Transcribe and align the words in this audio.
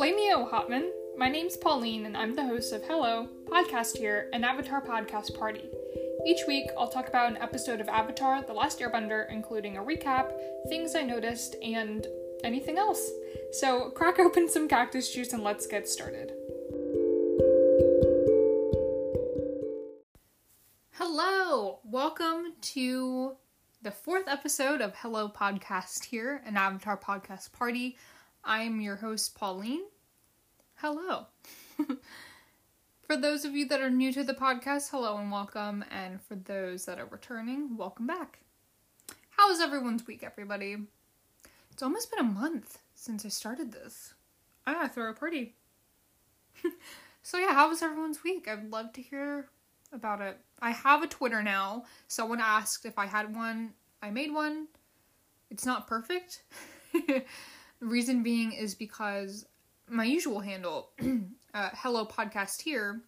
Flameo 0.00 0.50
Hotman. 0.50 0.88
My 1.18 1.28
name's 1.28 1.58
Pauline, 1.58 2.06
and 2.06 2.16
I'm 2.16 2.34
the 2.34 2.46
host 2.46 2.72
of 2.72 2.82
Hello 2.84 3.28
Podcast 3.44 3.98
here, 3.98 4.30
an 4.32 4.44
Avatar 4.44 4.80
podcast 4.80 5.38
party. 5.38 5.68
Each 6.26 6.40
week, 6.48 6.70
I'll 6.78 6.88
talk 6.88 7.08
about 7.08 7.30
an 7.30 7.36
episode 7.36 7.82
of 7.82 7.88
Avatar 7.90 8.40
The 8.40 8.54
Last 8.54 8.80
Airbender, 8.80 9.30
including 9.30 9.76
a 9.76 9.82
recap, 9.82 10.32
things 10.70 10.94
I 10.94 11.02
noticed, 11.02 11.54
and 11.62 12.06
anything 12.42 12.78
else. 12.78 13.10
So, 13.52 13.90
crack 13.90 14.18
open 14.18 14.48
some 14.48 14.68
cactus 14.68 15.12
juice 15.12 15.34
and 15.34 15.44
let's 15.44 15.66
get 15.66 15.86
started. 15.86 16.32
Hello! 20.92 21.80
Welcome 21.84 22.54
to 22.62 23.36
the 23.82 23.90
fourth 23.90 24.28
episode 24.28 24.80
of 24.80 24.94
Hello 24.94 25.28
Podcast 25.28 26.04
here, 26.04 26.40
an 26.46 26.56
Avatar 26.56 26.96
podcast 26.96 27.52
party. 27.52 27.98
I'm 28.44 28.80
your 28.80 28.96
host, 28.96 29.34
Pauline. 29.34 29.84
Hello. 30.76 31.26
for 33.02 33.16
those 33.16 33.44
of 33.44 33.54
you 33.54 33.66
that 33.68 33.82
are 33.82 33.90
new 33.90 34.12
to 34.12 34.24
the 34.24 34.34
podcast, 34.34 34.90
hello 34.90 35.18
and 35.18 35.30
welcome. 35.30 35.84
And 35.90 36.22
for 36.22 36.36
those 36.36 36.86
that 36.86 36.98
are 36.98 37.06
returning, 37.06 37.76
welcome 37.76 38.06
back. 38.06 38.38
How 39.30 39.48
was 39.48 39.60
everyone's 39.60 40.06
week, 40.06 40.22
everybody? 40.22 40.76
It's 41.70 41.82
almost 41.82 42.10
been 42.10 42.20
a 42.20 42.28
month 42.28 42.78
since 42.94 43.26
I 43.26 43.28
started 43.28 43.72
this. 43.72 44.14
I 44.66 44.72
gotta 44.72 44.88
throw 44.88 45.10
a 45.10 45.14
party. 45.14 45.54
so, 47.22 47.38
yeah, 47.38 47.52
how 47.52 47.68
was 47.68 47.82
everyone's 47.82 48.24
week? 48.24 48.48
I'd 48.48 48.70
love 48.70 48.92
to 48.94 49.02
hear 49.02 49.50
about 49.92 50.22
it. 50.22 50.38
I 50.62 50.70
have 50.70 51.02
a 51.02 51.06
Twitter 51.06 51.42
now. 51.42 51.84
Someone 52.08 52.40
asked 52.40 52.86
if 52.86 52.98
I 52.98 53.06
had 53.06 53.34
one. 53.34 53.74
I 54.02 54.10
made 54.10 54.32
one. 54.32 54.68
It's 55.50 55.66
not 55.66 55.86
perfect. 55.86 56.42
The 57.80 57.86
reason 57.86 58.22
being 58.22 58.52
is 58.52 58.74
because 58.74 59.46
my 59.88 60.04
usual 60.04 60.40
handle, 60.40 60.90
uh, 61.54 61.70
Hello 61.72 62.04
Podcast 62.04 62.60
here, 62.60 63.00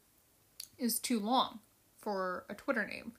is 0.79 0.99
too 0.99 1.21
long 1.21 1.61
for 1.99 2.47
a 2.49 2.55
Twitter 2.55 2.87
name. 2.87 3.13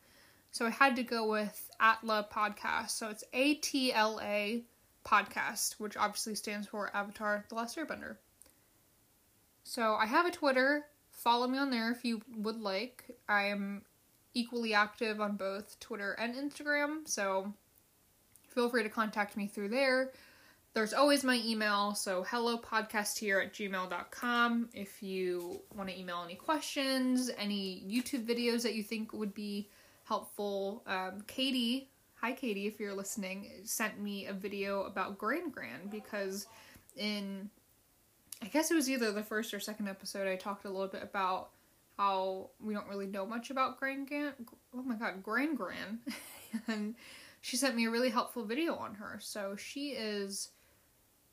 So 0.51 0.65
I 0.65 0.71
had 0.71 0.95
to 0.95 1.03
go 1.03 1.29
with 1.29 1.69
Atla 1.79 2.27
Podcast. 2.33 2.89
So 2.89 3.09
it's 3.09 3.23
A 3.33 3.53
T 3.55 3.93
L 3.93 4.19
A 4.23 4.63
Podcast, 5.05 5.73
which 5.79 5.95
obviously 5.95 6.33
stands 6.33 6.67
for 6.67 6.89
Avatar 6.95 7.45
The 7.49 7.55
Last 7.55 7.77
Airbender. 7.77 8.17
So 9.63 9.93
I 9.93 10.07
have 10.07 10.25
a 10.25 10.31
Twitter. 10.31 10.85
Follow 11.11 11.47
me 11.47 11.59
on 11.59 11.69
there 11.69 11.91
if 11.91 12.03
you 12.03 12.21
would 12.35 12.59
like. 12.59 13.15
I 13.29 13.43
am 13.45 13.83
equally 14.33 14.73
active 14.73 15.21
on 15.21 15.37
both 15.37 15.79
Twitter 15.79 16.13
and 16.13 16.33
Instagram, 16.33 17.07
so 17.07 17.53
feel 18.47 18.69
free 18.69 18.81
to 18.81 18.89
contact 18.89 19.37
me 19.37 19.45
through 19.45 19.69
there 19.69 20.11
there's 20.73 20.93
always 20.93 21.23
my 21.23 21.39
email, 21.45 21.93
so 21.93 22.23
hello 22.23 22.57
podcast 22.57 23.19
here 23.19 23.39
at 23.39 23.53
gmail.com 23.53 24.69
if 24.73 25.03
you 25.03 25.61
want 25.75 25.87
to 25.87 25.99
email 25.99 26.23
any 26.25 26.33
questions, 26.33 27.29
any 27.37 27.83
YouTube 27.87 28.25
videos 28.25 28.63
that 28.63 28.73
you 28.73 28.81
think 28.81 29.13
would 29.13 29.35
be 29.35 29.69
helpful. 30.05 30.81
Um, 30.87 31.23
Katie, 31.27 31.89
hi 32.15 32.31
Katie, 32.31 32.65
if 32.65 32.79
you're 32.79 32.95
listening, 32.95 33.51
sent 33.63 34.01
me 34.01 34.25
a 34.25 34.33
video 34.33 34.83
about 34.83 35.19
Gran 35.19 35.51
Gran 35.51 35.89
because 35.91 36.47
in, 36.97 37.51
I 38.41 38.47
guess 38.47 38.71
it 38.71 38.75
was 38.75 38.89
either 38.89 39.11
the 39.11 39.23
first 39.23 39.53
or 39.53 39.59
second 39.59 39.87
episode, 39.87 40.27
I 40.27 40.35
talked 40.37 40.65
a 40.65 40.69
little 40.69 40.87
bit 40.87 41.03
about 41.03 41.49
how 41.99 42.49
we 42.59 42.73
don't 42.73 42.87
really 42.87 43.05
know 43.05 43.27
much 43.27 43.51
about 43.51 43.79
Gran 43.79 44.05
Gran. 44.05 44.33
Oh 44.75 44.81
my 44.81 44.95
god, 44.95 45.21
Gran 45.21 45.53
Gran. 45.53 45.99
and 46.67 46.95
she 47.41 47.57
sent 47.57 47.75
me 47.75 47.85
a 47.85 47.91
really 47.91 48.09
helpful 48.09 48.43
video 48.43 48.73
on 48.73 48.95
her. 48.95 49.19
So 49.21 49.55
she 49.55 49.89
is 49.89 50.49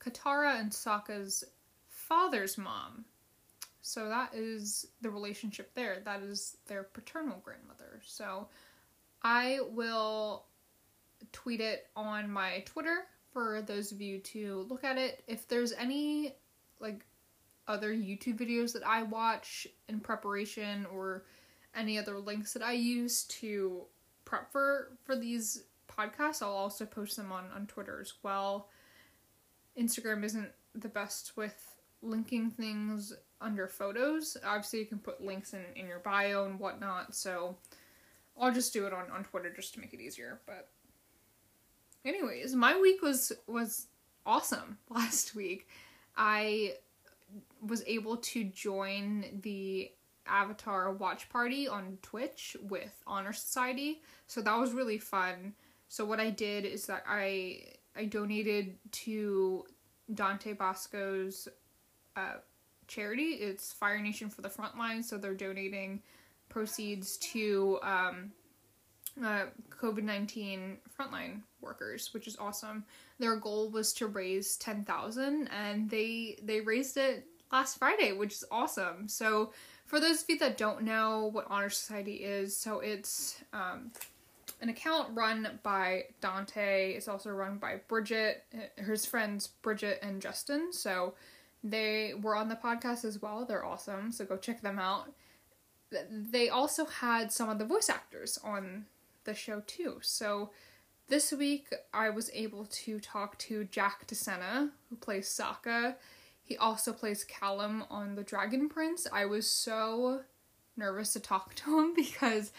Katara 0.00 0.58
and 0.58 0.70
Sokka's 0.70 1.44
father's 1.88 2.58
mom. 2.58 3.04
So 3.82 4.08
that 4.08 4.34
is 4.34 4.86
the 5.00 5.10
relationship 5.10 5.74
there. 5.74 6.02
That 6.04 6.22
is 6.22 6.56
their 6.66 6.84
paternal 6.84 7.40
grandmother. 7.42 8.00
So 8.04 8.48
I 9.22 9.60
will 9.72 10.46
tweet 11.32 11.60
it 11.60 11.88
on 11.96 12.30
my 12.30 12.62
Twitter 12.66 13.06
for 13.32 13.62
those 13.62 13.92
of 13.92 14.00
you 14.00 14.18
to 14.18 14.66
look 14.68 14.84
at 14.84 14.98
it. 14.98 15.22
If 15.26 15.48
there's 15.48 15.72
any 15.72 16.34
like 16.78 17.04
other 17.68 17.94
YouTube 17.94 18.38
videos 18.38 18.72
that 18.72 18.86
I 18.86 19.02
watch 19.02 19.66
in 19.88 20.00
preparation 20.00 20.86
or 20.92 21.24
any 21.74 21.98
other 21.98 22.18
links 22.18 22.52
that 22.54 22.62
I 22.62 22.72
use 22.72 23.24
to 23.24 23.82
prep 24.24 24.50
for 24.50 24.92
for 25.04 25.16
these 25.16 25.64
podcasts, 25.88 26.42
I'll 26.42 26.50
also 26.50 26.84
post 26.84 27.16
them 27.16 27.32
on 27.32 27.44
on 27.54 27.66
Twitter 27.66 28.00
as 28.00 28.12
well. 28.22 28.68
Instagram 29.78 30.24
isn't 30.24 30.50
the 30.74 30.88
best 30.88 31.36
with 31.36 31.76
linking 32.02 32.50
things 32.50 33.12
under 33.40 33.66
photos. 33.66 34.36
Obviously, 34.44 34.80
you 34.80 34.86
can 34.86 34.98
put 34.98 35.24
links 35.24 35.54
in, 35.54 35.64
in 35.76 35.86
your 35.86 35.98
bio 36.00 36.44
and 36.44 36.58
whatnot, 36.58 37.14
so 37.14 37.56
I'll 38.38 38.52
just 38.52 38.72
do 38.72 38.86
it 38.86 38.92
on, 38.92 39.10
on 39.10 39.24
Twitter 39.24 39.50
just 39.50 39.74
to 39.74 39.80
make 39.80 39.92
it 39.92 40.00
easier. 40.00 40.40
But 40.46 40.68
anyways, 42.04 42.54
my 42.54 42.78
week 42.78 43.02
was 43.02 43.32
was 43.46 43.86
awesome 44.26 44.78
last 44.90 45.34
week. 45.34 45.68
I 46.16 46.74
was 47.64 47.82
able 47.86 48.16
to 48.16 48.44
join 48.44 49.40
the 49.42 49.90
Avatar 50.26 50.92
watch 50.92 51.28
party 51.28 51.68
on 51.68 51.98
Twitch 52.02 52.56
with 52.62 53.02
Honor 53.06 53.32
Society. 53.32 54.02
So 54.26 54.40
that 54.42 54.58
was 54.58 54.72
really 54.72 54.98
fun. 54.98 55.54
So 55.88 56.04
what 56.04 56.20
I 56.20 56.30
did 56.30 56.64
is 56.64 56.86
that 56.86 57.04
I 57.08 57.62
I 57.96 58.04
donated 58.04 58.76
to 58.92 59.64
Dante 60.14 60.54
Basco's 60.54 61.48
uh, 62.16 62.34
charity. 62.86 63.34
It's 63.34 63.72
Fire 63.72 64.00
Nation 64.00 64.28
for 64.28 64.42
the 64.42 64.48
Frontline, 64.48 65.04
so 65.04 65.16
they're 65.16 65.34
donating 65.34 66.02
proceeds 66.48 67.16
to 67.18 67.78
um, 67.82 68.32
uh, 69.24 69.44
COVID 69.70 70.02
19 70.02 70.78
frontline 70.98 71.40
workers, 71.60 72.12
which 72.12 72.26
is 72.26 72.36
awesome. 72.38 72.84
Their 73.18 73.36
goal 73.36 73.70
was 73.70 73.92
to 73.94 74.06
raise 74.06 74.56
10,000 74.56 75.48
and 75.48 75.88
they 75.88 76.38
they 76.42 76.60
raised 76.60 76.96
it 76.96 77.26
last 77.52 77.78
Friday, 77.78 78.12
which 78.12 78.32
is 78.32 78.44
awesome. 78.50 79.08
So 79.08 79.52
for 79.86 80.00
those 80.00 80.22
of 80.22 80.28
you 80.28 80.38
that 80.38 80.56
don't 80.56 80.82
know 80.82 81.30
what 81.32 81.46
Honor 81.48 81.70
Society 81.70 82.16
is, 82.16 82.56
so 82.56 82.80
it's 82.80 83.42
um, 83.52 83.90
an 84.60 84.68
account 84.68 85.08
run 85.14 85.58
by 85.62 86.04
Dante. 86.20 86.92
It's 86.92 87.08
also 87.08 87.30
run 87.30 87.58
by 87.58 87.80
Bridget, 87.88 88.44
uh, 88.54 88.82
his 88.82 89.06
friends 89.06 89.48
Bridget 89.62 89.98
and 90.02 90.20
Justin. 90.20 90.72
So 90.72 91.14
they 91.62 92.14
were 92.20 92.36
on 92.36 92.48
the 92.48 92.56
podcast 92.56 93.04
as 93.04 93.20
well. 93.20 93.44
They're 93.44 93.64
awesome. 93.64 94.12
So 94.12 94.24
go 94.24 94.36
check 94.36 94.62
them 94.62 94.78
out. 94.78 95.12
They 96.10 96.48
also 96.48 96.84
had 96.84 97.32
some 97.32 97.48
of 97.48 97.58
the 97.58 97.64
voice 97.64 97.88
actors 97.88 98.38
on 98.44 98.86
the 99.24 99.34
show 99.34 99.62
too. 99.66 99.98
So 100.02 100.50
this 101.08 101.32
week 101.32 101.74
I 101.92 102.10
was 102.10 102.30
able 102.32 102.66
to 102.66 103.00
talk 103.00 103.36
to 103.38 103.64
Jack 103.64 104.06
DeSena, 104.06 104.70
who 104.88 104.96
plays 104.96 105.28
Sokka. 105.28 105.96
He 106.42 106.56
also 106.56 106.92
plays 106.92 107.24
Callum 107.24 107.84
on 107.90 108.14
The 108.14 108.22
Dragon 108.22 108.68
Prince. 108.68 109.06
I 109.12 109.24
was 109.24 109.50
so 109.50 110.20
nervous 110.76 111.12
to 111.12 111.20
talk 111.20 111.54
to 111.56 111.78
him 111.78 111.94
because 111.96 112.52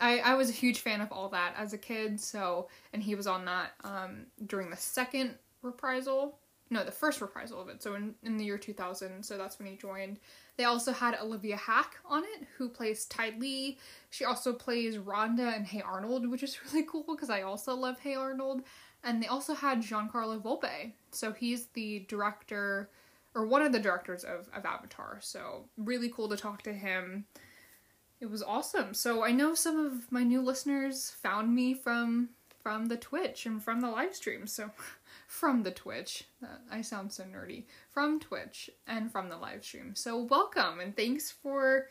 I, 0.00 0.18
I 0.18 0.34
was 0.34 0.50
a 0.50 0.52
huge 0.52 0.80
fan 0.80 1.00
of 1.00 1.12
all 1.12 1.28
that 1.30 1.54
as 1.56 1.72
a 1.72 1.78
kid, 1.78 2.20
so 2.20 2.68
and 2.92 3.02
he 3.02 3.14
was 3.14 3.26
on 3.26 3.44
that 3.44 3.72
um 3.84 4.26
during 4.46 4.70
the 4.70 4.76
second 4.76 5.36
reprisal. 5.62 6.38
No, 6.70 6.82
the 6.82 6.92
first 6.92 7.20
reprisal 7.20 7.60
of 7.60 7.68
it. 7.68 7.82
So 7.82 7.94
in, 7.94 8.14
in 8.22 8.36
the 8.36 8.44
year 8.44 8.56
2000, 8.58 9.22
so 9.22 9.36
that's 9.36 9.58
when 9.58 9.68
he 9.68 9.76
joined. 9.76 10.18
They 10.56 10.64
also 10.64 10.92
had 10.92 11.16
Olivia 11.20 11.56
Hack 11.56 11.96
on 12.06 12.24
it, 12.24 12.46
who 12.56 12.68
plays 12.68 13.04
Ty 13.04 13.34
Lee. 13.38 13.78
She 14.10 14.24
also 14.24 14.52
plays 14.52 14.96
Rhonda 14.96 15.54
and 15.54 15.66
Hey 15.66 15.82
Arnold, 15.82 16.28
which 16.28 16.42
is 16.42 16.58
really 16.72 16.86
cool 16.90 17.04
because 17.06 17.30
I 17.30 17.42
also 17.42 17.74
love 17.74 17.98
Hey 17.98 18.14
Arnold. 18.14 18.62
And 19.02 19.22
they 19.22 19.26
also 19.26 19.54
had 19.54 19.82
Giancarlo 19.82 20.40
Volpe. 20.40 20.92
So 21.10 21.32
he's 21.32 21.66
the 21.74 22.06
director, 22.08 22.88
or 23.34 23.46
one 23.46 23.60
of 23.60 23.72
the 23.72 23.78
directors 23.78 24.24
of, 24.24 24.48
of 24.54 24.64
Avatar. 24.64 25.18
So 25.20 25.66
really 25.76 26.08
cool 26.08 26.28
to 26.30 26.36
talk 26.36 26.62
to 26.62 26.72
him 26.72 27.26
it 28.24 28.30
was 28.30 28.42
awesome. 28.42 28.94
So 28.94 29.22
I 29.22 29.32
know 29.32 29.54
some 29.54 29.78
of 29.78 30.10
my 30.10 30.22
new 30.22 30.40
listeners 30.40 31.10
found 31.22 31.54
me 31.54 31.74
from 31.74 32.30
from 32.62 32.86
the 32.86 32.96
Twitch 32.96 33.44
and 33.44 33.62
from 33.62 33.82
the 33.82 33.90
live 33.90 34.14
stream. 34.14 34.46
So 34.46 34.70
from 35.26 35.62
the 35.62 35.70
Twitch, 35.70 36.24
I 36.72 36.80
sound 36.80 37.12
so 37.12 37.24
nerdy. 37.24 37.64
From 37.90 38.18
Twitch 38.18 38.70
and 38.86 39.12
from 39.12 39.28
the 39.28 39.36
live 39.36 39.62
stream. 39.62 39.94
So 39.94 40.22
welcome 40.22 40.80
and 40.80 40.96
thanks 40.96 41.30
for 41.30 41.88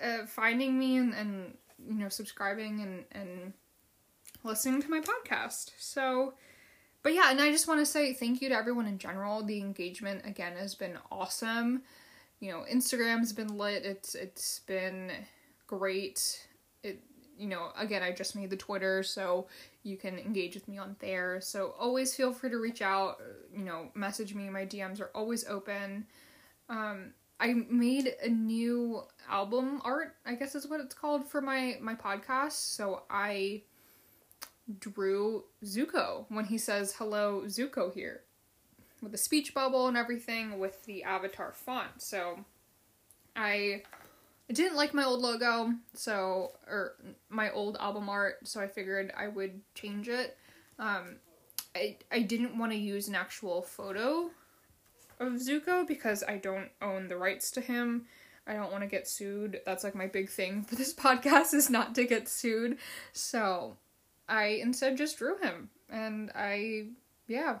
uh, 0.00 0.26
finding 0.26 0.78
me 0.78 0.96
and, 0.96 1.12
and 1.12 1.54
you 1.84 1.94
know 1.94 2.08
subscribing 2.08 2.80
and 2.80 3.04
and 3.10 3.52
listening 4.44 4.80
to 4.82 4.88
my 4.88 5.00
podcast. 5.00 5.72
So 5.76 6.34
but 7.02 7.14
yeah, 7.14 7.32
and 7.32 7.40
I 7.40 7.50
just 7.50 7.66
want 7.66 7.80
to 7.80 7.86
say 7.86 8.12
thank 8.12 8.40
you 8.40 8.48
to 8.50 8.54
everyone 8.54 8.86
in 8.86 8.98
general. 8.98 9.42
The 9.42 9.58
engagement 9.58 10.24
again 10.24 10.52
has 10.56 10.76
been 10.76 10.98
awesome. 11.10 11.82
You 12.38 12.52
know, 12.52 12.64
Instagram's 12.72 13.32
been 13.32 13.58
lit. 13.58 13.84
It's 13.84 14.14
it's 14.14 14.60
been 14.60 15.10
great. 15.68 16.48
It 16.82 17.00
you 17.38 17.46
know, 17.46 17.68
again, 17.78 18.02
I 18.02 18.10
just 18.10 18.34
made 18.34 18.50
the 18.50 18.56
Twitter, 18.56 19.04
so 19.04 19.46
you 19.84 19.96
can 19.96 20.18
engage 20.18 20.54
with 20.54 20.66
me 20.66 20.76
on 20.76 20.96
there. 20.98 21.40
So 21.40 21.74
always 21.78 22.12
feel 22.12 22.32
free 22.32 22.50
to 22.50 22.58
reach 22.58 22.82
out, 22.82 23.20
you 23.56 23.64
know, 23.64 23.90
message 23.94 24.34
me. 24.34 24.48
My 24.50 24.66
DMs 24.66 25.00
are 25.00 25.12
always 25.14 25.46
open. 25.46 26.04
Um, 26.68 27.12
I 27.38 27.54
made 27.70 28.14
a 28.20 28.28
new 28.28 29.02
album 29.30 29.80
art, 29.84 30.16
I 30.26 30.34
guess 30.34 30.56
is 30.56 30.66
what 30.66 30.80
it's 30.80 30.94
called 30.94 31.24
for 31.28 31.40
my 31.40 31.78
my 31.80 31.94
podcast. 31.94 32.52
So 32.52 33.04
I 33.08 33.62
drew 34.80 35.44
Zuko 35.64 36.26
when 36.28 36.44
he 36.44 36.58
says 36.58 36.94
hello 36.98 37.42
Zuko 37.46 37.94
here 37.94 38.22
with 39.00 39.12
the 39.12 39.18
speech 39.18 39.54
bubble 39.54 39.86
and 39.86 39.96
everything 39.96 40.58
with 40.58 40.84
the 40.84 41.04
avatar 41.04 41.52
font. 41.52 42.02
So 42.02 42.44
I 43.36 43.82
didn't 44.52 44.76
like 44.76 44.94
my 44.94 45.04
old 45.04 45.20
logo, 45.20 45.74
so 45.94 46.52
or 46.66 46.94
my 47.28 47.50
old 47.50 47.76
album 47.78 48.08
art, 48.08 48.48
so 48.48 48.60
I 48.60 48.66
figured 48.66 49.12
I 49.16 49.28
would 49.28 49.60
change 49.74 50.08
it. 50.08 50.36
Um, 50.78 51.16
I 51.76 51.96
I 52.10 52.20
didn't 52.20 52.58
want 52.58 52.72
to 52.72 52.78
use 52.78 53.08
an 53.08 53.14
actual 53.14 53.62
photo 53.62 54.30
of 55.20 55.32
Zuko 55.34 55.86
because 55.86 56.24
I 56.26 56.38
don't 56.38 56.70
own 56.80 57.08
the 57.08 57.16
rights 57.16 57.50
to 57.52 57.60
him. 57.60 58.06
I 58.46 58.54
don't 58.54 58.72
want 58.72 58.82
to 58.82 58.88
get 58.88 59.06
sued. 59.06 59.60
That's 59.66 59.84
like 59.84 59.94
my 59.94 60.06
big 60.06 60.30
thing 60.30 60.62
for 60.62 60.74
this 60.74 60.94
podcast 61.06 61.52
is 61.52 61.68
not 61.68 61.94
to 61.96 62.06
get 62.06 62.28
sued. 62.28 62.78
So 63.12 63.76
I 64.28 64.60
instead 64.62 64.96
just 64.96 65.18
drew 65.18 65.38
him, 65.38 65.70
and 65.90 66.30
I 66.34 66.88
yeah. 67.26 67.58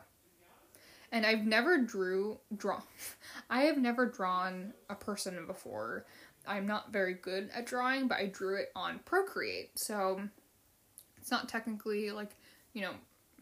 And 1.10 1.24
I've 1.24 1.46
never 1.46 1.78
drew 1.78 2.38
draw. 2.54 2.82
I 3.50 3.62
have 3.62 3.78
never 3.78 4.06
drawn 4.06 4.74
a 4.90 4.94
person 4.94 5.46
before. 5.46 6.04
I'm 6.48 6.66
not 6.66 6.92
very 6.92 7.14
good 7.14 7.50
at 7.54 7.66
drawing, 7.66 8.08
but 8.08 8.18
I 8.18 8.26
drew 8.26 8.56
it 8.56 8.72
on 8.74 9.00
Procreate, 9.04 9.78
so 9.78 10.20
it's 11.20 11.30
not 11.30 11.48
technically 11.48 12.10
like 12.10 12.30
you 12.72 12.82
know 12.82 12.92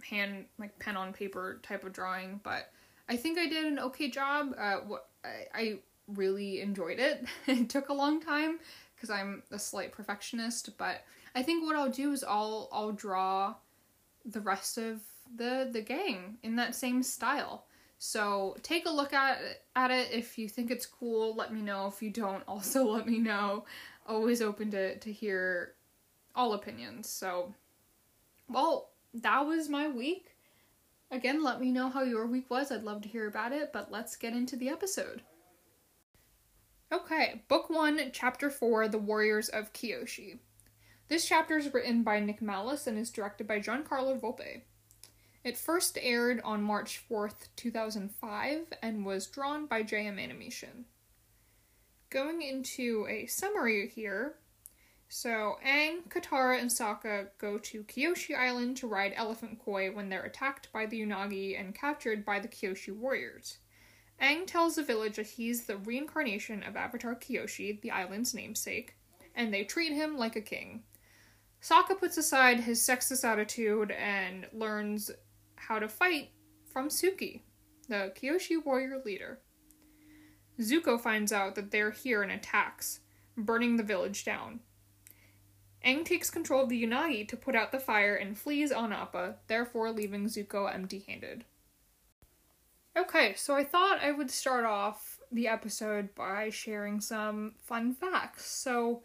hand 0.02 0.46
like 0.58 0.78
pen 0.78 0.96
on 0.96 1.12
paper 1.12 1.60
type 1.62 1.84
of 1.84 1.92
drawing, 1.92 2.40
but 2.42 2.70
I 3.08 3.16
think 3.16 3.38
I 3.38 3.46
did 3.46 3.64
an 3.64 3.78
okay 3.78 4.10
job. 4.10 4.54
Uh, 4.58 4.76
what 4.86 5.08
I, 5.24 5.46
I 5.54 5.78
really 6.08 6.60
enjoyed 6.60 6.98
it. 6.98 7.24
it 7.46 7.68
took 7.68 7.88
a 7.88 7.94
long 7.94 8.20
time 8.20 8.58
because 8.94 9.10
I'm 9.10 9.42
a 9.50 9.58
slight 9.58 9.92
perfectionist, 9.92 10.76
but 10.78 11.04
I 11.34 11.42
think 11.42 11.64
what 11.64 11.76
I'll 11.76 11.90
do 11.90 12.12
is 12.12 12.24
I'll 12.24 12.68
I'll 12.72 12.92
draw 12.92 13.54
the 14.24 14.40
rest 14.40 14.78
of 14.78 15.00
the 15.34 15.68
the 15.72 15.80
gang 15.80 16.38
in 16.42 16.56
that 16.56 16.74
same 16.74 17.02
style. 17.02 17.66
So 17.98 18.56
take 18.62 18.86
a 18.86 18.90
look 18.90 19.12
at 19.12 19.38
at 19.74 19.90
it 19.90 20.10
if 20.12 20.38
you 20.38 20.48
think 20.48 20.70
it's 20.70 20.86
cool. 20.86 21.34
Let 21.34 21.52
me 21.52 21.62
know. 21.62 21.86
If 21.86 22.02
you 22.02 22.10
don't, 22.10 22.44
also 22.48 22.84
let 22.84 23.06
me 23.06 23.18
know. 23.18 23.64
Always 24.06 24.42
open 24.42 24.70
to 24.72 24.98
to 24.98 25.12
hear 25.12 25.74
all 26.34 26.52
opinions. 26.52 27.08
So, 27.08 27.54
well, 28.48 28.90
that 29.14 29.40
was 29.46 29.68
my 29.68 29.88
week. 29.88 30.36
Again, 31.10 31.42
let 31.42 31.60
me 31.60 31.70
know 31.70 31.88
how 31.88 32.02
your 32.02 32.26
week 32.26 32.50
was. 32.50 32.70
I'd 32.70 32.82
love 32.82 33.00
to 33.02 33.08
hear 33.08 33.26
about 33.26 33.52
it. 33.52 33.72
But 33.72 33.90
let's 33.90 34.16
get 34.16 34.34
into 34.34 34.56
the 34.56 34.68
episode. 34.68 35.22
Okay, 36.92 37.42
Book 37.48 37.68
1, 37.68 38.10
Chapter 38.12 38.48
4 38.48 38.86
The 38.88 38.98
Warriors 38.98 39.48
of 39.48 39.72
Kyoshi. 39.72 40.38
This 41.08 41.26
chapter 41.26 41.58
is 41.58 41.74
written 41.74 42.04
by 42.04 42.20
Nick 42.20 42.40
Malis 42.40 42.86
and 42.86 42.96
is 42.96 43.10
directed 43.10 43.48
by 43.48 43.58
Giancarlo 43.58 44.20
Volpe. 44.20 44.62
It 45.46 45.56
first 45.56 45.96
aired 46.02 46.40
on 46.42 46.64
March 46.64 47.00
4th, 47.08 47.50
2005, 47.54 48.66
and 48.82 49.06
was 49.06 49.28
drawn 49.28 49.66
by 49.66 49.84
JM 49.84 50.20
Animation. 50.20 50.86
Going 52.10 52.42
into 52.42 53.06
a 53.08 53.26
summary 53.26 53.86
here, 53.86 54.38
so 55.08 55.60
Aang, 55.64 56.08
Katara, 56.08 56.60
and 56.60 56.68
Sokka 56.68 57.28
go 57.38 57.58
to 57.58 57.84
Kyoshi 57.84 58.36
Island 58.36 58.76
to 58.78 58.88
ride 58.88 59.12
Elephant 59.14 59.60
Koi 59.64 59.92
when 59.92 60.08
they're 60.08 60.24
attacked 60.24 60.72
by 60.72 60.84
the 60.84 61.00
Unagi 61.00 61.56
and 61.56 61.76
captured 61.76 62.24
by 62.24 62.40
the 62.40 62.48
Kyoshi 62.48 62.92
warriors. 62.92 63.58
Aang 64.20 64.48
tells 64.48 64.74
the 64.74 64.82
village 64.82 65.14
that 65.14 65.26
he's 65.26 65.66
the 65.66 65.76
reincarnation 65.76 66.64
of 66.64 66.74
Avatar 66.74 67.14
Kyoshi, 67.14 67.80
the 67.82 67.92
island's 67.92 68.34
namesake, 68.34 68.96
and 69.32 69.54
they 69.54 69.62
treat 69.62 69.92
him 69.92 70.18
like 70.18 70.34
a 70.34 70.40
king. 70.40 70.82
Sokka 71.62 71.98
puts 71.98 72.16
aside 72.16 72.60
his 72.60 72.80
sexist 72.80 73.24
attitude 73.24 73.92
and 73.92 74.46
learns 74.52 75.10
how 75.68 75.78
to 75.78 75.88
fight 75.88 76.30
from 76.72 76.88
Suki, 76.88 77.42
the 77.88 78.12
Kyoshi 78.14 78.64
warrior 78.64 79.00
leader. 79.04 79.40
Zuko 80.60 81.00
finds 81.00 81.32
out 81.32 81.54
that 81.54 81.70
they're 81.70 81.90
here 81.90 82.22
and 82.22 82.32
attacks, 82.32 83.00
burning 83.36 83.76
the 83.76 83.82
village 83.82 84.24
down. 84.24 84.60
Aang 85.84 86.04
takes 86.04 86.30
control 86.30 86.64
of 86.64 86.68
the 86.68 86.82
Unagi 86.82 87.28
to 87.28 87.36
put 87.36 87.54
out 87.54 87.70
the 87.70 87.78
fire 87.78 88.16
and 88.16 88.36
flees 88.36 88.72
on 88.72 88.92
Appa, 88.92 89.36
therefore 89.46 89.90
leaving 89.90 90.26
Zuko 90.26 90.72
empty 90.72 91.04
handed. 91.06 91.44
Okay, 92.96 93.34
so 93.36 93.54
I 93.54 93.62
thought 93.62 94.02
I 94.02 94.10
would 94.10 94.30
start 94.30 94.64
off 94.64 95.20
the 95.30 95.48
episode 95.48 96.14
by 96.14 96.48
sharing 96.48 97.00
some 97.00 97.54
fun 97.62 97.92
facts. 97.92 98.46
So, 98.46 99.02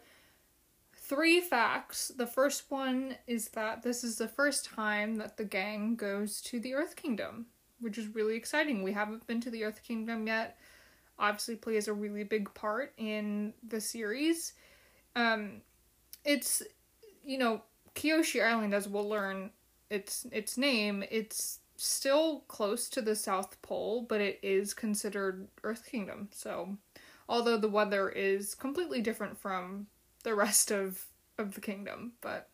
three 1.12 1.42
facts. 1.42 2.10
The 2.16 2.26
first 2.26 2.70
one 2.70 3.16
is 3.26 3.50
that 3.50 3.82
this 3.82 4.02
is 4.02 4.16
the 4.16 4.28
first 4.28 4.64
time 4.64 5.16
that 5.16 5.36
the 5.36 5.44
gang 5.44 5.94
goes 5.94 6.40
to 6.42 6.58
the 6.58 6.72
Earth 6.72 6.96
Kingdom, 6.96 7.44
which 7.80 7.98
is 7.98 8.14
really 8.14 8.34
exciting. 8.34 8.82
We 8.82 8.92
haven't 8.92 9.26
been 9.26 9.40
to 9.42 9.50
the 9.50 9.64
Earth 9.64 9.82
Kingdom 9.82 10.26
yet. 10.26 10.56
Obviously, 11.18 11.56
plays 11.56 11.86
a 11.86 11.92
really 11.92 12.24
big 12.24 12.52
part 12.54 12.94
in 12.96 13.52
the 13.68 13.78
series. 13.78 14.54
Um, 15.14 15.60
it's 16.24 16.62
you 17.22 17.36
know 17.36 17.60
Kyoshi 17.94 18.42
Island, 18.42 18.72
as 18.72 18.88
we'll 18.88 19.06
learn 19.06 19.50
its 19.90 20.26
its 20.32 20.56
name. 20.56 21.04
It's 21.10 21.58
still 21.76 22.40
close 22.48 22.88
to 22.88 23.02
the 23.02 23.14
South 23.14 23.60
Pole, 23.60 24.06
but 24.08 24.22
it 24.22 24.38
is 24.42 24.72
considered 24.72 25.46
Earth 25.62 25.84
Kingdom. 25.84 26.30
So, 26.32 26.78
although 27.28 27.58
the 27.58 27.68
weather 27.68 28.08
is 28.08 28.54
completely 28.54 29.02
different 29.02 29.36
from 29.36 29.88
the 30.22 30.34
rest 30.34 30.70
of 30.70 31.06
of 31.38 31.54
the 31.54 31.60
kingdom, 31.60 32.12
but 32.20 32.48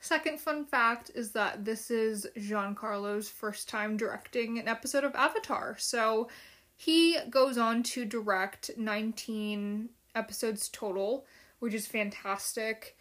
second 0.00 0.38
fun 0.38 0.66
fact 0.66 1.10
is 1.14 1.32
that 1.32 1.64
this 1.64 1.90
is 1.90 2.26
Giancarlo's 2.36 3.28
first 3.28 3.68
time 3.68 3.96
directing 3.96 4.58
an 4.58 4.68
episode 4.68 5.02
of 5.02 5.14
Avatar. 5.14 5.76
So, 5.78 6.28
he 6.76 7.16
goes 7.30 7.56
on 7.56 7.82
to 7.84 8.04
direct 8.04 8.70
19 8.76 9.88
episodes 10.14 10.68
total, 10.68 11.24
which 11.60 11.74
is 11.74 11.86
fantastic. 11.86 12.96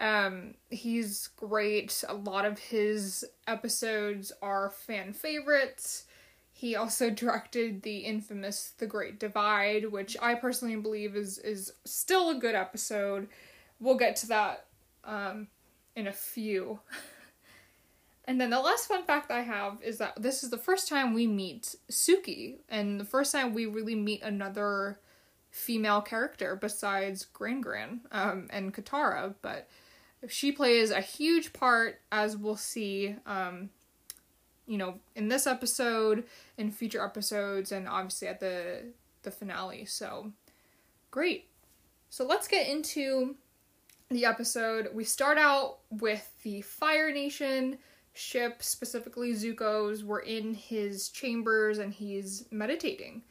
Um, 0.00 0.54
he's 0.70 1.28
great. 1.36 2.04
A 2.08 2.14
lot 2.14 2.44
of 2.44 2.58
his 2.58 3.24
episodes 3.46 4.32
are 4.42 4.70
fan 4.70 5.12
favorites. 5.12 6.04
He 6.58 6.74
also 6.74 7.08
directed 7.24 7.82
the 7.82 7.98
infamous 7.98 8.72
The 8.78 8.86
Great 8.86 9.20
Divide, 9.20 9.92
which 9.92 10.16
I 10.20 10.34
personally 10.34 10.74
believe 10.74 11.14
is 11.14 11.38
is 11.38 11.72
still 11.84 12.30
a 12.30 12.34
good 12.34 12.56
episode. 12.56 13.28
We'll 13.78 13.96
get 13.96 14.16
to 14.16 14.28
that 14.28 14.66
um, 15.04 15.46
in 15.94 16.08
a 16.08 16.12
few. 16.12 16.80
and 18.24 18.40
then 18.40 18.50
the 18.50 18.58
last 18.58 18.88
fun 18.88 19.04
fact 19.04 19.30
I 19.30 19.42
have 19.42 19.80
is 19.84 19.98
that 19.98 20.20
this 20.20 20.42
is 20.42 20.50
the 20.50 20.58
first 20.58 20.88
time 20.88 21.14
we 21.14 21.28
meet 21.28 21.76
Suki, 21.92 22.56
and 22.68 22.98
the 22.98 23.04
first 23.04 23.30
time 23.30 23.54
we 23.54 23.66
really 23.66 23.94
meet 23.94 24.22
another 24.22 24.98
female 25.50 26.00
character 26.00 26.56
besides 26.56 27.24
Gran 27.24 27.60
Gran 27.60 28.00
um, 28.10 28.48
and 28.50 28.74
Katara, 28.74 29.34
but 29.42 29.68
she 30.26 30.50
plays 30.50 30.90
a 30.90 31.00
huge 31.00 31.52
part, 31.52 32.00
as 32.10 32.36
we'll 32.36 32.56
see, 32.56 33.14
um, 33.26 33.70
you 34.68 34.78
know, 34.78 34.96
in 35.16 35.28
this 35.28 35.46
episode, 35.46 36.24
in 36.56 36.70
future 36.70 37.04
episodes, 37.04 37.72
and 37.72 37.88
obviously 37.88 38.28
at 38.28 38.38
the 38.38 38.84
the 39.22 39.30
finale. 39.30 39.84
So, 39.84 40.32
great. 41.10 41.48
So 42.10 42.24
let's 42.24 42.46
get 42.46 42.68
into 42.68 43.34
the 44.10 44.24
episode. 44.24 44.88
We 44.94 45.04
start 45.04 45.38
out 45.38 45.78
with 45.90 46.30
the 46.42 46.62
Fire 46.62 47.12
Nation 47.12 47.78
ship, 48.14 48.62
specifically 48.62 49.32
Zuko's. 49.32 50.04
We're 50.04 50.20
in 50.20 50.54
his 50.54 51.08
chambers 51.08 51.78
and 51.78 51.92
he's 51.92 52.44
meditating. 52.50 53.22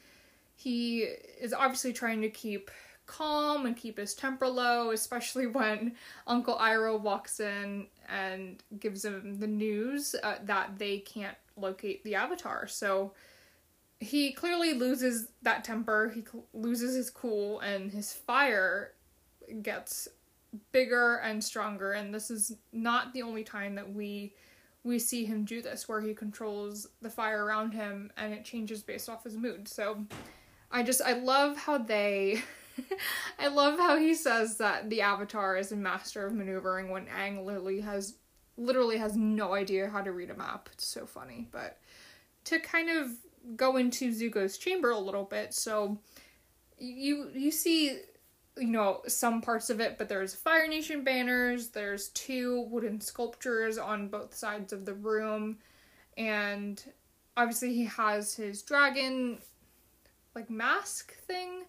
He 0.55 1.01
is 1.39 1.53
obviously 1.53 1.93
trying 1.93 2.21
to 2.21 2.29
keep 2.29 2.71
calm 3.05 3.65
and 3.65 3.75
keep 3.75 3.97
his 3.97 4.13
temper 4.13 4.47
low, 4.47 4.91
especially 4.91 5.47
when 5.47 5.93
Uncle 6.27 6.57
Iroh 6.57 6.99
walks 6.99 7.39
in 7.39 7.87
and 8.09 8.63
gives 8.79 9.03
him 9.03 9.39
the 9.39 9.47
news 9.47 10.15
uh, 10.23 10.35
that 10.43 10.77
they 10.77 10.99
can't 10.99 11.37
locate 11.55 12.03
the 12.03 12.15
Avatar. 12.15 12.67
So 12.67 13.13
he 13.99 14.31
clearly 14.31 14.73
loses 14.73 15.29
that 15.41 15.63
temper, 15.63 16.11
he 16.13 16.21
cl- 16.21 16.45
loses 16.53 16.95
his 16.95 17.09
cool, 17.09 17.59
and 17.59 17.91
his 17.91 18.13
fire 18.13 18.93
gets 19.61 20.07
bigger 20.71 21.15
and 21.17 21.43
stronger. 21.43 21.93
And 21.93 22.13
this 22.13 22.29
is 22.29 22.55
not 22.71 23.13
the 23.13 23.21
only 23.21 23.43
time 23.43 23.75
that 23.75 23.91
we 23.91 24.33
we 24.83 24.99
see 24.99 25.25
him 25.25 25.43
do 25.43 25.61
this 25.61 25.89
where 25.89 25.99
he 25.99 26.13
controls 26.13 26.87
the 27.01 27.09
fire 27.09 27.43
around 27.43 27.73
him 27.73 28.09
and 28.15 28.33
it 28.33 28.45
changes 28.45 28.81
based 28.81 29.09
off 29.09 29.23
his 29.23 29.35
mood. 29.35 29.67
So 29.67 30.05
I 30.71 30.81
just 30.81 31.01
I 31.01 31.13
love 31.13 31.57
how 31.57 31.77
they 31.77 32.41
I 33.39 33.47
love 33.47 33.77
how 33.77 33.97
he 33.97 34.13
says 34.13 34.57
that 34.57 34.89
the 34.89 35.01
Avatar 35.01 35.57
is 35.57 35.71
a 35.71 35.75
master 35.75 36.25
of 36.25 36.33
maneuvering 36.33 36.89
when 36.89 37.05
Aang 37.07 37.45
literally 37.45 37.81
has 37.81 38.15
literally 38.57 38.97
has 38.97 39.15
no 39.15 39.53
idea 39.53 39.89
how 39.89 40.01
to 40.01 40.11
read 40.11 40.31
a 40.31 40.35
map. 40.35 40.69
It's 40.73 40.87
so 40.87 41.05
funny, 41.05 41.47
but 41.51 41.79
to 42.45 42.59
kind 42.59 42.89
of 42.89 43.11
go 43.55 43.77
into 43.77 44.11
Zuko's 44.11 44.57
chamber 44.57 44.89
a 44.89 44.99
little 44.99 45.23
bit. 45.23 45.53
So 45.53 45.99
you 46.77 47.29
you 47.33 47.51
see 47.51 47.99
you 48.57 48.67
know 48.67 49.01
some 49.07 49.41
parts 49.41 49.69
of 49.69 49.79
it, 49.79 49.97
but 49.97 50.09
there's 50.09 50.33
Fire 50.33 50.67
Nation 50.67 51.03
banners. 51.03 51.69
There's 51.69 52.09
two 52.09 52.61
wooden 52.69 53.01
sculptures 53.01 53.77
on 53.77 54.09
both 54.09 54.33
sides 54.33 54.73
of 54.73 54.85
the 54.85 54.93
room, 54.93 55.59
and 56.17 56.83
obviously 57.35 57.73
he 57.73 57.85
has 57.85 58.33
his 58.35 58.61
dragon 58.63 59.37
like 60.35 60.49
mask 60.49 61.15
thing. 61.23 61.63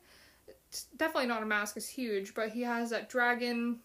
Definitely 0.96 1.28
not 1.28 1.42
a 1.42 1.46
mask; 1.46 1.76
it's 1.76 1.88
huge, 1.88 2.34
but 2.34 2.50
he 2.50 2.62
has 2.62 2.90
that 2.90 3.08
dragon 3.08 3.80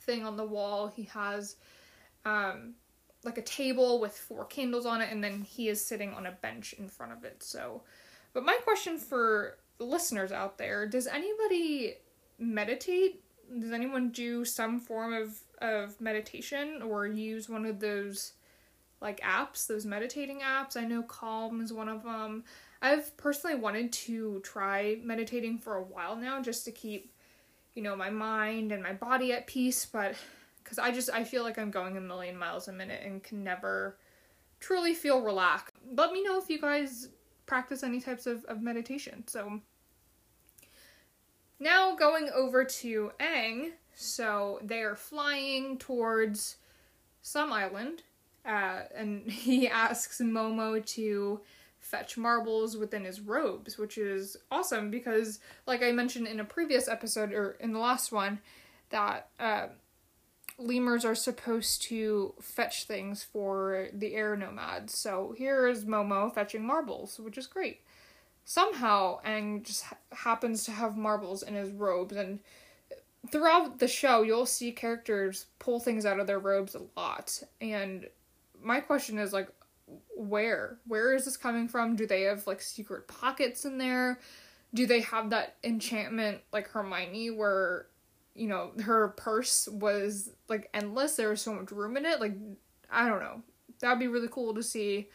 thing 0.00 0.24
on 0.24 0.36
the 0.36 0.44
wall. 0.44 0.88
He 0.88 1.04
has 1.04 1.56
um 2.24 2.74
like 3.22 3.38
a 3.38 3.42
table 3.42 4.00
with 4.00 4.16
four 4.16 4.44
candles 4.46 4.86
on 4.86 5.02
it 5.02 5.12
and 5.12 5.22
then 5.22 5.42
he 5.42 5.68
is 5.68 5.84
sitting 5.84 6.14
on 6.14 6.26
a 6.26 6.32
bench 6.32 6.72
in 6.74 6.88
front 6.88 7.12
of 7.12 7.24
it. 7.24 7.42
So 7.42 7.82
but 8.32 8.44
my 8.44 8.58
question 8.64 8.98
for 8.98 9.58
listeners 9.78 10.32
out 10.32 10.58
there, 10.58 10.86
does 10.86 11.06
anybody 11.06 11.94
meditate? 12.38 13.22
Does 13.58 13.72
anyone 13.72 14.10
do 14.10 14.44
some 14.44 14.78
form 14.78 15.12
of 15.12 15.40
of 15.58 16.00
meditation 16.00 16.82
or 16.82 17.06
use 17.06 17.48
one 17.48 17.66
of 17.66 17.80
those 17.80 18.32
like 19.00 19.20
apps, 19.20 19.66
those 19.66 19.84
meditating 19.84 20.40
apps? 20.40 20.76
I 20.76 20.84
know 20.84 21.02
Calm 21.02 21.60
is 21.60 21.72
one 21.72 21.88
of 21.88 22.04
them. 22.04 22.44
I've 22.82 23.16
personally 23.16 23.56
wanted 23.56 23.92
to 23.92 24.40
try 24.40 24.98
meditating 25.02 25.58
for 25.58 25.76
a 25.76 25.82
while 25.82 26.16
now 26.16 26.40
just 26.40 26.64
to 26.64 26.70
keep 26.72 27.12
you 27.74 27.82
know 27.82 27.94
my 27.94 28.10
mind 28.10 28.72
and 28.72 28.82
my 28.82 28.92
body 28.92 29.32
at 29.32 29.46
peace, 29.46 29.86
but 29.86 30.14
because 30.62 30.78
I 30.78 30.90
just 30.90 31.10
I 31.10 31.24
feel 31.24 31.42
like 31.42 31.58
I'm 31.58 31.70
going 31.70 31.96
a 31.96 32.00
million 32.00 32.36
miles 32.36 32.68
a 32.68 32.72
minute 32.72 33.02
and 33.04 33.22
can 33.22 33.44
never 33.44 33.96
truly 34.58 34.94
feel 34.94 35.20
relaxed. 35.20 35.74
Let 35.94 36.12
me 36.12 36.22
know 36.22 36.38
if 36.38 36.48
you 36.48 36.60
guys 36.60 37.08
practice 37.46 37.82
any 37.82 38.00
types 38.00 38.26
of, 38.26 38.44
of 38.44 38.62
meditation. 38.62 39.24
So 39.26 39.60
now 41.58 41.96
going 41.96 42.30
over 42.34 42.64
to 42.64 43.12
Aang, 43.20 43.72
so 43.94 44.60
they 44.62 44.80
are 44.80 44.96
flying 44.96 45.78
towards 45.78 46.56
some 47.22 47.52
island, 47.52 48.02
uh, 48.46 48.82
and 48.94 49.30
he 49.30 49.68
asks 49.68 50.20
Momo 50.20 50.84
to 50.94 51.40
fetch 51.80 52.16
marbles 52.16 52.76
within 52.76 53.04
his 53.04 53.20
robes, 53.20 53.78
which 53.78 53.98
is 53.98 54.36
awesome 54.50 54.90
because, 54.90 55.40
like 55.66 55.82
I 55.82 55.92
mentioned 55.92 56.26
in 56.26 56.40
a 56.40 56.44
previous 56.44 56.88
episode 56.88 57.32
or 57.32 57.56
in 57.60 57.72
the 57.72 57.78
last 57.78 58.12
one, 58.12 58.40
that 58.90 59.28
uh, 59.38 59.66
lemurs 60.58 61.04
are 61.04 61.14
supposed 61.14 61.82
to 61.82 62.34
fetch 62.40 62.84
things 62.84 63.24
for 63.24 63.88
the 63.92 64.14
air 64.14 64.36
nomads. 64.36 64.96
So 64.96 65.34
here 65.36 65.66
is 65.66 65.84
Momo 65.84 66.32
fetching 66.32 66.64
marbles, 66.64 67.18
which 67.18 67.38
is 67.38 67.46
great. 67.46 67.80
Somehow, 68.44 69.20
Aang 69.24 69.62
just 69.64 69.84
ha- 69.84 69.96
happens 70.12 70.64
to 70.64 70.72
have 70.72 70.96
marbles 70.96 71.42
in 71.42 71.54
his 71.54 71.70
robes, 71.70 72.16
and 72.16 72.40
throughout 73.30 73.78
the 73.78 73.88
show, 73.88 74.22
you'll 74.22 74.46
see 74.46 74.72
characters 74.72 75.46
pull 75.58 75.78
things 75.78 76.04
out 76.04 76.20
of 76.20 76.26
their 76.26 76.38
robes 76.38 76.74
a 76.74 76.82
lot. 76.96 77.42
And 77.60 78.08
my 78.62 78.80
question 78.80 79.18
is 79.18 79.32
like, 79.32 79.48
where? 80.20 80.78
Where 80.86 81.14
is 81.14 81.24
this 81.24 81.36
coming 81.36 81.68
from? 81.68 81.96
Do 81.96 82.06
they 82.06 82.22
have 82.22 82.46
like 82.46 82.62
secret 82.62 83.08
pockets 83.08 83.64
in 83.64 83.78
there? 83.78 84.20
Do 84.72 84.86
they 84.86 85.00
have 85.00 85.30
that 85.30 85.56
enchantment 85.64 86.40
like 86.52 86.68
Hermione 86.68 87.30
where 87.30 87.86
you 88.34 88.48
know, 88.48 88.72
her 88.84 89.08
purse 89.08 89.68
was 89.68 90.30
like 90.48 90.70
endless. 90.72 91.16
There 91.16 91.28
was 91.28 91.42
so 91.42 91.52
much 91.52 91.70
room 91.70 91.96
in 91.96 92.06
it. 92.06 92.20
Like, 92.20 92.34
I 92.90 93.08
don't 93.08 93.20
know. 93.20 93.42
That'd 93.80 93.98
be 93.98 94.08
really 94.08 94.28
cool 94.30 94.54
to 94.54 94.62
see 94.62 95.08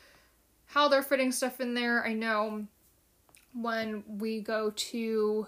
how 0.65 0.88
they're 0.88 1.03
fitting 1.03 1.31
stuff 1.31 1.59
in 1.59 1.74
there. 1.74 2.05
I 2.05 2.13
know 2.13 2.67
when 3.53 4.03
we 4.07 4.41
go 4.41 4.71
to 4.75 5.47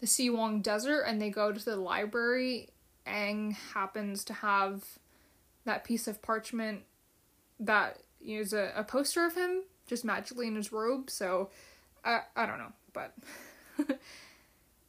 the 0.00 0.06
Si 0.06 0.30
Wong 0.30 0.60
Desert 0.60 1.02
and 1.02 1.20
they 1.20 1.30
go 1.30 1.52
to 1.52 1.64
the 1.64 1.76
library, 1.76 2.70
Aang 3.06 3.56
happens 3.74 4.24
to 4.24 4.32
have 4.32 4.84
that 5.64 5.84
piece 5.84 6.06
of 6.06 6.22
parchment 6.22 6.82
that 7.58 7.98
is 8.34 8.52
a, 8.52 8.72
a 8.74 8.82
poster 8.82 9.24
of 9.24 9.34
him 9.36 9.62
just 9.86 10.04
magically 10.04 10.48
in 10.48 10.56
his 10.56 10.72
robe. 10.72 11.08
So 11.10 11.50
I 12.04 12.22
I 12.34 12.46
don't 12.46 12.58
know, 12.58 12.72
but 12.92 13.14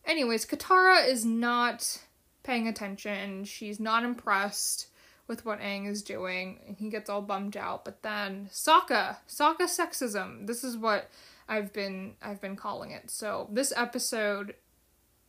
Anyways, 0.07 0.45
Katara 0.45 1.05
is 1.05 1.25
not 1.25 1.99
paying 2.43 2.67
attention. 2.67 3.43
She's 3.43 3.77
not 3.77 4.03
impressed 4.03 4.87
with 5.27 5.45
what 5.45 5.59
Aang 5.59 5.85
is 5.85 6.01
doing. 6.01 6.59
and 6.65 6.77
He 6.77 6.89
gets 6.89 7.09
all 7.09 7.21
bummed 7.21 7.57
out. 7.57 7.83
But 7.83 8.03
then 8.03 8.49
Sokka, 8.51 9.17
Sokka 9.27 9.63
sexism. 9.63 10.47
This 10.47 10.63
is 10.63 10.77
what 10.77 11.09
I've 11.49 11.73
been 11.73 12.15
I've 12.21 12.39
been 12.39 12.55
calling 12.55 12.91
it. 12.91 13.11
So 13.11 13.49
this 13.51 13.73
episode 13.75 14.55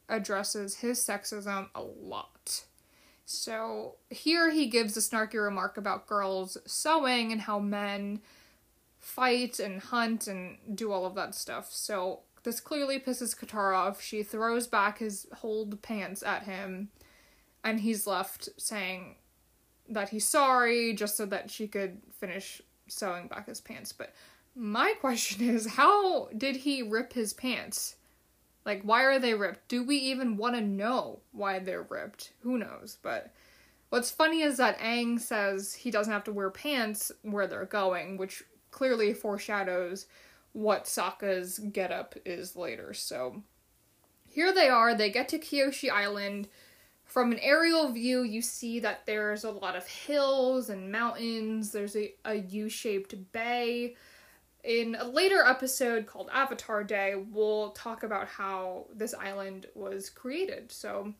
addresses 0.08 0.76
his 0.76 1.00
sexism 1.00 1.68
a 1.74 1.82
lot. 1.82 2.64
So 3.30 3.96
here 4.08 4.50
he 4.50 4.68
gives 4.68 4.96
a 4.96 5.00
snarky 5.00 5.34
remark 5.34 5.76
about 5.76 6.06
girls 6.06 6.56
sewing 6.64 7.30
and 7.30 7.42
how 7.42 7.58
men 7.58 8.22
fight 8.98 9.60
and 9.60 9.82
hunt 9.82 10.26
and 10.28 10.56
do 10.74 10.90
all 10.90 11.04
of 11.04 11.14
that 11.16 11.34
stuff. 11.34 11.70
So 11.70 12.20
this 12.44 12.58
clearly 12.58 12.98
pisses 12.98 13.38
Katara 13.38 13.76
off. 13.76 14.00
She 14.00 14.22
throws 14.22 14.66
back 14.66 15.00
his 15.00 15.26
hold 15.34 15.82
pants 15.82 16.22
at 16.22 16.44
him, 16.44 16.88
and 17.62 17.80
he's 17.80 18.06
left 18.06 18.48
saying 18.56 19.16
that 19.90 20.08
he's 20.08 20.26
sorry 20.26 20.94
just 20.94 21.14
so 21.14 21.26
that 21.26 21.50
she 21.50 21.68
could 21.68 22.00
finish 22.18 22.62
sewing 22.86 23.28
back 23.28 23.46
his 23.46 23.60
pants. 23.60 23.92
But 23.92 24.14
my 24.56 24.94
question 25.00 25.46
is 25.46 25.66
how 25.66 26.28
did 26.28 26.56
he 26.56 26.82
rip 26.82 27.12
his 27.12 27.34
pants? 27.34 27.96
Like, 28.64 28.82
why 28.82 29.04
are 29.04 29.18
they 29.18 29.34
ripped? 29.34 29.68
Do 29.68 29.82
we 29.82 29.96
even 29.96 30.36
want 30.36 30.54
to 30.54 30.60
know 30.60 31.20
why 31.32 31.58
they're 31.58 31.86
ripped? 31.88 32.32
Who 32.40 32.58
knows? 32.58 32.98
But 33.02 33.32
what's 33.88 34.10
funny 34.10 34.42
is 34.42 34.58
that 34.58 34.78
Aang 34.78 35.18
says 35.18 35.74
he 35.74 35.90
doesn't 35.90 36.12
have 36.12 36.24
to 36.24 36.32
wear 36.32 36.50
pants 36.50 37.10
where 37.22 37.46
they're 37.46 37.64
going, 37.64 38.18
which 38.18 38.42
clearly 38.70 39.14
foreshadows 39.14 40.06
what 40.52 40.84
Sokka's 40.84 41.58
getup 41.58 42.14
is 42.24 42.56
later. 42.56 42.92
So 42.92 43.42
here 44.28 44.52
they 44.52 44.68
are, 44.68 44.94
they 44.94 45.10
get 45.10 45.28
to 45.30 45.38
Kyoshi 45.38 45.90
Island. 45.90 46.48
From 47.04 47.32
an 47.32 47.38
aerial 47.38 47.88
view, 47.90 48.22
you 48.22 48.42
see 48.42 48.80
that 48.80 49.06
there's 49.06 49.44
a 49.44 49.50
lot 49.50 49.76
of 49.76 49.86
hills 49.86 50.68
and 50.68 50.92
mountains. 50.92 51.72
There's 51.72 51.96
a, 51.96 52.12
a 52.26 52.34
U 52.34 52.68
shaped 52.68 53.14
bay. 53.32 53.96
In 54.64 54.96
a 54.96 55.04
later 55.04 55.44
episode 55.46 56.06
called 56.06 56.28
Avatar 56.32 56.82
Day, 56.82 57.14
we'll 57.30 57.70
talk 57.70 58.02
about 58.02 58.26
how 58.26 58.86
this 58.94 59.14
island 59.14 59.66
was 59.74 60.10
created. 60.10 60.72
So, 60.72 61.14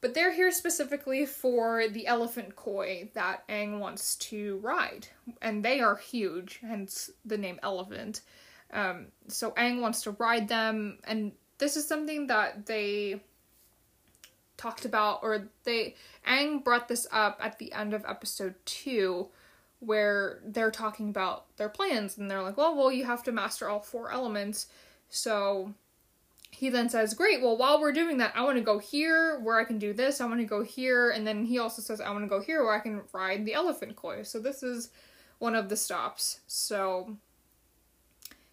but 0.00 0.14
they're 0.14 0.32
here 0.32 0.50
specifically 0.52 1.26
for 1.26 1.88
the 1.88 2.06
elephant 2.06 2.56
koi 2.56 3.10
that 3.14 3.46
Aang 3.48 3.78
wants 3.78 4.16
to 4.16 4.58
ride, 4.58 5.08
and 5.40 5.64
they 5.64 5.80
are 5.80 5.96
huge, 5.96 6.60
hence 6.62 7.10
the 7.24 7.38
name 7.38 7.58
elephant. 7.62 8.20
Um, 8.72 9.06
so 9.28 9.50
Aang 9.52 9.80
wants 9.80 10.02
to 10.02 10.12
ride 10.12 10.48
them, 10.48 10.98
and 11.04 11.32
this 11.58 11.76
is 11.76 11.88
something 11.88 12.28
that 12.28 12.66
they 12.66 13.20
talked 14.56 14.84
about, 14.84 15.20
or 15.22 15.48
they 15.64 15.96
Aang 16.28 16.62
brought 16.62 16.88
this 16.88 17.06
up 17.10 17.38
at 17.42 17.58
the 17.58 17.72
end 17.72 17.94
of 17.94 18.04
episode 18.06 18.54
two, 18.66 19.28
where 19.80 20.40
they're 20.44 20.70
talking 20.70 21.08
about 21.08 21.56
their 21.56 21.68
plans, 21.68 22.16
and 22.16 22.30
they're 22.30 22.42
like, 22.42 22.56
"Well, 22.56 22.76
well, 22.76 22.92
you 22.92 23.04
have 23.04 23.22
to 23.24 23.32
master 23.32 23.68
all 23.68 23.80
four 23.80 24.12
elements." 24.12 24.66
So 25.08 25.74
he 26.50 26.68
then 26.68 26.88
says, 26.88 27.14
Great, 27.14 27.40
well, 27.40 27.56
while 27.56 27.80
we're 27.80 27.92
doing 27.92 28.18
that, 28.18 28.32
I 28.34 28.42
want 28.42 28.58
to 28.58 28.64
go 28.64 28.78
here 28.78 29.38
where 29.40 29.58
I 29.58 29.64
can 29.64 29.78
do 29.78 29.92
this. 29.92 30.20
I 30.20 30.26
want 30.26 30.40
to 30.40 30.46
go 30.46 30.62
here. 30.62 31.10
And 31.10 31.26
then 31.26 31.44
he 31.44 31.58
also 31.58 31.80
says, 31.80 32.00
I 32.00 32.10
want 32.10 32.24
to 32.24 32.28
go 32.28 32.40
here 32.40 32.64
where 32.64 32.74
I 32.74 32.80
can 32.80 33.02
ride 33.12 33.46
the 33.46 33.54
elephant 33.54 33.96
koi. 33.96 34.22
So 34.24 34.38
this 34.38 34.62
is 34.62 34.90
one 35.38 35.54
of 35.54 35.68
the 35.68 35.76
stops. 35.76 36.40
So 36.46 37.16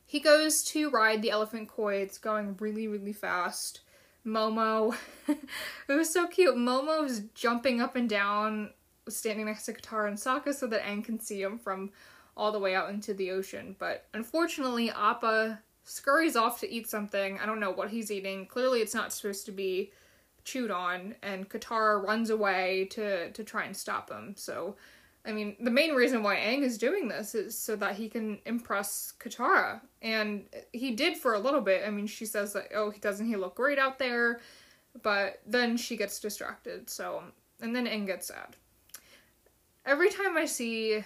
he 0.05 0.19
goes 0.19 0.63
to 0.65 0.89
ride 0.89 1.21
the 1.21 1.31
elephant 1.31 1.69
koi. 1.69 1.95
It's 1.95 2.17
going 2.17 2.55
really, 2.59 2.87
really 2.87 3.13
fast. 3.13 3.81
Momo, 4.25 4.95
it 5.27 5.93
was 5.93 6.11
so 6.11 6.27
cute. 6.27 6.55
Momo's 6.55 7.23
jumping 7.33 7.81
up 7.81 7.95
and 7.95 8.09
down, 8.09 8.71
standing 9.09 9.45
next 9.45 9.65
to 9.65 9.73
Katara 9.73 10.07
and 10.07 10.17
Sokka 10.17 10.53
so 10.53 10.67
that 10.67 10.83
Aang 10.83 11.03
can 11.03 11.19
see 11.19 11.41
him 11.41 11.57
from 11.57 11.91
all 12.35 12.51
the 12.51 12.59
way 12.59 12.75
out 12.75 12.89
into 12.89 13.13
the 13.13 13.31
ocean. 13.31 13.75
But 13.79 14.05
unfortunately, 14.13 14.91
Appa 14.91 15.59
scurries 15.83 16.35
off 16.35 16.59
to 16.59 16.71
eat 16.71 16.87
something. 16.87 17.39
I 17.39 17.45
don't 17.45 17.59
know 17.59 17.71
what 17.71 17.89
he's 17.89 18.11
eating. 18.11 18.45
Clearly, 18.45 18.81
it's 18.81 18.93
not 18.93 19.13
supposed 19.13 19.45
to 19.47 19.51
be 19.51 19.91
chewed 20.43 20.71
on, 20.71 21.15
and 21.21 21.49
Katara 21.49 22.01
runs 22.01 22.29
away 22.29 22.87
to 22.91 23.31
to 23.31 23.43
try 23.43 23.65
and 23.65 23.75
stop 23.75 24.09
him. 24.09 24.35
So 24.37 24.75
I 25.27 25.33
mean, 25.33 25.57
the 25.59 25.71
main 25.71 25.93
reason 25.93 26.23
why 26.23 26.37
Aang 26.37 26.61
is 26.63 26.77
doing 26.77 27.09
this 27.09 27.35
is 27.35 27.57
so 27.57 27.75
that 27.75 27.97
he 27.97 28.07
can 28.07 28.39
impress 28.45 29.13
Katara. 29.19 29.81
And 30.01 30.45
he 30.71 30.91
did 30.91 31.17
for 31.17 31.33
a 31.33 31.39
little 31.39 31.59
bit. 31.59 31.83
I 31.85 31.89
mean, 31.89 32.07
she 32.07 32.25
says 32.25 32.53
that, 32.53 32.69
oh, 32.73 32.93
doesn't 33.01 33.27
he 33.27 33.35
look 33.35 33.55
great 33.55 33.77
out 33.77 33.99
there? 33.99 34.39
But 35.03 35.41
then 35.45 35.75
she 35.75 35.97
gets 35.97 36.21
distracted, 36.21 36.89
so. 36.89 37.23
And 37.59 37.75
then 37.75 37.87
Aang 37.87 38.07
gets 38.07 38.27
sad. 38.27 38.55
Every 39.87 40.09
time 40.09 40.37
I 40.37 40.45
see 40.45 41.03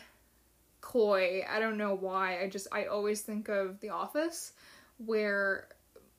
koi. 0.82 1.46
I 1.50 1.60
don't 1.60 1.78
know 1.78 1.96
why. 1.96 2.42
I 2.42 2.50
just 2.50 2.68
I 2.72 2.86
always 2.86 3.22
think 3.22 3.48
of 3.48 3.80
The 3.80 3.90
Office 3.90 4.54
where 4.98 5.68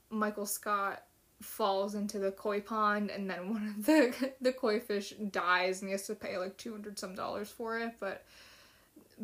Michael 0.08 0.46
Scott 0.46 1.02
falls 1.40 1.96
into 1.96 2.20
the 2.20 2.30
koi 2.30 2.60
pond 2.60 3.10
and 3.10 3.28
then 3.28 3.50
one 3.50 3.74
of 3.76 3.86
the 3.86 4.32
the 4.40 4.52
koi 4.52 4.80
fish 4.80 5.12
dies 5.30 5.82
and 5.82 5.88
he 5.88 5.92
has 5.92 6.06
to 6.06 6.14
pay 6.14 6.38
like 6.38 6.56
200 6.56 6.98
some 6.98 7.14
dollars 7.14 7.50
for 7.50 7.78
it, 7.78 7.94
but 8.00 8.24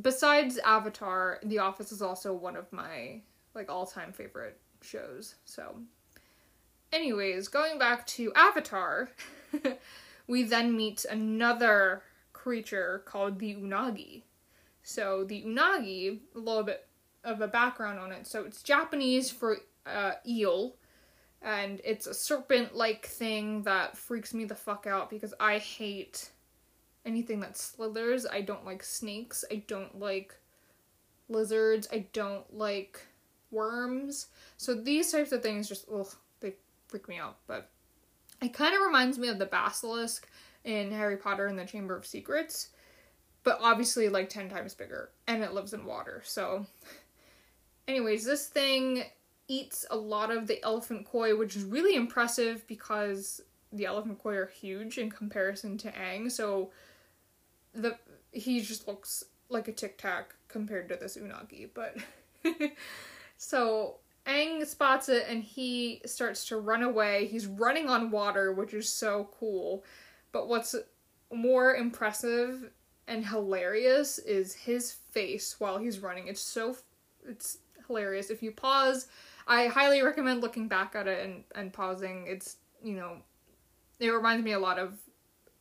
besides 0.02 0.58
Avatar, 0.58 1.40
The 1.44 1.60
Office 1.60 1.92
is 1.92 2.02
also 2.02 2.34
one 2.34 2.56
of 2.56 2.70
my 2.72 3.20
like 3.54 3.70
all-time 3.70 4.12
favorite 4.12 4.58
shows. 4.82 5.36
So 5.44 5.76
anyways, 6.92 7.48
going 7.48 7.78
back 7.78 8.06
to 8.08 8.32
Avatar, 8.34 9.08
we 10.26 10.42
then 10.42 10.76
meet 10.76 11.04
another 11.10 12.02
creature 12.48 13.02
called 13.04 13.38
the 13.38 13.54
Unagi. 13.54 14.22
So 14.82 15.22
the 15.22 15.42
Unagi, 15.42 16.18
a 16.34 16.38
little 16.38 16.62
bit 16.62 16.86
of 17.22 17.42
a 17.42 17.46
background 17.46 17.98
on 17.98 18.10
it. 18.10 18.26
So 18.26 18.44
it's 18.44 18.62
Japanese 18.62 19.30
for 19.30 19.58
uh, 19.84 20.12
eel, 20.26 20.76
and 21.42 21.78
it's 21.84 22.06
a 22.06 22.14
serpent-like 22.14 23.04
thing 23.04 23.64
that 23.64 23.98
freaks 23.98 24.32
me 24.32 24.46
the 24.46 24.54
fuck 24.54 24.86
out 24.86 25.10
because 25.10 25.34
I 25.38 25.58
hate 25.58 26.30
anything 27.04 27.40
that 27.40 27.58
slithers. 27.58 28.24
I 28.24 28.40
don't 28.40 28.64
like 28.64 28.82
snakes. 28.82 29.44
I 29.52 29.62
don't 29.66 30.00
like 30.00 30.34
lizards. 31.28 31.86
I 31.92 32.06
don't 32.14 32.46
like 32.56 32.98
worms. 33.50 34.28
So 34.56 34.74
these 34.74 35.12
types 35.12 35.32
of 35.32 35.42
things 35.42 35.68
just 35.68 35.84
ugh, 35.94 36.14
they 36.40 36.54
freak 36.86 37.10
me 37.10 37.18
out. 37.18 37.36
But 37.46 37.68
it 38.40 38.54
kind 38.54 38.74
of 38.74 38.80
reminds 38.80 39.18
me 39.18 39.28
of 39.28 39.38
the 39.38 39.44
basilisk 39.44 40.26
in 40.64 40.90
Harry 40.92 41.16
Potter 41.16 41.46
and 41.46 41.58
the 41.58 41.64
Chamber 41.64 41.96
of 41.96 42.06
Secrets, 42.06 42.68
but 43.44 43.58
obviously 43.60 44.08
like 44.08 44.28
10 44.28 44.48
times 44.48 44.74
bigger 44.74 45.10
and 45.26 45.42
it 45.42 45.54
lives 45.54 45.72
in 45.72 45.84
water. 45.84 46.22
So 46.24 46.66
anyways, 47.86 48.24
this 48.24 48.46
thing 48.46 49.04
eats 49.48 49.86
a 49.90 49.96
lot 49.96 50.30
of 50.30 50.46
the 50.46 50.62
elephant 50.62 51.06
koi, 51.06 51.36
which 51.36 51.56
is 51.56 51.64
really 51.64 51.96
impressive 51.96 52.66
because 52.66 53.40
the 53.72 53.86
elephant 53.86 54.18
koi 54.18 54.36
are 54.36 54.46
huge 54.46 54.98
in 54.98 55.10
comparison 55.10 55.78
to 55.78 55.90
Aang. 55.92 56.30
So 56.30 56.70
the 57.74 57.96
he 58.32 58.60
just 58.60 58.86
looks 58.86 59.24
like 59.48 59.68
a 59.68 59.72
tic 59.72 59.98
tac 59.98 60.34
compared 60.48 60.88
to 60.90 60.96
this 60.96 61.16
unagi, 61.16 61.70
but 61.72 61.96
so 63.36 63.96
Aang 64.26 64.66
spots 64.66 65.08
it 65.08 65.24
and 65.28 65.42
he 65.42 66.02
starts 66.04 66.46
to 66.48 66.58
run 66.58 66.82
away. 66.82 67.26
He's 67.26 67.46
running 67.46 67.88
on 67.88 68.10
water, 68.10 68.52
which 68.52 68.74
is 68.74 68.92
so 68.92 69.30
cool. 69.38 69.84
But 70.32 70.48
what's 70.48 70.74
more 71.32 71.74
impressive 71.74 72.70
and 73.06 73.26
hilarious 73.26 74.18
is 74.18 74.54
his 74.54 74.92
face 74.92 75.56
while 75.58 75.78
he's 75.78 76.00
running. 76.00 76.28
It's 76.28 76.40
so 76.40 76.76
it's 77.26 77.58
hilarious. 77.86 78.30
If 78.30 78.42
you 78.42 78.52
pause, 78.52 79.08
I 79.46 79.66
highly 79.66 80.02
recommend 80.02 80.42
looking 80.42 80.68
back 80.68 80.94
at 80.94 81.08
it 81.08 81.24
and, 81.24 81.44
and 81.54 81.72
pausing. 81.72 82.26
It's 82.28 82.56
you 82.82 82.94
know, 82.94 83.18
it 83.98 84.10
reminds 84.10 84.44
me 84.44 84.52
a 84.52 84.58
lot 84.58 84.78
of 84.78 84.98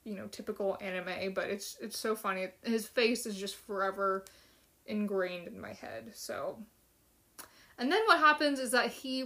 you 0.04 0.16
know 0.16 0.28
typical 0.28 0.78
anime, 0.82 1.34
but 1.34 1.50
it's 1.50 1.78
it's 1.82 1.98
so 1.98 2.16
funny. 2.16 2.48
His 2.64 2.88
face 2.88 3.26
is 3.26 3.38
just 3.38 3.56
forever 3.56 4.26
ingrained 4.86 5.48
in 5.48 5.60
my 5.60 5.74
head. 5.74 6.12
So, 6.14 6.58
and 7.78 7.92
then 7.92 8.02
what 8.08 8.20
happens 8.20 8.60
is 8.60 8.72
that 8.72 8.90
he, 8.90 9.20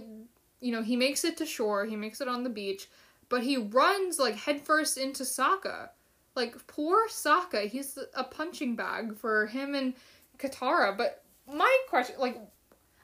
you 0.60 0.72
know, 0.72 0.82
he 0.82 0.96
makes 0.96 1.24
it 1.24 1.36
to 1.38 1.46
shore. 1.46 1.84
He 1.86 1.96
makes 1.96 2.20
it 2.20 2.28
on 2.28 2.42
the 2.42 2.50
beach, 2.50 2.88
but 3.32 3.42
he 3.42 3.56
runs 3.56 4.18
like 4.18 4.36
headfirst 4.36 4.98
into 4.98 5.22
Sokka. 5.22 5.88
Like 6.36 6.66
poor 6.66 7.08
Sokka, 7.08 7.66
he's 7.66 7.98
a 8.14 8.24
punching 8.24 8.76
bag 8.76 9.16
for 9.16 9.46
him 9.46 9.74
and 9.74 9.94
Katara. 10.36 10.94
But 10.94 11.24
my 11.50 11.78
question, 11.88 12.16
like, 12.18 12.36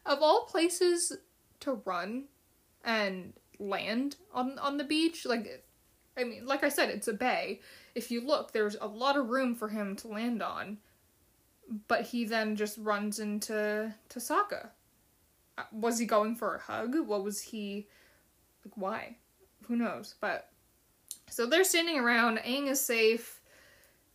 of 0.05 0.19
all 0.21 0.45
places 0.45 1.17
to 1.61 1.81
run 1.87 2.25
and 2.85 3.33
land 3.59 4.17
on 4.35 4.59
on 4.59 4.77
the 4.77 4.85
beach, 4.85 5.25
like 5.25 5.65
I 6.15 6.25
mean, 6.25 6.45
like 6.45 6.63
I 6.63 6.69
said, 6.69 6.91
it's 6.91 7.09
a 7.09 7.15
bay. 7.15 7.63
If 7.95 8.11
you 8.11 8.21
look, 8.21 8.53
there's 8.53 8.77
a 8.79 8.87
lot 8.87 9.17
of 9.17 9.31
room 9.31 9.55
for 9.55 9.71
him 9.71 9.97
to 9.97 10.09
land 10.09 10.43
on. 10.43 10.77
But 11.87 12.03
he 12.03 12.27
then 12.27 12.55
just 12.55 12.77
runs 12.77 13.19
into 13.19 13.95
to 14.11 14.19
Sokka. 14.19 14.69
Uh, 15.57 15.63
was 15.73 15.99
he 15.99 16.05
going 16.05 16.37
for 16.37 16.57
a 16.57 16.61
hug? 16.61 16.99
What 17.07 17.25
was 17.25 17.41
he 17.41 17.89
like 18.63 18.77
why? 18.77 19.17
Who 19.67 19.77
knows? 19.77 20.15
But 20.21 20.51
so 21.29 21.47
they're 21.47 21.65
standing 21.65 21.99
around, 21.99 22.39
Aang 22.39 22.69
is 22.69 22.81
safe, 22.81 23.41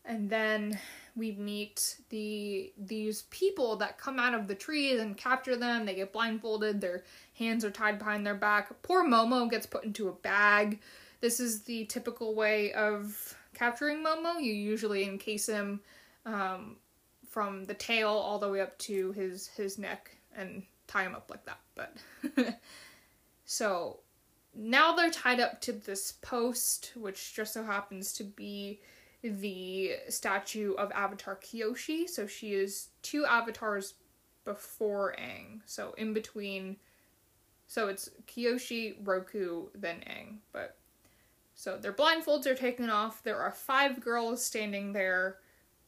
and 0.05 0.29
then 0.29 0.79
we 1.15 1.33
meet 1.33 1.97
the 2.09 2.73
these 2.77 3.23
people 3.23 3.75
that 3.77 3.99
come 3.99 4.19
out 4.19 4.33
of 4.33 4.47
the 4.47 4.55
trees 4.55 4.99
and 4.99 5.15
capture 5.15 5.55
them. 5.55 5.85
They 5.85 5.95
get 5.95 6.13
blindfolded, 6.13 6.81
their 6.81 7.03
hands 7.35 7.63
are 7.63 7.71
tied 7.71 7.99
behind 7.99 8.25
their 8.25 8.35
back. 8.35 8.81
Poor 8.81 9.05
Momo 9.05 9.49
gets 9.49 9.65
put 9.65 9.83
into 9.83 10.09
a 10.09 10.13
bag 10.13 10.79
this 11.23 11.39
is 11.39 11.61
the 11.61 11.85
typical 11.85 12.35
way 12.35 12.73
of 12.73 13.33
capturing 13.53 14.03
Momo. 14.03 14.43
You 14.43 14.51
usually 14.51 15.05
encase 15.05 15.47
him 15.47 15.79
um, 16.25 16.75
from 17.29 17.63
the 17.63 17.73
tail 17.73 18.09
all 18.09 18.39
the 18.39 18.49
way 18.49 18.59
up 18.59 18.77
to 18.79 19.13
his 19.13 19.47
his 19.47 19.77
neck 19.77 20.11
and 20.35 20.63
tie 20.85 21.03
him 21.03 21.15
up 21.15 21.29
like 21.29 21.45
that. 21.45 21.59
But 21.75 22.59
so 23.45 24.01
now 24.55 24.93
they're 24.93 25.09
tied 25.09 25.39
up 25.39 25.61
to 25.61 25.71
this 25.73 26.13
post, 26.21 26.91
which 26.95 27.33
just 27.33 27.53
so 27.53 27.63
happens 27.63 28.13
to 28.13 28.23
be 28.23 28.79
the 29.23 29.93
statue 30.09 30.73
of 30.73 30.91
Avatar 30.91 31.37
Kyoshi. 31.37 32.07
So 32.09 32.27
she 32.27 32.53
is 32.53 32.89
two 33.01 33.25
avatars 33.25 33.95
before 34.45 35.15
Aang. 35.19 35.61
So 35.65 35.93
in 35.97 36.13
between. 36.13 36.77
So 37.67 37.87
it's 37.87 38.09
Kyoshi, 38.27 38.95
Roku, 39.03 39.67
then 39.73 40.03
Aang. 40.07 40.37
But 40.51 40.77
so 41.55 41.77
their 41.77 41.93
blindfolds 41.93 42.45
are 42.45 42.55
taken 42.55 42.89
off. 42.89 43.23
There 43.23 43.39
are 43.39 43.51
five 43.51 44.01
girls 44.01 44.43
standing 44.43 44.93
there. 44.93 45.37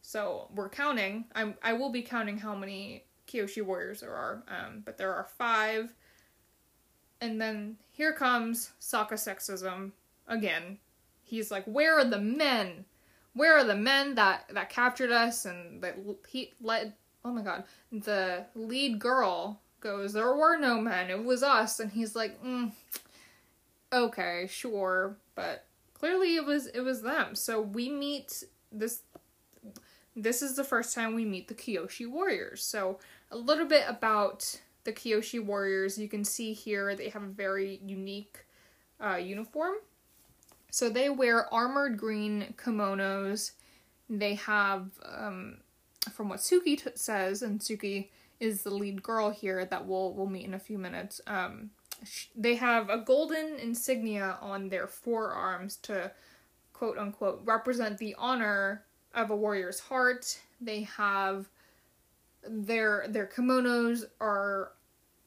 So 0.02 0.48
we're 0.54 0.70
counting. 0.70 1.26
I'm 1.34 1.54
I 1.62 1.74
will 1.74 1.90
be 1.90 2.02
counting 2.02 2.38
how 2.38 2.54
many 2.54 3.04
Kyoshi 3.28 3.62
warriors 3.62 4.00
there 4.00 4.14
are. 4.14 4.42
Um, 4.48 4.82
but 4.84 4.96
there 4.96 5.14
are 5.14 5.28
five. 5.36 5.94
And 7.20 7.40
then 7.40 7.76
here 7.90 8.12
comes 8.12 8.72
Sokka 8.80 9.14
sexism 9.14 9.92
again. 10.28 10.78
He's 11.22 11.50
like, 11.50 11.64
"Where 11.64 11.98
are 11.98 12.04
the 12.04 12.20
men? 12.20 12.84
Where 13.34 13.56
are 13.56 13.64
the 13.64 13.76
men 13.76 14.14
that 14.14 14.48
that 14.50 14.68
captured 14.68 15.10
us?" 15.10 15.44
And 15.44 15.82
that 15.82 15.96
he 16.28 16.52
led. 16.60 16.94
Oh 17.24 17.32
my 17.32 17.42
god, 17.42 17.64
the 17.90 18.46
lead 18.54 18.98
girl 18.98 19.60
goes, 19.80 20.12
"There 20.12 20.34
were 20.34 20.56
no 20.56 20.80
men. 20.80 21.10
It 21.10 21.24
was 21.24 21.42
us." 21.42 21.80
And 21.80 21.92
he's 21.92 22.14
like, 22.14 22.42
mm, 22.42 22.72
"Okay, 23.92 24.46
sure." 24.48 25.16
but 25.36 25.66
clearly 25.94 26.34
it 26.34 26.44
was 26.44 26.66
it 26.66 26.80
was 26.80 27.02
them. 27.02 27.36
So 27.36 27.60
we 27.60 27.88
meet 27.88 28.42
this 28.72 29.02
this 30.16 30.42
is 30.42 30.56
the 30.56 30.64
first 30.64 30.94
time 30.94 31.14
we 31.14 31.24
meet 31.24 31.46
the 31.46 31.54
Kyoshi 31.54 32.10
warriors. 32.10 32.64
So 32.64 32.98
a 33.30 33.36
little 33.36 33.66
bit 33.66 33.84
about 33.86 34.60
the 34.86 34.92
Kyoshi 34.92 35.44
warriors. 35.44 35.98
You 35.98 36.08
can 36.08 36.24
see 36.24 36.54
here 36.54 36.94
they 36.94 37.10
have 37.10 37.22
a 37.22 37.28
very 37.28 37.80
unique 37.84 38.38
uh, 39.04 39.16
uniform. 39.16 39.74
So 40.70 40.88
they 40.88 41.10
wear 41.10 41.52
armored 41.52 41.98
green 41.98 42.54
kimonos. 42.56 43.52
They 44.08 44.34
have, 44.36 44.88
um, 45.04 45.58
from 46.12 46.28
what 46.30 46.38
Suki 46.38 46.82
t- 46.82 46.90
says, 46.94 47.42
and 47.42 47.60
Suki 47.60 48.08
is 48.40 48.62
the 48.62 48.70
lead 48.70 49.02
girl 49.02 49.30
here 49.30 49.64
that 49.64 49.86
we'll 49.86 50.12
we'll 50.14 50.26
meet 50.26 50.46
in 50.46 50.54
a 50.54 50.58
few 50.58 50.78
minutes. 50.78 51.20
Um, 51.26 51.70
they 52.34 52.54
have 52.56 52.90
a 52.90 52.98
golden 52.98 53.58
insignia 53.58 54.38
on 54.40 54.68
their 54.68 54.86
forearms 54.86 55.76
to 55.82 56.12
quote 56.72 56.98
unquote 56.98 57.40
represent 57.44 57.98
the 57.98 58.14
honor 58.18 58.84
of 59.14 59.30
a 59.30 59.36
warrior's 59.36 59.80
heart. 59.80 60.38
They 60.60 60.82
have 60.82 61.48
their 62.48 63.06
their 63.08 63.26
kimonos 63.26 64.04
are 64.20 64.72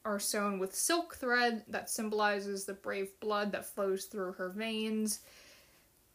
are 0.04 0.18
sewn 0.18 0.58
with 0.58 0.74
silk 0.74 1.16
thread 1.16 1.64
that 1.68 1.90
symbolizes 1.90 2.64
the 2.64 2.72
brave 2.72 3.18
blood 3.20 3.52
that 3.52 3.66
flows 3.66 4.06
through 4.06 4.32
her 4.32 4.48
veins. 4.48 5.20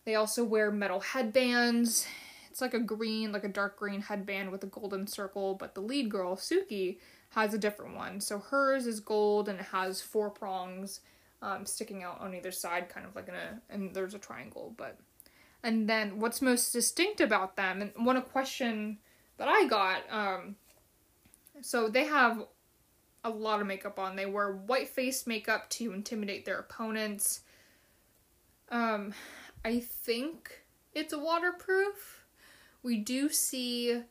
They 0.05 0.15
also 0.15 0.43
wear 0.43 0.71
metal 0.71 0.99
headbands. 0.99 2.07
It's 2.49 2.61
like 2.61 2.73
a 2.73 2.79
green, 2.79 3.31
like 3.31 3.43
a 3.43 3.49
dark 3.49 3.77
green 3.77 4.01
headband 4.01 4.51
with 4.51 4.63
a 4.63 4.67
golden 4.67 5.07
circle, 5.07 5.55
but 5.55 5.75
the 5.75 5.81
lead 5.81 6.09
girl, 6.09 6.35
Suki, 6.35 6.97
has 7.29 7.53
a 7.53 7.57
different 7.57 7.95
one. 7.95 8.21
So 8.21 8.39
hers 8.39 8.87
is 8.87 8.99
gold 8.99 9.49
and 9.49 9.59
it 9.59 9.65
has 9.65 10.01
four 10.01 10.29
prongs 10.29 11.01
um, 11.41 11.65
sticking 11.65 12.01
out 12.01 12.21
on 12.21 12.33
either 12.33 12.51
side, 12.51 12.87
kind 12.89 13.05
of 13.05 13.15
like 13.15 13.27
in 13.27 13.35
a, 13.35 13.61
and 13.69 13.93
there's 13.93 14.13
a 14.13 14.19
triangle. 14.19 14.73
But, 14.77 14.97
and 15.61 15.89
then 15.89 16.19
what's 16.19 16.41
most 16.41 16.71
distinct 16.71 17.19
about 17.19 17.55
them, 17.57 17.81
and 17.81 18.05
one 18.05 18.21
question 18.21 18.99
that 19.37 19.47
I 19.49 19.67
got, 19.67 20.03
um, 20.09 20.55
so 21.61 21.87
they 21.87 22.05
have 22.05 22.45
a 23.23 23.29
lot 23.29 23.59
of 23.59 23.67
makeup 23.67 23.97
on. 23.99 24.15
They 24.15 24.25
wear 24.25 24.51
white 24.51 24.89
face 24.89 25.25
makeup 25.25 25.69
to 25.71 25.93
intimidate 25.93 26.45
their 26.45 26.59
opponents. 26.59 27.41
Um, 28.69 29.13
I 29.63 29.79
think 29.79 30.63
it's 30.93 31.15
waterproof. 31.15 32.25
We 32.83 32.97
do 32.97 33.29
see 33.29 34.03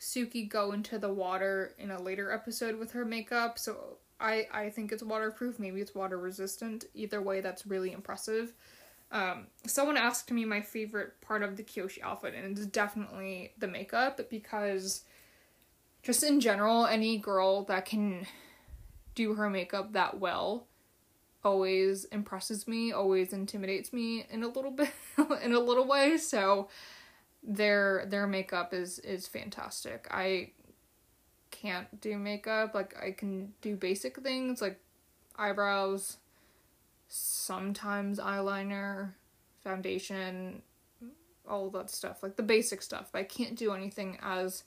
Suki 0.00 0.48
go 0.48 0.72
into 0.72 0.98
the 0.98 1.12
water 1.12 1.72
in 1.78 1.90
a 1.90 2.02
later 2.02 2.32
episode 2.32 2.76
with 2.78 2.92
her 2.92 3.04
makeup, 3.04 3.58
so 3.58 3.98
I 4.20 4.48
I 4.52 4.70
think 4.70 4.92
it's 4.92 5.02
waterproof. 5.02 5.58
Maybe 5.58 5.80
it's 5.80 5.94
water 5.94 6.18
resistant. 6.18 6.86
Either 6.94 7.22
way, 7.22 7.40
that's 7.40 7.66
really 7.66 7.92
impressive. 7.92 8.52
Um, 9.12 9.46
someone 9.66 9.96
asked 9.96 10.32
me 10.32 10.44
my 10.44 10.60
favorite 10.60 11.20
part 11.20 11.42
of 11.42 11.56
the 11.56 11.62
Kyoshi 11.62 12.02
outfit, 12.02 12.34
and 12.34 12.56
it's 12.58 12.66
definitely 12.66 13.52
the 13.56 13.68
makeup 13.68 14.20
because 14.28 15.04
just 16.06 16.22
in 16.22 16.38
general, 16.38 16.86
any 16.86 17.18
girl 17.18 17.64
that 17.64 17.84
can 17.84 18.26
do 19.16 19.34
her 19.34 19.50
makeup 19.50 19.92
that 19.94 20.20
well 20.20 20.68
always 21.42 22.04
impresses 22.06 22.68
me, 22.68 22.92
always 22.92 23.32
intimidates 23.32 23.92
me 23.92 24.24
in 24.30 24.44
a 24.44 24.48
little 24.48 24.70
bit 24.82 24.92
in 25.42 25.52
a 25.52 25.58
little 25.58 25.84
way. 25.84 26.16
So 26.16 26.68
their 27.42 28.06
their 28.06 28.28
makeup 28.28 28.72
is 28.72 29.00
is 29.00 29.26
fantastic. 29.26 30.06
I 30.12 30.52
can't 31.50 32.00
do 32.00 32.16
makeup. 32.18 32.72
Like 32.72 32.96
I 33.02 33.10
can 33.10 33.52
do 33.60 33.74
basic 33.74 34.20
things 34.20 34.62
like 34.62 34.78
eyebrows, 35.36 36.18
sometimes 37.08 38.20
eyeliner, 38.20 39.14
foundation, 39.64 40.62
all 41.48 41.68
that 41.70 41.90
stuff, 41.90 42.22
like 42.22 42.36
the 42.36 42.44
basic 42.44 42.80
stuff. 42.80 43.08
But 43.10 43.18
I 43.18 43.24
can't 43.24 43.56
do 43.56 43.72
anything 43.72 44.18
as 44.22 44.62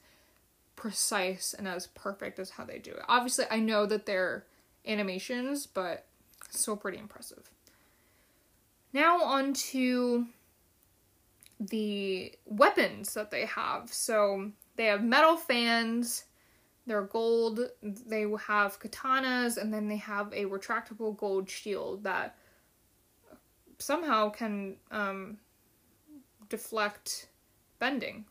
precise 0.80 1.54
and 1.54 1.68
as 1.68 1.88
perfect 1.88 2.40
as 2.40 2.50
how 2.52 2.64
they 2.64 2.80
do 2.80 2.92
it. 2.92 3.04
Obviously, 3.08 3.46
I 3.52 3.60
know 3.60 3.86
that 3.86 4.06
they're 4.06 4.46
animations, 4.88 5.68
but 5.68 6.06
still 6.50 6.78
pretty 6.78 6.98
impressive. 6.98 7.52
Now 8.94 9.22
on 9.22 9.54
to 9.54 10.26
the 11.60 12.34
weapons 12.46 13.14
that 13.14 13.30
they 13.30 13.46
have. 13.46 13.92
So 13.92 14.52
they 14.78 14.86
have 14.86 15.04
metal 15.04 15.36
fans, 15.36 16.24
they're 16.88 17.02
gold, 17.02 17.60
they 17.84 18.22
have 18.48 18.80
katanas, 18.80 19.58
and 19.58 19.74
then 19.74 19.90
they 19.90 19.98
have 19.98 20.32
a 20.32 20.46
retractable 20.46 21.16
gold 21.16 21.50
shield 21.50 22.06
that 22.06 22.38
somehow 23.80 24.30
can 24.30 24.78
um, 24.92 25.38
deflect 26.48 27.28
bending, 27.80 28.24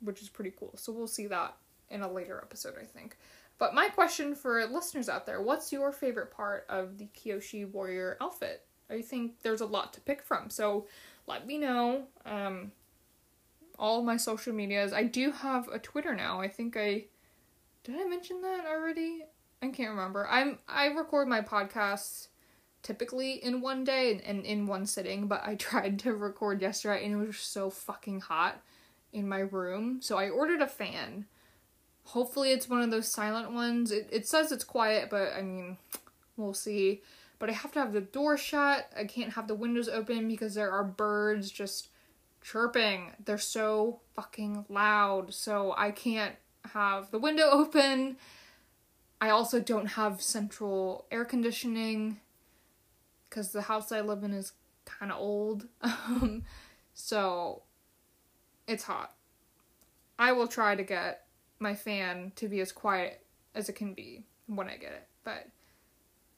which 0.00 0.20
is 0.20 0.28
pretty 0.28 0.52
cool. 0.56 0.74
So 0.76 0.92
we'll 0.92 1.06
see 1.06 1.26
that 1.28 1.56
in 1.90 2.02
a 2.02 2.10
later 2.10 2.40
episode, 2.42 2.74
I 2.80 2.84
think. 2.84 3.16
But 3.58 3.74
my 3.74 3.88
question 3.88 4.34
for 4.34 4.64
listeners 4.66 5.08
out 5.08 5.26
there 5.26 5.40
what's 5.40 5.72
your 5.72 5.92
favorite 5.92 6.30
part 6.30 6.66
of 6.68 6.98
the 6.98 7.08
Kyoshi 7.16 7.70
Warrior 7.70 8.16
outfit? 8.20 8.66
I 8.90 9.00
think 9.00 9.40
there's 9.42 9.60
a 9.60 9.66
lot 9.66 9.92
to 9.94 10.00
pick 10.00 10.22
from. 10.22 10.50
So 10.50 10.86
let 11.26 11.46
me 11.46 11.58
know. 11.58 12.04
Um, 12.26 12.72
all 13.78 14.02
my 14.02 14.16
social 14.16 14.52
medias. 14.52 14.92
I 14.92 15.04
do 15.04 15.32
have 15.32 15.68
a 15.68 15.78
Twitter 15.78 16.14
now. 16.14 16.40
I 16.40 16.48
think 16.48 16.76
I 16.76 17.04
did 17.82 17.96
I 18.00 18.04
mention 18.04 18.40
that 18.42 18.64
already? 18.66 19.24
I 19.62 19.68
can't 19.68 19.90
remember. 19.90 20.26
I'm 20.28 20.58
I 20.68 20.86
record 20.86 21.28
my 21.28 21.40
podcasts 21.40 22.28
typically 22.82 23.42
in 23.42 23.60
one 23.60 23.82
day 23.82 24.12
and, 24.12 24.20
and 24.22 24.44
in 24.44 24.66
one 24.66 24.86
sitting, 24.86 25.26
but 25.26 25.42
I 25.44 25.54
tried 25.56 25.98
to 26.00 26.14
record 26.14 26.60
yesterday 26.60 27.04
and 27.04 27.14
it 27.14 27.26
was 27.26 27.38
so 27.38 27.70
fucking 27.70 28.20
hot 28.20 28.60
in 29.12 29.28
my 29.28 29.40
room. 29.40 30.00
So 30.02 30.18
I 30.18 30.28
ordered 30.28 30.60
a 30.60 30.66
fan. 30.66 31.26
Hopefully 32.04 32.52
it's 32.52 32.68
one 32.68 32.82
of 32.82 32.90
those 32.90 33.08
silent 33.08 33.52
ones. 33.52 33.90
It 33.90 34.08
it 34.12 34.26
says 34.26 34.52
it's 34.52 34.64
quiet, 34.64 35.08
but 35.10 35.32
I 35.32 35.42
mean, 35.42 35.78
we'll 36.36 36.54
see 36.54 37.02
but 37.38 37.50
I 37.50 37.52
have 37.52 37.72
to 37.72 37.78
have 37.80 37.92
the 37.92 38.00
door 38.00 38.38
shut. 38.38 38.90
I 38.96 39.04
can't 39.04 39.34
have 39.34 39.48
the 39.48 39.54
windows 39.54 39.86
open 39.86 40.28
because 40.28 40.54
there 40.54 40.70
are 40.70 40.82
birds 40.82 41.50
just 41.50 41.88
chirping. 42.40 43.12
They're 43.22 43.36
so 43.38 44.00
fucking 44.14 44.64
loud. 44.70 45.34
So 45.34 45.74
I 45.76 45.90
can't 45.90 46.36
have 46.72 47.10
the 47.10 47.18
window 47.18 47.48
open. 47.52 48.16
I 49.20 49.28
also 49.28 49.60
don't 49.60 49.88
have 49.88 50.22
central 50.22 51.04
air 51.10 51.26
conditioning 51.26 52.20
because 53.28 53.52
the 53.52 53.60
house 53.60 53.90
I 53.92 54.00
live 54.00 54.22
in 54.24 54.32
is 54.32 54.52
kind 54.86 55.12
of 55.12 55.18
old. 55.18 55.66
So 56.96 57.62
it's 58.68 58.84
hot. 58.84 59.12
I 60.16 60.30
will 60.30 60.46
try 60.46 60.76
to 60.76 60.84
get 60.84 61.23
my 61.64 61.74
fan 61.74 62.30
to 62.36 62.46
be 62.46 62.60
as 62.60 62.70
quiet 62.70 63.20
as 63.56 63.68
it 63.68 63.72
can 63.72 63.94
be 63.94 64.22
when 64.46 64.68
I 64.68 64.76
get 64.76 64.92
it. 64.92 65.08
But, 65.24 65.48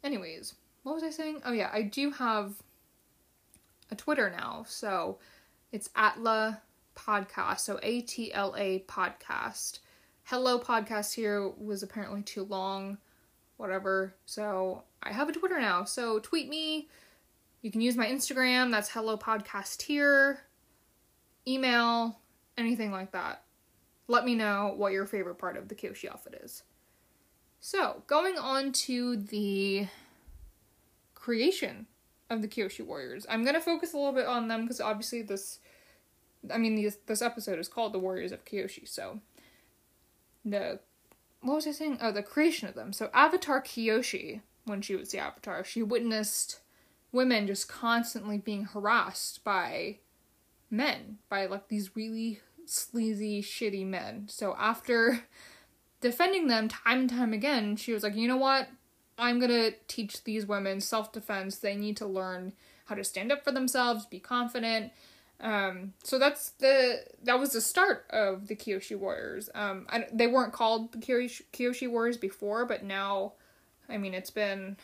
anyways, 0.03 0.55
what 0.85 0.95
was 0.95 1.03
I 1.03 1.11
saying? 1.11 1.43
Oh 1.45 1.53
yeah, 1.53 1.69
I 1.73 1.83
do 1.83 2.13
have 2.13 2.55
a 3.91 3.97
Twitter 3.97 4.31
now, 4.31 4.65
so 4.67 5.19
it's 5.73 5.91
Atla 5.95 6.63
Podcast, 6.95 7.61
so 7.61 7.79
A 7.83 8.01
T 8.01 8.33
L 8.33 8.55
A 8.57 8.85
Podcast. 8.89 9.81
Hello 10.25 10.59
Podcast 10.59 11.15
here 11.15 11.49
was 11.59 11.83
apparently 11.83 12.23
too 12.23 12.45
long, 12.45 12.99
whatever. 13.57 14.15
So 14.25 14.85
I 15.03 15.13
have 15.13 15.29
a 15.29 15.33
Twitter 15.33 15.61
now, 15.61 15.85
so 15.85 16.21
tweet 16.21 16.49
me. 16.49 16.89
You 17.63 17.73
can 17.73 17.81
use 17.81 17.97
my 17.97 18.07
Instagram, 18.07 18.71
that's 18.71 18.89
Hello 18.89 19.17
Podcast 19.17 19.83
here. 19.83 20.41
Email, 21.49 22.21
anything 22.57 22.93
like 22.93 23.11
that. 23.11 23.43
Let 24.09 24.25
me 24.25 24.35
know 24.35 24.73
what 24.77 24.93
your 24.93 25.07
favorite 25.07 25.37
part 25.37 25.57
of 25.57 25.69
the 25.69 25.75
Kyoshi 25.75 26.11
outfit 26.11 26.41
is. 26.45 26.63
So, 27.61 28.03
going 28.07 28.39
on 28.39 28.73
to 28.73 29.17
the 29.17 29.89
creation 31.15 31.87
of 32.31 32.43
the 32.43 32.49
Kyoshi 32.49 32.85
Warriors. 32.85 33.27
I'm 33.29 33.45
gonna 33.45 33.61
focus 33.61 33.93
a 33.93 33.97
little 33.97 34.13
bit 34.13 34.27
on 34.27 34.49
them 34.49 34.63
because 34.63 34.81
obviously 34.81 35.23
this, 35.23 35.59
I 36.53 36.59
mean, 36.59 36.81
this 36.81 36.99
this 37.07 37.23
episode 37.23 37.59
is 37.59 37.69
called 37.69 37.93
the 37.93 37.99
Warriors 37.99 38.33
of 38.33 38.45
Kyoshi. 38.45 38.89
So 38.89 39.21
the 40.45 40.81
what 41.41 41.55
was 41.55 41.67
I 41.67 41.73
saying? 41.73 41.99
Oh, 42.01 42.13
the 42.13 42.23
creation 42.23 42.69
of 42.69 42.75
them. 42.75 42.93
So 42.93 43.11
Avatar 43.13 43.63
Kyoshi, 43.63 44.41
when 44.65 44.83
she 44.83 44.97
was 44.97 45.11
the 45.11 45.19
Avatar, 45.19 45.65
she 45.65 45.83
witnessed 45.83 46.61
women 47.13 47.47
just 47.47 47.69
constantly 47.69 48.39
being 48.39 48.65
harassed 48.65 49.45
by 49.45 49.99
men, 50.71 51.19
by 51.29 51.47
like 51.47 51.69
these 51.69 51.95
really 51.95 52.41
sleazy, 52.69 53.43
shitty 53.43 53.87
men. 53.87 54.27
So 54.29 54.55
after 54.59 55.25
defending 56.01 56.47
them 56.47 56.69
time 56.69 57.01
and 57.01 57.11
time 57.11 57.33
again, 57.33 57.77
she 57.77 57.93
was 57.93 58.03
like, 58.03 58.17
you 58.17 58.29
know 58.29 58.37
what? 58.37 58.69
I'm 59.19 59.41
gonna 59.41 59.71
teach 59.89 60.25
these 60.25 60.47
women 60.47 60.81
self 60.81 61.13
defense. 61.13 61.57
They 61.59 61.75
need 61.75 61.97
to 61.99 62.07
learn 62.07 62.53
how 62.87 62.95
to 62.95 63.05
stand 63.05 63.33
up 63.33 63.45
for 63.45 63.53
themselves, 63.53 64.07
be 64.07 64.21
confident. 64.21 64.93
Um, 65.41 65.93
so 66.03 66.19
that's 66.19 66.51
the 66.51 67.05
that 67.25 67.39
was 67.39 67.53
the 67.53 67.61
start 67.61 68.07
of 68.11 68.49
the 68.49 68.57
Kyoshi 68.57 68.97
Warriors. 68.97 69.51
Um, 69.55 69.87
I, 69.91 70.07
they 70.13 70.27
weren't 70.27 70.53
called 70.53 70.93
the 70.93 70.99
Kyoshi, 70.99 71.43
Kyoshi 71.53 71.91
Warriors 71.91 72.17
before, 72.17 72.65
but 72.65 72.85
now, 72.85 73.33
I 73.89 73.99
mean, 73.99 74.15
it's 74.15 74.31
been. 74.31 74.77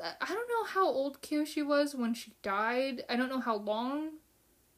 I 0.00 0.26
don't 0.26 0.48
know 0.48 0.64
how 0.64 0.84
old 0.84 1.22
Kyoshi 1.22 1.64
was 1.64 1.94
when 1.94 2.12
she 2.12 2.32
died. 2.42 3.04
I 3.08 3.14
don't 3.14 3.28
know 3.28 3.38
how 3.38 3.54
long 3.56 4.10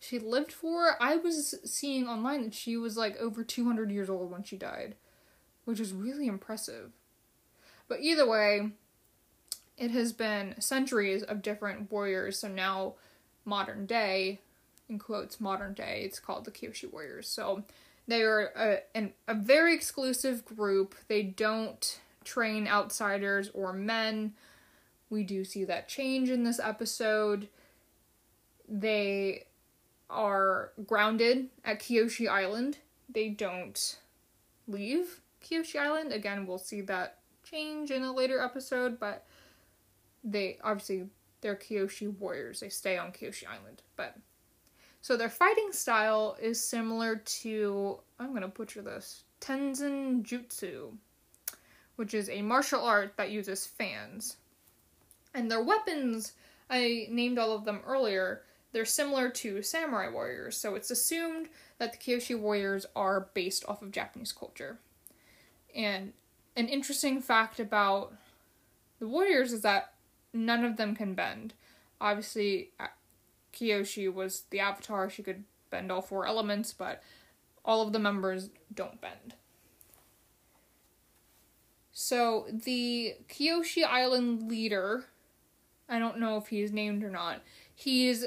she 0.05 0.19
lived 0.19 0.53
for. 0.53 0.97
I 1.01 1.17
was 1.17 1.55
seeing 1.65 2.07
online 2.07 2.43
that 2.43 2.55
she 2.55 2.77
was 2.77 2.97
like 2.97 3.17
over 3.17 3.43
200 3.43 3.91
years 3.91 4.11
old 4.11 4.31
when 4.31 4.43
she 4.43 4.57
died, 4.57 4.97
which 5.65 5.81
is 5.81 5.93
really 5.93 6.27
impressive. 6.27 6.93
But 7.89 8.01
either 8.01 8.29
way, 8.29 8.71
it 9.79 9.91
has 9.91 10.13
been 10.13 10.61
centuries 10.61 11.23
of 11.23 11.43
different 11.43 11.91
warriors. 11.91 12.39
So 12.39 12.49
now, 12.49 12.95
modern 13.45 13.87
day, 13.87 14.41
in 14.89 14.99
quotes, 14.99 15.41
modern 15.41 15.73
day, 15.73 16.03
it's 16.05 16.19
called 16.19 16.45
the 16.45 16.51
Kyoshi 16.51 16.91
Warriors. 16.93 17.29
So 17.29 17.65
they 18.07 18.23
are 18.23 18.53
a, 18.55 18.79
an, 18.97 19.13
a 19.27 19.35
very 19.35 19.75
exclusive 19.75 20.45
group. 20.45 20.95
They 21.09 21.23
don't 21.23 22.01
train 22.25 22.69
outsiders 22.69 23.51
or 23.55 23.73
men. 23.73 24.35
We 25.09 25.25
do 25.25 25.45
see 25.45 25.65
that 25.65 25.89
change 25.89 26.29
in 26.29 26.45
this 26.45 26.61
episode. 26.61 27.49
They 28.69 29.45
are 30.11 30.73
grounded 30.87 31.49
at 31.65 31.81
Kyoshi 31.81 32.29
Island. 32.29 32.79
They 33.09 33.29
don't 33.31 33.99
leave 34.69 35.21
Kyoshi 35.43 35.77
Island. 35.77 36.13
Again, 36.13 36.47
we'll 36.47 36.59
see 36.59 36.81
that 36.83 37.19
change 37.45 37.91
in 37.91 38.03
a 38.03 38.13
later 38.13 38.41
episode, 38.41 38.99
but 38.99 39.27
they 40.23 40.59
obviously 40.63 41.07
they're 41.41 41.57
Kyoshi 41.57 42.17
warriors. 42.19 42.61
They 42.61 42.71
stay 42.71 42.97
on 42.97 43.13
Kyoshi 43.13 43.47
Island, 43.47 43.83
but 43.97 44.17
so 45.03 45.17
their 45.17 45.29
fighting 45.29 45.71
style 45.73 46.37
is 46.41 46.63
similar 46.63 47.17
to 47.17 48.01
I'm 48.19 48.33
gonna 48.33 48.49
butcher 48.49 48.83
this 48.83 49.25
Tenzin 49.41 50.23
Jutsu, 50.23 50.97
which 51.97 52.15
is 52.15 52.31
a 52.31 52.41
martial 52.43 52.83
art 52.83 53.15
that 53.19 53.31
uses 53.31 53.67
fans, 53.67 54.37
and 55.35 55.51
their 55.51 55.63
weapons 55.63 56.33
I 56.71 57.07
named 57.11 57.39
all 57.39 57.53
of 57.53 57.65
them 57.65 57.81
earlier. 57.87 58.43
They're 58.75 58.85
similar 58.85 59.29
to 59.31 59.63
samurai 59.63 60.09
warriors, 60.09 60.57
so 60.57 60.75
it's 60.75 60.91
assumed 60.91 61.49
that 61.79 61.93
the 61.93 61.99
Kyoshi 61.99 62.37
warriors 62.37 62.85
are 62.97 63.29
based 63.33 63.65
off 63.69 63.83
of 63.83 63.93
Japanese 63.93 64.33
culture. 64.33 64.79
And 65.73 66.13
an 66.57 66.67
interesting 66.67 67.21
fact 67.21 67.61
about 67.61 68.15
the 68.99 69.07
Warriors 69.07 69.53
is 69.53 69.61
that 69.61 69.93
none 70.33 70.65
of 70.65 70.77
them 70.77 70.97
can 70.97 71.15
bend. 71.15 71.55
Obviously, 72.01 72.71
Kyoshi 73.53 74.13
was 74.13 74.43
the 74.51 74.59
avatar, 74.59 75.09
she 75.09 75.23
could 75.23 75.45
bend 75.71 75.93
all 75.93 76.03
four 76.03 76.27
elements, 76.27 76.73
but 76.73 77.01
all 77.65 77.81
of 77.81 77.93
the 77.93 78.01
members 78.01 78.51
don't 78.75 79.01
bend. 79.01 79.35
So 81.93 82.49
the 82.51 83.15
Kyoshi 83.29 83.85
Island 83.85 84.49
leader, 84.49 85.05
I 85.89 86.01
don't 86.01 86.19
know 86.19 86.39
if 86.39 86.49
he's 86.49 86.73
named 86.73 87.05
or 87.05 87.11
not. 87.11 87.41
He's 87.73 88.27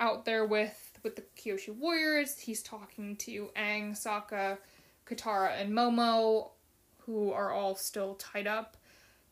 out 0.00 0.24
there 0.24 0.44
with 0.44 0.84
with 1.02 1.16
the 1.16 1.24
Kyoshi 1.36 1.74
warriors. 1.74 2.38
He's 2.38 2.62
talking 2.62 3.16
to 3.16 3.50
Aang, 3.56 3.92
Sokka, 3.92 4.58
Katara, 5.06 5.60
and 5.60 5.72
Momo, 5.72 6.50
who 6.98 7.32
are 7.32 7.52
all 7.52 7.74
still 7.74 8.14
tied 8.16 8.46
up. 8.46 8.76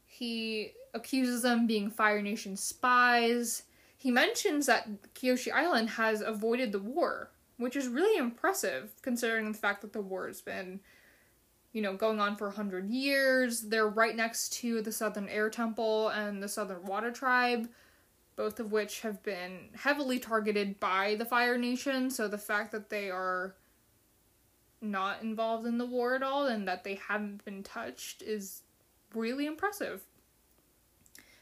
He 0.07 0.73
accuses 0.95 1.43
them 1.43 1.67
being 1.67 1.91
Fire 1.91 2.23
Nation 2.23 2.57
spies. 2.57 3.65
He 3.97 4.11
mentions 4.11 4.67
that 4.67 4.89
Kyoshi 5.15 5.53
Island 5.53 5.91
has 5.91 6.21
avoided 6.21 6.73
the 6.73 6.79
war, 6.79 7.31
which 7.59 7.77
is 7.77 7.89
really 7.89 8.19
impressive 8.19 8.93
considering 9.03 9.53
the 9.53 9.59
fact 9.59 9.83
that 9.83 9.93
the 9.93 10.01
war 10.01 10.27
has 10.27 10.41
been, 10.41 10.81
you 11.73 11.83
know, 11.83 11.95
going 11.95 12.21
on 12.21 12.37
for 12.37 12.47
100 12.47 12.89
years. 12.89 13.63
They're 13.63 13.89
right 13.89 14.17
next 14.17 14.53
to 14.55 14.81
the 14.81 14.93
Southern 14.93 15.29
Air 15.29 15.51
Temple 15.51 16.09
and 16.09 16.43
the 16.43 16.49
Southern 16.49 16.85
Water 16.85 17.11
Tribe, 17.11 17.69
both 18.37 18.61
of 18.61 18.71
which 18.71 19.01
have 19.01 19.23
been 19.23 19.71
heavily 19.75 20.19
targeted 20.19 20.79
by 20.79 21.15
the 21.17 21.25
Fire 21.25 21.57
Nation. 21.57 22.11
So 22.11 22.29
the 22.29 22.39
fact 22.39 22.71
that 22.73 22.91
they 22.91 23.11
are 23.11 23.55
not 24.81 25.23
involved 25.23 25.67
in 25.67 25.79
the 25.79 25.87
war 25.87 26.15
at 26.15 26.23
all 26.23 26.47
and 26.47 26.69
that 26.69 26.85
they 26.85 26.95
haven't 26.95 27.45
been 27.45 27.63
touched 27.63 28.23
is 28.23 28.63
really 29.15 29.47
impressive. 29.47 30.03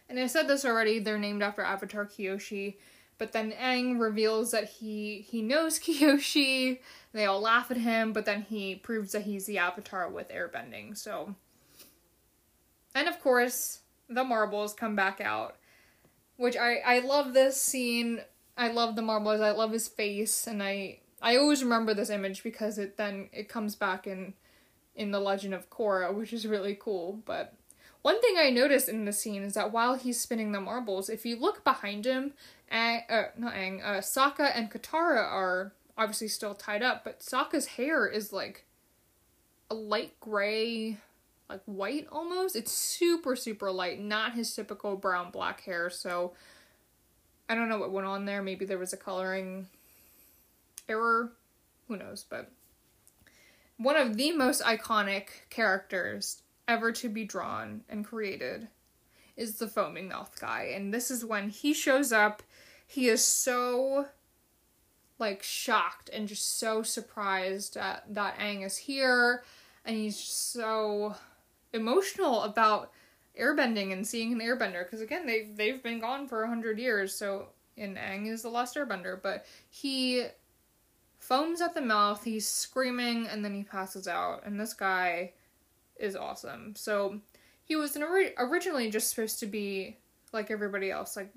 And 0.09 0.19
I 0.19 0.27
said 0.27 0.49
this 0.49 0.65
already, 0.65 0.99
they're 0.99 1.19
named 1.19 1.43
after 1.43 1.63
Avatar 1.63 2.07
Kyoshi, 2.07 2.77
but 3.19 3.33
then 3.33 3.53
Aang 3.53 3.99
reveals 3.99 4.51
that 4.51 4.69
he 4.69 5.25
he 5.29 5.43
knows 5.43 5.79
Kyoshi. 5.81 6.81
They 7.13 7.27
all 7.27 7.41
laugh 7.41 7.71
at 7.71 7.77
him, 7.77 8.13
but 8.13 8.25
then 8.25 8.43
he 8.43 8.75
proves 8.75 9.13
that 9.13 9.23
he's 9.23 9.47
the 9.47 9.59
Avatar 9.59 10.09
with 10.09 10.29
airbending. 10.31 10.97
So 10.97 11.35
And 12.95 13.09
of 13.09 13.21
course, 13.21 13.81
the 14.09 14.25
marbles 14.25 14.75
come 14.75 14.95
back 14.95 15.21
out, 15.21 15.57
which 16.37 16.57
I 16.57 16.77
I 16.85 16.99
love 17.01 17.33
this 17.33 17.61
scene. 17.61 18.21
I 18.57 18.69
love 18.69 18.97
the 18.97 19.03
marbles. 19.03 19.41
I 19.41 19.51
love 19.51 19.73
his 19.73 19.89
face 19.89 20.47
and 20.47 20.63
I 20.63 21.01
I 21.23 21.37
always 21.37 21.63
remember 21.63 21.95
this 21.95 22.11
image 22.11 22.43
because 22.43 22.79
it 22.79 22.97
then 22.97 23.29
it 23.33 23.49
comes 23.49 23.75
back 23.75 24.07
in 24.07 24.35
in 24.95 25.11
the 25.11 25.21
Legend 25.21 25.55
of 25.55 25.71
Korra, 25.71 26.15
which 26.15 26.33
is 26.33 26.47
really 26.47 26.77
cool, 26.79 27.21
but 27.25 27.55
one 28.05 28.21
thing 28.21 28.37
I 28.39 28.51
noticed 28.51 28.91
in 28.91 29.07
the 29.07 29.15
scene 29.15 29.43
is 29.43 29.55
that 29.55 29.73
while 29.73 29.95
he's 29.95 30.21
spinning 30.21 30.53
the 30.53 30.61
marbles, 30.61 31.09
if 31.09 31.25
you 31.25 31.37
look 31.37 31.65
behind 31.65 32.05
him, 32.05 32.35
Aang, 32.71 33.01
uh, 33.09 33.23
not 33.39 33.55
Aang, 33.55 33.83
uh, 33.83 34.01
Sokka 34.01 34.51
and 34.55 34.71
Katara 34.71 35.23
are 35.23 35.73
obviously 35.97 36.29
still 36.29 36.55
tied 36.55 36.83
up, 36.83 37.03
but 37.03 37.21
Sokka's 37.21 37.67
hair 37.67 38.07
is 38.07 38.31
like 38.31 38.67
a 39.71 39.75
light 39.75 40.21
gray, 40.21 40.99
like 41.49 41.63
white 41.67 42.07
almost. 42.11 42.57
It's 42.57 42.73
super, 42.73 43.37
super 43.37 43.71
light, 43.71 44.01
not 44.01 44.35
his 44.35 44.55
typical 44.55 44.97
brown 44.97 45.31
black 45.31 45.63
hair, 45.63 45.91
so 45.91 46.33
I 47.49 47.55
don't 47.55 47.69
know 47.69 47.79
what 47.79 47.93
went 47.93 48.07
on 48.07 48.25
there. 48.25 48.43
Maybe 48.43 48.65
there 48.65 48.79
was 48.79 48.93
a 48.93 48.99
coloring 48.99 49.67
error. 50.89 51.33
Who 51.89 51.97
knows, 51.97 52.25
but 52.29 52.51
one 53.77 53.97
of 53.97 54.17
the 54.17 54.33
most 54.33 54.63
iconic 54.63 55.29
characters 55.51 56.43
ever 56.67 56.93
to 56.93 57.09
be 57.09 57.25
drawn 57.25 57.83
and 57.89 58.05
created 58.05 58.69
is 59.37 59.59
the 59.59 59.69
foaming 59.69 60.09
mouth 60.09 60.39
guy. 60.41 60.73
And 60.75 60.95
this 60.95 61.11
is 61.11 61.25
when 61.25 61.51
he 61.51 61.75
shows 61.75 62.13
up. 62.13 62.43
He 62.87 63.09
is 63.09 63.23
so 63.25 64.07
like 65.19 65.43
shocked 65.43 66.09
and 66.13 66.27
just 66.27 66.59
so 66.59 66.83
surprised 66.83 67.77
at, 67.77 68.05
that 68.15 68.39
Aang 68.39 68.65
is 68.65 68.77
here 68.77 69.45
and 69.85 69.97
he's 69.97 70.17
just 70.19 70.53
so 70.53 71.15
emotional 71.75 72.43
about 72.43 72.91
airbending 73.39 73.93
and 73.93 74.07
seeing 74.07 74.33
an 74.33 74.39
airbender 74.39 74.85
because 74.85 75.01
again 75.01 75.27
they've 75.27 75.57
they've 75.57 75.83
been 75.83 75.99
gone 75.99 76.27
for 76.29 76.45
a 76.45 76.49
hundred 76.49 76.79
years 76.79 77.13
so 77.13 77.49
and 77.77 77.97
Aang 77.97 78.29
is 78.29 78.43
the 78.43 78.49
last 78.49 78.77
airbender 78.77 79.21
but 79.21 79.45
he 79.69 80.25
foams 81.19 81.61
at 81.61 81.75
the 81.75 81.81
mouth 81.81 82.23
he's 82.23 82.47
screaming 82.47 83.27
and 83.27 83.45
then 83.45 83.53
he 83.53 83.65
passes 83.65 84.07
out 84.07 84.47
and 84.47 84.59
this 84.59 84.73
guy 84.73 85.33
is 85.97 86.17
awesome. 86.17 86.75
So 86.77 87.21
he 87.65 87.77
was 87.77 87.97
ori- 87.97 88.35
originally 88.39 88.91
just 88.91 89.11
supposed 89.11 89.39
to 89.41 89.47
be 89.47 89.97
like 90.33 90.51
everybody 90.51 90.91
else, 90.91 91.17
like 91.17 91.31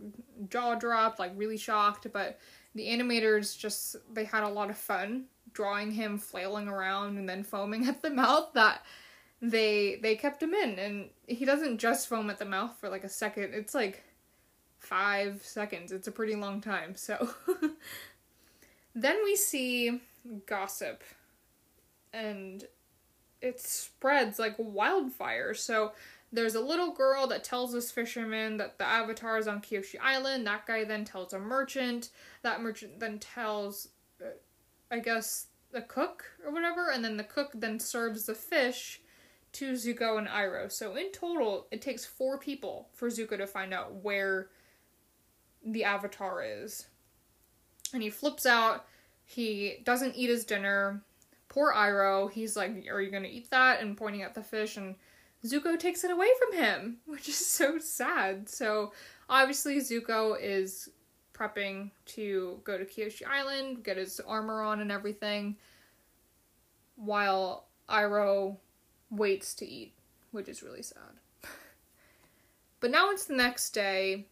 jaw 0.50 0.76
dropped, 0.76 1.20
like 1.20 1.32
really 1.36 1.58
shocked, 1.58 2.08
but 2.12 2.40
the 2.76 2.88
animators 2.88 3.58
just 3.58 3.96
they 4.14 4.26
had 4.26 4.44
a 4.44 4.50
lot 4.50 4.70
of 4.70 4.78
fun 4.78 5.26
drawing 5.54 5.92
him 5.92 6.18
flailing 6.18 6.68
around 6.68 7.18
and 7.18 7.28
then 7.28 7.44
foaming 7.44 7.88
at 7.88 8.02
the 8.02 8.10
mouth 8.12 8.50
that 8.54 8.84
they 9.42 10.00
they 10.02 10.16
kept 10.16 10.42
him 10.42 10.54
in 10.54 10.80
and 10.80 11.10
he 11.28 11.46
doesn't 11.46 11.78
just 11.78 12.08
foam 12.08 12.30
at 12.30 12.40
the 12.40 12.46
mouth 12.46 12.76
for 12.80 12.90
like 12.90 13.04
a 13.04 13.10
second. 13.10 13.54
It's 13.54 13.76
like 13.76 14.04
5 14.80 15.44
seconds. 15.44 15.92
It's 15.92 16.08
a 16.08 16.12
pretty 16.12 16.36
long 16.36 16.62
time. 16.62 16.96
So 16.96 17.30
then 18.96 19.18
we 19.24 19.36
see 19.36 20.02
gossip 20.46 21.04
and 22.14 22.66
it 23.42 23.60
spreads 23.60 24.40
like 24.40 24.56
wildfire. 24.58 25.54
So 25.54 25.92
there's 26.32 26.56
a 26.56 26.62
little 26.62 26.92
girl 26.92 27.28
that 27.28 27.44
tells 27.44 27.74
this 27.74 27.92
fisherman 27.92 28.58
that 28.58 28.78
the 28.78 28.86
avatar 28.86 29.38
is 29.38 29.48
on 29.48 29.62
Kyoshi 29.62 29.96
Island. 30.02 30.48
That 30.48 30.66
guy 30.66 30.84
then 30.84 31.06
tells 31.06 31.34
a 31.34 31.40
merchant. 31.40 32.10
That 32.42 32.62
merchant 32.62 33.00
then 33.00 33.20
tells, 33.20 33.90
uh, 34.22 34.30
I 34.92 35.00
guess, 35.00 35.48
the 35.72 35.82
cook 35.82 36.26
or 36.44 36.52
whatever. 36.52 36.90
And 36.90 37.06
then 37.06 37.18
the 37.18 37.24
cook 37.24 37.52
then 37.54 37.80
serves 37.80 38.26
the 38.26 38.36
fish 38.36 39.02
to 39.58 39.74
Zuko 39.74 40.18
and 40.18 40.28
Iroh. 40.28 40.72
So 40.72 40.96
in 40.96 41.12
total, 41.12 41.68
it 41.72 41.82
takes 41.82 42.06
four 42.06 42.38
people 42.38 42.90
for 42.94 43.10
Zuko 43.10 43.38
to 43.38 43.48
find 43.48 43.74
out 43.74 44.04
where 44.04 44.50
the 45.66 45.84
avatar 45.84 46.44
is. 46.44 46.88
And 47.94 48.04
he 48.04 48.10
flips 48.10 48.46
out. 48.46 48.86
He 49.26 49.78
doesn't 49.84 50.16
eat 50.16 50.30
his 50.30 50.46
dinner 50.46 51.04
poor 51.50 51.74
Iroh, 51.74 52.32
he's 52.32 52.56
like, 52.56 52.88
Are 52.92 53.02
you 53.02 53.12
gonna 53.12 53.28
eat 53.28 53.50
that? 53.50 53.82
And 53.82 53.98
pointing 53.98 54.22
at 54.22 54.36
the 54.36 54.44
fish, 54.44 54.78
and 54.78 54.96
Zuko 55.46 55.78
takes 55.80 56.04
it 56.04 56.12
away 56.12 56.28
from 56.40 56.58
him, 56.58 56.98
which 57.06 57.30
is 57.30 57.36
so 57.36 57.80
sad. 57.80 58.50
So 58.50 58.94
obviously, 59.30 59.78
Zuko 59.78 60.38
is 60.40 60.90
prepping 61.34 61.92
to 62.06 62.60
go 62.64 62.78
to 62.78 62.86
Kyoshi 62.86 63.26
Island, 63.26 63.84
get 63.84 63.98
his 63.98 64.20
armor 64.20 64.62
on 64.62 64.82
and 64.82 64.92
everything, 64.92 65.58
while 66.96 67.66
Iroh 67.90 68.58
waits 69.10 69.54
to 69.56 69.68
eat, 69.68 69.94
which 70.32 70.48
is 70.48 70.64
really 70.64 70.82
sad. 70.82 71.20
but 72.80 72.92
now 72.92 73.10
it's 73.12 73.26
the 73.26 73.36
next 73.36 73.72
day. 73.72 74.26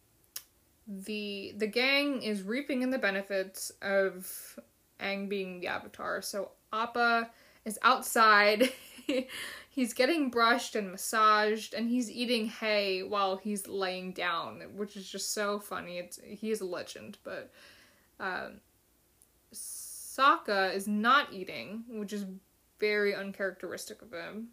The 0.86 1.54
the 1.56 1.66
gang 1.66 2.22
is 2.22 2.42
reaping 2.42 2.82
in 2.82 2.90
the 2.90 2.98
benefits 2.98 3.72
of 3.82 4.58
Aang 5.00 5.28
being 5.28 5.60
the 5.60 5.66
avatar. 5.66 6.22
So 6.22 6.50
Appa 6.72 7.30
is 7.64 7.78
outside. 7.82 8.72
he's 9.68 9.92
getting 9.92 10.30
brushed 10.30 10.76
and 10.76 10.90
massaged, 10.90 11.74
and 11.74 11.88
he's 11.90 12.10
eating 12.10 12.46
hay 12.46 13.02
while 13.02 13.36
he's 13.36 13.66
laying 13.66 14.12
down, 14.12 14.62
which 14.74 14.96
is 14.96 15.08
just 15.08 15.34
so 15.34 15.58
funny. 15.58 15.98
It's 15.98 16.18
he's 16.24 16.60
a 16.60 16.66
legend, 16.66 17.18
but 17.24 17.50
um, 18.18 18.60
Sokka 19.52 20.74
is 20.74 20.88
not 20.88 21.32
eating, 21.32 21.84
which 21.88 22.12
is 22.12 22.24
very 22.78 23.14
uncharacteristic 23.14 24.02
of 24.02 24.12
him. 24.12 24.48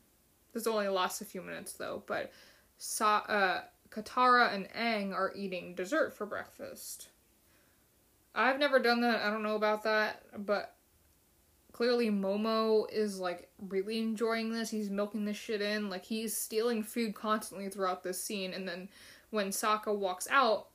This 0.53 0.67
only 0.67 0.87
lasts 0.87 1.21
a 1.21 1.25
few 1.25 1.41
minutes 1.41 1.73
though, 1.73 2.03
but 2.05 2.31
Sa- 2.77 3.25
uh, 3.27 3.61
Katara 3.89 4.53
and 4.53 4.67
Aang 4.69 5.13
are 5.13 5.33
eating 5.35 5.75
dessert 5.75 6.13
for 6.13 6.25
breakfast. 6.25 7.09
I've 8.35 8.59
never 8.59 8.79
done 8.79 9.01
that. 9.01 9.21
I 9.21 9.29
don't 9.29 9.43
know 9.43 9.55
about 9.55 9.83
that, 9.83 10.23
but 10.45 10.75
clearly 11.71 12.09
Momo 12.09 12.85
is 12.91 13.19
like 13.19 13.49
really 13.67 13.99
enjoying 13.99 14.51
this. 14.51 14.69
He's 14.69 14.89
milking 14.89 15.25
this 15.25 15.37
shit 15.37 15.61
in. 15.61 15.89
Like 15.89 16.05
he's 16.05 16.35
stealing 16.35 16.83
food 16.83 17.13
constantly 17.13 17.69
throughout 17.69 18.03
this 18.03 18.23
scene. 18.23 18.53
And 18.53 18.67
then 18.67 18.89
when 19.29 19.49
Sokka 19.49 19.95
walks 19.95 20.27
out, 20.31 20.69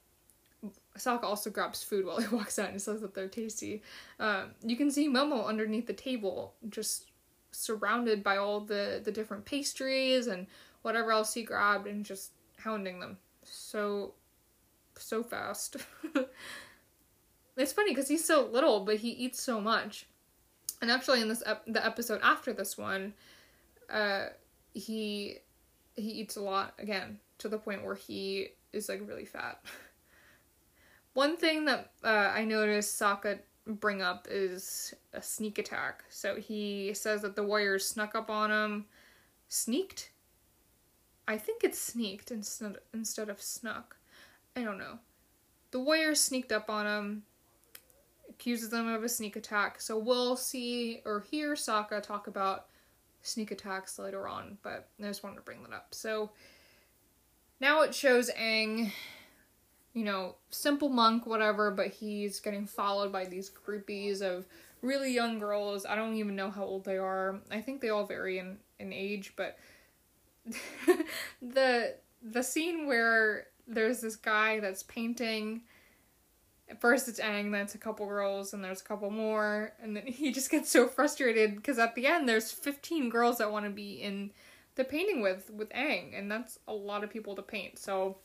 Sokka 0.97 1.25
also 1.25 1.51
grabs 1.51 1.83
food 1.83 2.05
while 2.05 2.21
he 2.21 2.27
walks 2.35 2.59
out 2.59 2.71
and 2.71 2.83
says 2.83 3.01
that 3.01 3.15
they're 3.15 3.29
tasty. 3.29 3.83
Um, 4.21 4.51
you 4.63 4.77
can 4.77 4.91
see 4.91 5.09
Momo 5.09 5.47
underneath 5.47 5.87
the 5.87 5.93
table, 5.93 6.55
just 6.69 7.08
surrounded 7.51 8.23
by 8.23 8.37
all 8.37 8.61
the 8.61 9.01
the 9.05 9.13
different 9.13 9.45
pastries 9.45 10.27
and 10.27 10.47
whatever 10.83 11.13
else 11.13 11.35
he 11.35 11.43
grabbed, 11.43 11.87
and 11.87 12.05
just 12.05 12.33
hounding 12.59 13.01
them 13.01 13.19
so 13.43 14.15
so 14.97 15.23
fast. 15.23 15.77
it's 17.57 17.73
funny 17.73 17.93
because 17.93 18.09
he's 18.09 18.25
so 18.25 18.47
little, 18.47 18.85
but 18.85 18.97
he 18.97 19.11
eats 19.11 19.43
so 19.43 19.61
much 19.61 20.07
and 20.81 20.91
actually 20.91 21.21
in 21.21 21.29
this 21.29 21.43
ep- 21.47 21.65
the 21.67 21.85
episode 21.85 22.21
after 22.23 22.53
this 22.53 22.77
one 22.79 23.13
uh 23.91 24.27
he 24.75 25.37
he 25.97 26.11
eats 26.11 26.37
a 26.37 26.41
lot 26.41 26.75
again 26.79 27.19
to 27.39 27.49
the 27.49 27.59
point 27.59 27.85
where 27.85 27.95
he 27.95 28.49
is 28.73 28.89
like 28.89 29.07
really 29.07 29.25
fat 29.25 29.61
one 31.15 31.37
thing 31.37 31.65
that 31.65 31.91
uh, 32.05 32.33
i 32.35 32.45
noticed 32.45 33.01
Sokka 33.01 33.39
bring 33.69 34.03
up 34.03 34.27
is 34.31 34.95
a 35.13 35.23
sneak 35.23 35.59
attack. 35.59 36.05
So 36.09 36.37
he 36.37 36.93
says 36.95 37.23
that 37.23 37.37
the 37.37 37.43
warriors 37.43 37.87
snuck 37.87 38.15
up 38.15 38.31
on 38.31 38.51
him. 38.51 38.87
Sneaked? 39.49 40.11
I 41.27 41.37
think 41.37 41.63
it's 41.63 41.79
sneaked 41.79 42.31
instead 42.31 42.77
instead 42.95 43.29
of 43.29 43.41
snuck. 43.43 43.97
I 44.57 44.63
don't 44.63 44.79
know. 44.79 44.99
The 45.71 45.81
warriors 45.81 46.21
sneaked 46.21 46.53
up 46.53 46.71
on 46.71 46.87
him, 46.87 47.23
accuses 48.31 48.71
them 48.71 48.89
of 48.89 49.05
a 49.05 49.09
sneak 49.09 49.37
attack. 49.37 49.81
So 49.81 49.99
we'll 49.99 50.37
see 50.37 51.03
or 51.05 51.21
hear 51.21 51.53
Sokka 51.53 52.03
talk 52.03 52.27
about 52.27 52.67
sneak 53.23 53.51
attacks 53.51 53.99
later 53.99 54.27
on, 54.27 54.57
but 54.63 54.89
I 54.99 55.05
just 55.05 55.23
wanted 55.23 55.37
to 55.37 55.43
bring 55.43 55.63
that 55.65 55.75
up. 55.75 55.89
So 55.91 56.31
now 57.61 57.83
it 57.83 57.95
shows 57.95 58.31
Aang 58.31 58.93
you 59.99 60.05
know, 60.05 60.37
simple 60.51 60.89
monk, 60.89 61.27
whatever, 61.27 61.73
but 61.73 61.89
he's 61.89 62.39
getting 62.39 62.67
followed 62.67 63.11
by 63.11 63.25
these 63.25 63.51
groupies 63.51 64.23
of 64.23 64.47
really 64.81 65.13
young 65.13 65.41
girls. 65.41 65.85
I 65.85 65.97
don't 65.97 66.15
even 66.15 66.37
know 66.37 66.51
how 66.51 66.65
old 66.65 66.85
they 66.85 66.99
are. 66.99 67.41
I 67.51 67.61
think 67.61 67.81
they 67.81 67.89
all 67.89 68.07
vary 68.07 68.39
in, 68.39 68.59
in 68.79 68.93
age, 68.93 69.33
but 69.35 69.59
the 71.43 71.97
the 72.23 72.43
scene 72.43 72.87
where 72.87 73.49
there's 73.67 74.01
this 74.01 74.15
guy 74.17 74.61
that's 74.61 74.83
painting 74.85 75.63
at 76.71 76.81
first 76.81 77.09
it's 77.09 77.21
Aang, 77.21 77.51
then 77.51 77.63
it's 77.63 77.75
a 77.75 77.79
couple 77.79 78.07
girls, 78.07 78.53
and 78.53 78.63
there's 78.63 78.81
a 78.81 78.85
couple 78.85 79.11
more, 79.11 79.73
and 79.83 79.97
then 79.97 80.07
he 80.07 80.31
just 80.31 80.51
gets 80.51 80.71
so 80.71 80.87
frustrated 80.87 81.57
because 81.57 81.79
at 81.79 81.95
the 81.95 82.07
end 82.07 82.29
there's 82.29 82.53
15 82.53 83.09
girls 83.09 83.39
that 83.39 83.51
want 83.51 83.65
to 83.65 83.71
be 83.71 83.95
in 83.95 84.31
the 84.77 84.85
painting 84.85 85.21
with 85.21 85.51
with 85.51 85.71
Aang, 85.71 86.17
and 86.17 86.31
that's 86.31 86.59
a 86.69 86.73
lot 86.73 87.03
of 87.03 87.11
people 87.11 87.35
to 87.35 87.43
paint. 87.43 87.79
So 87.79 88.19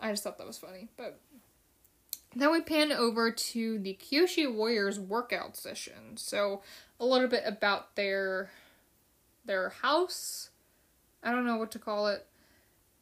I 0.00 0.10
just 0.10 0.22
thought 0.24 0.38
that 0.38 0.46
was 0.46 0.58
funny. 0.58 0.88
But 0.96 1.20
then 2.34 2.52
we 2.52 2.60
pan 2.60 2.92
over 2.92 3.30
to 3.30 3.78
the 3.78 3.98
Kyoshi 4.00 4.52
Warriors 4.52 4.98
workout 4.98 5.56
session. 5.56 6.16
So 6.16 6.62
a 6.98 7.04
little 7.04 7.28
bit 7.28 7.42
about 7.44 7.96
their 7.96 8.50
their 9.44 9.70
house. 9.70 10.50
I 11.22 11.32
don't 11.32 11.46
know 11.46 11.56
what 11.56 11.70
to 11.72 11.78
call 11.78 12.08
it. 12.08 12.26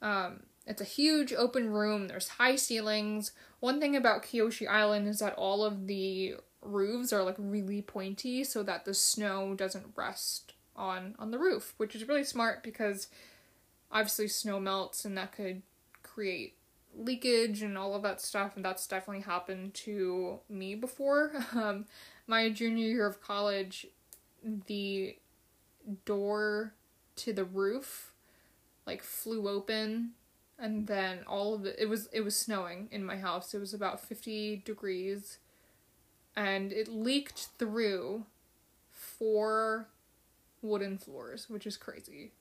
Um, 0.01 0.45
it's 0.67 0.81
a 0.81 0.85
huge 0.85 1.33
open 1.33 1.71
room. 1.71 2.09
There's 2.09 2.29
high 2.29 2.57
ceilings. 2.57 3.33
One 3.61 3.81
thing 3.81 3.97
about 3.97 4.23
Kyoshi 4.23 4.69
Island 4.69 5.09
is 5.09 5.19
that 5.19 5.35
all 5.35 5.65
of 5.65 5.87
the 5.87 6.37
roofs 6.63 7.13
are 7.13 7.23
like 7.23 7.37
really 7.39 7.83
pointy 7.83 8.45
so 8.45 8.63
that 8.63 8.85
the 8.85 8.95
snow 8.95 9.55
doesn't 9.55 9.93
rest 9.97 10.55
on 10.77 11.15
on 11.19 11.31
the 11.31 11.39
roof, 11.39 11.75
which 11.77 11.95
is 11.95 12.09
really 12.09 12.25
smart 12.25 12.63
because 12.63 13.09
obviously 13.91 14.29
snow 14.29 14.61
melts 14.61 15.05
and 15.05 15.17
that 15.17 15.33
could 15.33 15.63
create 16.03 16.58
leakage 16.97 17.63
and 17.63 17.79
all 17.79 17.95
of 17.95 18.03
that 18.03 18.21
stuff, 18.21 18.57
and 18.57 18.65
that's 18.65 18.87
definitely 18.87 19.23
happened 19.23 19.75
to 19.75 20.41
me 20.49 20.75
before. 20.75 21.33
Um, 21.55 21.87
my 22.27 22.51
junior 22.51 22.87
year 22.87 23.07
of 23.07 23.23
college, 23.23 23.87
the 24.67 25.17
door 26.05 26.75
to 27.17 27.33
the 27.33 27.45
roof 27.45 28.13
like 28.87 29.03
flew 29.03 29.49
open 29.49 30.13
and 30.59 30.87
then 30.87 31.21
all 31.27 31.55
of 31.55 31.65
it 31.67 31.77
it 31.79 31.89
was 31.89 32.09
it 32.13 32.23
was 32.23 32.37
snowing 32.37 32.89
in 32.91 33.05
my 33.05 33.17
house 33.17 33.55
it 33.55 33.59
was 33.59 33.75
about 33.75 34.01
50 34.01 34.63
degrees 34.65 35.39
and 36.37 36.73
it 36.73 36.89
leaked 36.89 37.49
through 37.59 38.25
four 38.91 39.89
wooden 40.63 40.99
floors 40.99 41.49
which 41.49 41.67
is 41.67 41.77
crazy 41.77 42.33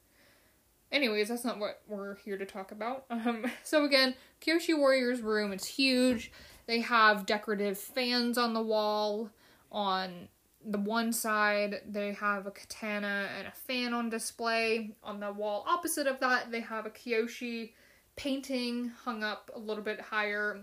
Anyways, 0.92 1.28
that's 1.28 1.44
not 1.44 1.60
what 1.60 1.82
we're 1.88 2.16
here 2.16 2.38
to 2.38 2.46
talk 2.46 2.72
about. 2.72 3.06
Um, 3.12 3.46
so 3.64 3.84
again, 3.84 4.16
Kyoshi 4.42 4.78
Warriors 4.78 5.22
room, 5.22 5.52
it's 5.52 5.68
huge. 5.68 6.32
They 6.66 6.82
have 6.82 7.26
decorative 7.26 7.78
fans 7.78 8.38
on 8.38 8.54
the 8.54 8.62
wall. 8.62 9.32
On 9.72 10.30
the 10.66 10.78
one 10.78 11.12
side, 11.12 11.82
they 11.88 12.14
have 12.14 12.46
a 12.46 12.52
katana 12.52 13.28
and 13.38 13.48
a 13.48 13.52
fan 13.52 13.94
on 13.94 14.10
display. 14.10 14.96
On 15.04 15.20
the 15.20 15.32
wall 15.32 15.66
opposite 15.68 16.08
of 16.08 16.20
that, 16.20 16.52
they 16.52 16.62
have 16.62 16.86
a 16.86 16.90
Kyoshi 16.90 17.72
painting 18.16 18.92
hung 19.04 19.24
up 19.24 19.50
a 19.56 19.60
little 19.60 19.84
bit 19.84 20.00
higher. 20.00 20.60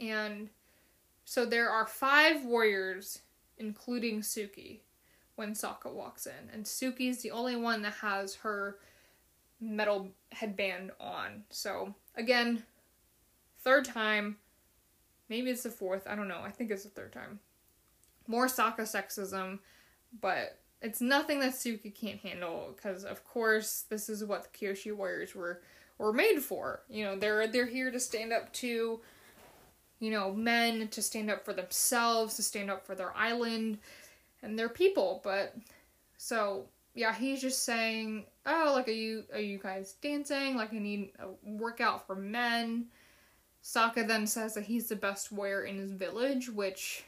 And 0.00 0.48
so 1.24 1.44
there 1.44 1.70
are 1.70 1.86
five 1.86 2.44
warriors, 2.44 3.20
including 3.58 4.22
Suki, 4.22 4.80
when 5.36 5.52
Sokka 5.52 5.92
walks 5.92 6.26
in. 6.26 6.50
And 6.52 6.64
Suki's 6.64 7.22
the 7.22 7.30
only 7.30 7.56
one 7.56 7.82
that 7.82 7.94
has 7.94 8.36
her 8.36 8.78
metal 9.60 10.08
headband 10.32 10.90
on. 11.00 11.44
So, 11.50 11.94
again, 12.16 12.62
third 13.62 13.84
time. 13.84 14.36
Maybe 15.28 15.50
it's 15.50 15.62
the 15.62 15.70
fourth. 15.70 16.06
I 16.08 16.16
don't 16.16 16.28
know. 16.28 16.40
I 16.44 16.50
think 16.50 16.70
it's 16.70 16.84
the 16.84 16.90
third 16.90 17.12
time. 17.12 17.38
More 18.26 18.46
Sokka 18.46 18.80
sexism, 18.80 19.58
but 20.20 20.58
it's 20.82 21.00
nothing 21.00 21.40
that 21.40 21.52
Suki 21.52 21.94
can't 21.94 22.20
handle 22.20 22.72
because, 22.74 23.04
of 23.04 23.24
course, 23.24 23.84
this 23.88 24.08
is 24.08 24.24
what 24.24 24.44
the 24.44 24.58
Kyoshi 24.58 24.94
Warriors 24.94 25.34
were 25.34 25.60
were 25.98 26.12
made 26.12 26.40
for. 26.40 26.80
You 26.88 27.04
know, 27.04 27.16
they're 27.16 27.46
they're 27.46 27.66
here 27.66 27.90
to 27.90 28.00
stand 28.00 28.32
up 28.32 28.52
to, 28.54 29.00
you 30.00 30.10
know, 30.10 30.32
men, 30.32 30.88
to 30.88 31.02
stand 31.02 31.30
up 31.30 31.44
for 31.44 31.52
themselves, 31.52 32.36
to 32.36 32.42
stand 32.42 32.70
up 32.70 32.86
for 32.86 32.94
their 32.94 33.16
island 33.16 33.78
and 34.42 34.58
their 34.58 34.68
people. 34.68 35.20
But 35.22 35.54
so 36.16 36.64
yeah, 36.94 37.14
he's 37.14 37.40
just 37.40 37.64
saying, 37.64 38.24
"Oh, 38.46 38.72
like 38.74 38.88
are 38.88 38.92
you 38.92 39.24
are 39.32 39.40
you 39.40 39.58
guys 39.58 39.94
dancing? 40.02 40.56
Like 40.56 40.72
I 40.72 40.78
need 40.78 41.12
a 41.18 41.28
workout 41.42 42.06
for 42.06 42.16
men." 42.16 42.86
Sokka 43.62 44.06
then 44.06 44.26
says 44.26 44.54
that 44.54 44.64
he's 44.64 44.88
the 44.88 44.96
best 44.96 45.30
warrior 45.30 45.64
in 45.64 45.76
his 45.78 45.92
village, 45.92 46.48
which 46.48 47.04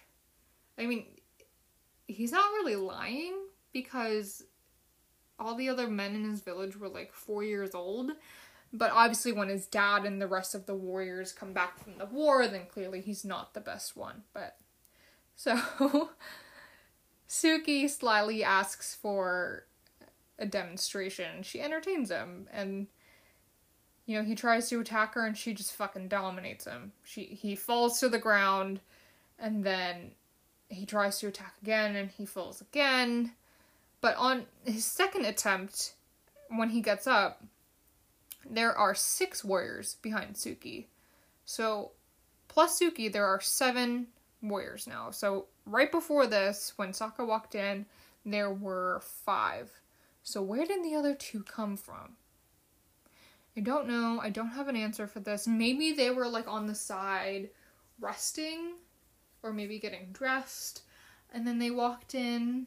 I 0.78 0.86
mean, 0.86 1.06
he's 2.06 2.32
not 2.32 2.52
really 2.52 2.76
lying 2.76 3.34
because 3.72 4.44
all 5.38 5.54
the 5.54 5.68
other 5.68 5.88
men 5.88 6.14
in 6.14 6.30
his 6.30 6.40
village 6.40 6.76
were 6.76 6.88
like 6.88 7.12
4 7.12 7.42
years 7.42 7.74
old. 7.74 8.12
But 8.72 8.92
obviously 8.92 9.32
when 9.32 9.48
his 9.48 9.66
dad 9.66 10.04
and 10.04 10.20
the 10.20 10.26
rest 10.26 10.54
of 10.54 10.66
the 10.66 10.74
warriors 10.74 11.32
come 11.32 11.52
back 11.52 11.78
from 11.78 11.98
the 11.98 12.06
war, 12.06 12.46
then 12.46 12.66
clearly 12.66 13.00
he's 13.02 13.24
not 13.24 13.52
the 13.52 13.60
best 13.60 13.96
one. 13.96 14.22
But 14.32 14.56
so 15.36 16.10
Suki 17.28 17.88
slyly 17.88 18.42
asks 18.42 18.94
for 18.94 19.66
a 20.38 20.46
demonstration. 20.46 21.42
She 21.42 21.60
entertains 21.60 22.10
him 22.10 22.48
and 22.52 22.86
you 24.04 24.18
know, 24.18 24.24
he 24.24 24.34
tries 24.34 24.68
to 24.68 24.80
attack 24.80 25.14
her 25.14 25.24
and 25.24 25.38
she 25.38 25.54
just 25.54 25.74
fucking 25.74 26.08
dominates 26.08 26.64
him. 26.64 26.92
She 27.04 27.24
he 27.24 27.54
falls 27.54 28.00
to 28.00 28.08
the 28.08 28.18
ground 28.18 28.80
and 29.38 29.64
then 29.64 30.12
he 30.68 30.86
tries 30.86 31.18
to 31.18 31.28
attack 31.28 31.54
again 31.62 31.96
and 31.96 32.10
he 32.10 32.26
falls 32.26 32.60
again. 32.60 33.32
But 34.00 34.16
on 34.16 34.46
his 34.64 34.84
second 34.84 35.26
attempt, 35.26 35.94
when 36.48 36.70
he 36.70 36.80
gets 36.80 37.06
up, 37.06 37.42
there 38.48 38.76
are 38.76 38.94
six 38.94 39.44
warriors 39.44 39.96
behind 40.02 40.34
Suki. 40.34 40.86
So, 41.44 41.92
plus 42.48 42.80
Suki, 42.80 43.12
there 43.12 43.26
are 43.26 43.40
seven 43.40 44.08
warriors 44.42 44.86
now. 44.86 45.10
So, 45.10 45.46
right 45.66 45.90
before 45.90 46.26
this, 46.26 46.72
when 46.76 46.90
Sokka 46.90 47.26
walked 47.26 47.54
in, 47.54 47.86
there 48.24 48.52
were 48.52 49.00
five. 49.24 49.70
So, 50.22 50.42
where 50.42 50.64
did 50.64 50.84
the 50.84 50.94
other 50.94 51.14
two 51.14 51.42
come 51.42 51.76
from? 51.76 52.16
I 53.56 53.60
don't 53.60 53.88
know. 53.88 54.20
I 54.22 54.30
don't 54.30 54.48
have 54.50 54.68
an 54.68 54.76
answer 54.76 55.06
for 55.06 55.20
this. 55.20 55.46
Maybe 55.46 55.92
they 55.92 56.10
were 56.10 56.28
like 56.28 56.48
on 56.48 56.66
the 56.66 56.74
side 56.74 57.50
resting 58.00 58.74
or 59.42 59.52
maybe 59.52 59.78
getting 59.78 60.08
dressed 60.12 60.82
and 61.32 61.46
then 61.46 61.58
they 61.58 61.70
walked 61.70 62.14
in. 62.14 62.66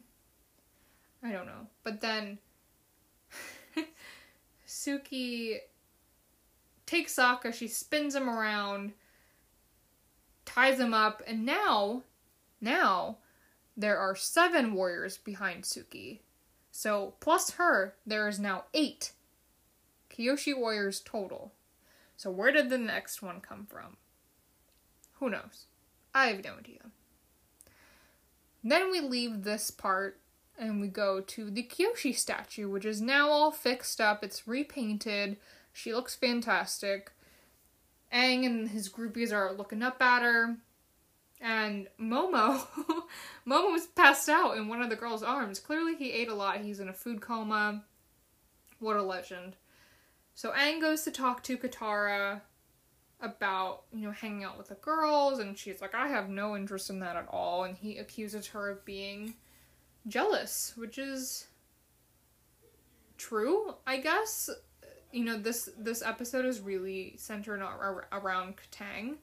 I 1.22 1.32
don't 1.32 1.46
know. 1.46 1.68
But 1.82 2.00
then 2.00 2.38
Suki 4.66 5.58
takes 6.84 7.16
Sokka, 7.16 7.52
she 7.52 7.68
spins 7.68 8.14
him 8.14 8.28
around, 8.28 8.92
ties 10.44 10.78
him 10.78 10.94
up, 10.94 11.22
and 11.26 11.44
now, 11.44 12.02
now, 12.60 13.18
there 13.76 13.98
are 13.98 14.14
seven 14.14 14.72
warriors 14.72 15.18
behind 15.18 15.64
Suki. 15.64 16.20
So, 16.78 17.14
plus 17.20 17.52
her, 17.52 17.94
there 18.06 18.28
is 18.28 18.38
now 18.38 18.64
eight 18.74 19.12
Kyoshi 20.10 20.54
warriors 20.54 21.00
total. 21.00 21.54
So, 22.18 22.30
where 22.30 22.52
did 22.52 22.68
the 22.68 22.76
next 22.76 23.22
one 23.22 23.40
come 23.40 23.64
from? 23.64 23.96
Who 25.14 25.30
knows? 25.30 25.64
I 26.14 26.26
have 26.26 26.44
no 26.44 26.52
idea. 26.58 26.90
Then 28.62 28.90
we 28.90 29.00
leave 29.00 29.44
this 29.44 29.70
part 29.70 30.20
and 30.58 30.78
we 30.78 30.88
go 30.88 31.22
to 31.22 31.50
the 31.50 31.62
Kyoshi 31.62 32.14
statue, 32.14 32.68
which 32.68 32.84
is 32.84 33.00
now 33.00 33.30
all 33.30 33.50
fixed 33.50 33.98
up. 33.98 34.22
It's 34.22 34.46
repainted. 34.46 35.38
She 35.72 35.94
looks 35.94 36.14
fantastic. 36.14 37.10
Aang 38.12 38.44
and 38.44 38.68
his 38.68 38.90
groupies 38.90 39.32
are 39.32 39.54
looking 39.54 39.82
up 39.82 40.02
at 40.02 40.20
her. 40.20 40.58
And 41.48 41.86
Momo, 42.00 42.66
Momo 43.46 43.70
was 43.70 43.86
passed 43.86 44.28
out 44.28 44.56
in 44.56 44.66
one 44.66 44.82
of 44.82 44.90
the 44.90 44.96
girl's 44.96 45.22
arms. 45.22 45.60
Clearly, 45.60 45.94
he 45.94 46.10
ate 46.10 46.26
a 46.28 46.34
lot. 46.34 46.60
He's 46.60 46.80
in 46.80 46.88
a 46.88 46.92
food 46.92 47.20
coma. 47.20 47.84
What 48.80 48.96
a 48.96 49.02
legend. 49.02 49.54
So 50.34 50.50
Aang 50.50 50.80
goes 50.80 51.02
to 51.02 51.12
talk 51.12 51.44
to 51.44 51.56
Katara. 51.56 52.40
about, 53.20 53.84
you 53.92 54.06
know, 54.06 54.10
hanging 54.10 54.42
out 54.42 54.58
with 54.58 54.68
the 54.70 54.74
girls, 54.74 55.38
and 55.38 55.56
she's 55.56 55.80
like, 55.80 55.94
I 55.94 56.08
have 56.08 56.28
no 56.28 56.56
interest 56.56 56.90
in 56.90 56.98
that 56.98 57.14
at 57.14 57.28
all. 57.30 57.62
And 57.62 57.76
he 57.76 57.98
accuses 57.98 58.48
her 58.48 58.68
of 58.68 58.84
being 58.84 59.34
jealous, 60.08 60.72
which 60.76 60.98
is 60.98 61.46
true, 63.18 63.74
I 63.86 63.98
guess. 63.98 64.50
You 65.12 65.24
know, 65.24 65.38
this 65.38 65.68
this 65.78 66.02
episode 66.02 66.44
is 66.44 66.60
really 66.60 67.14
centered 67.18 67.62
ar- 67.62 68.08
around 68.10 68.56
Katang, 68.56 69.18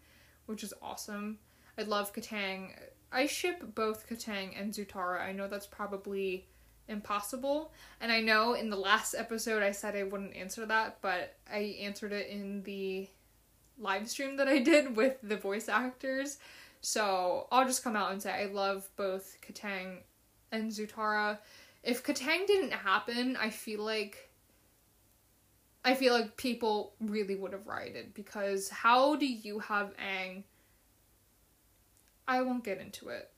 which 0.46 0.64
is 0.64 0.74
awesome. 0.82 1.38
I 1.78 1.84
love 1.84 2.14
Katang. 2.14 2.70
I 3.12 3.26
ship 3.28 3.64
both 3.76 4.08
Katang 4.08 4.60
and 4.60 4.74
Zutara. 4.74 5.22
I 5.22 5.32
know 5.32 5.48
that's 5.48 5.68
probably 5.68 6.48
impossible. 6.88 7.72
And 8.02 8.12
I 8.12 8.22
know 8.22 8.54
in 8.54 8.70
the 8.70 8.78
last 8.78 9.16
episode 9.16 9.64
I 9.64 9.72
said 9.72 9.96
I 9.96 10.04
wouldn't 10.04 10.36
answer 10.36 10.66
that, 10.66 10.98
but 11.02 11.36
I 11.52 11.78
answered 11.82 12.12
it 12.12 12.28
in 12.28 12.64
the 12.64 13.08
live 13.80 14.10
stream 14.10 14.38
that 14.38 14.48
I 14.48 14.60
did 14.60 14.96
with 14.96 15.18
the 15.24 15.38
voice 15.38 15.70
actors. 15.70 16.38
So 16.82 17.48
I'll 17.52 17.66
just 17.66 17.84
come 17.84 17.96
out 17.96 18.12
and 18.12 18.22
say 18.22 18.32
I 18.32 18.46
love 18.46 18.90
both 18.96 19.38
Katang 19.42 20.00
and 20.52 20.72
Zutara. 20.72 21.38
If 21.84 22.04
Katang 22.04 22.46
didn't 22.46 22.74
happen, 22.74 23.38
I 23.38 23.50
feel 23.50 23.82
like 23.82 24.30
I 25.86 25.96
feel 25.96 26.14
like 26.14 26.38
people 26.38 26.94
really 27.02 27.36
would 27.36 27.52
have 27.52 27.68
rioted 27.68 28.14
because 28.14 28.70
how 28.70 29.16
do 29.16 29.26
you 29.26 29.60
have 29.60 29.92
Aang? 29.98 30.44
I 32.28 32.42
won't 32.42 32.64
get 32.64 32.80
into 32.80 33.10
it. 33.10 33.30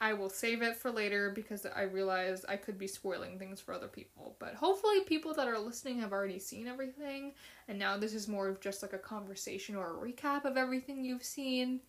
I 0.00 0.12
will 0.12 0.30
save 0.30 0.62
it 0.62 0.76
for 0.76 0.92
later 0.92 1.30
because 1.30 1.66
I 1.66 1.82
realize 1.82 2.44
I 2.48 2.56
could 2.56 2.78
be 2.78 2.86
spoiling 2.86 3.36
things 3.38 3.60
for 3.60 3.74
other 3.74 3.88
people. 3.88 4.36
But 4.38 4.54
hopefully, 4.54 5.00
people 5.00 5.34
that 5.34 5.48
are 5.48 5.58
listening 5.58 5.98
have 6.00 6.12
already 6.12 6.38
seen 6.38 6.68
everything, 6.68 7.32
and 7.66 7.78
now 7.78 7.96
this 7.96 8.14
is 8.14 8.28
more 8.28 8.48
of 8.48 8.60
just 8.60 8.80
like 8.80 8.92
a 8.92 8.98
conversation 8.98 9.74
or 9.74 9.90
a 9.90 9.98
recap 9.98 10.44
of 10.44 10.56
everything 10.56 11.04
you've 11.04 11.24
seen. 11.24 11.80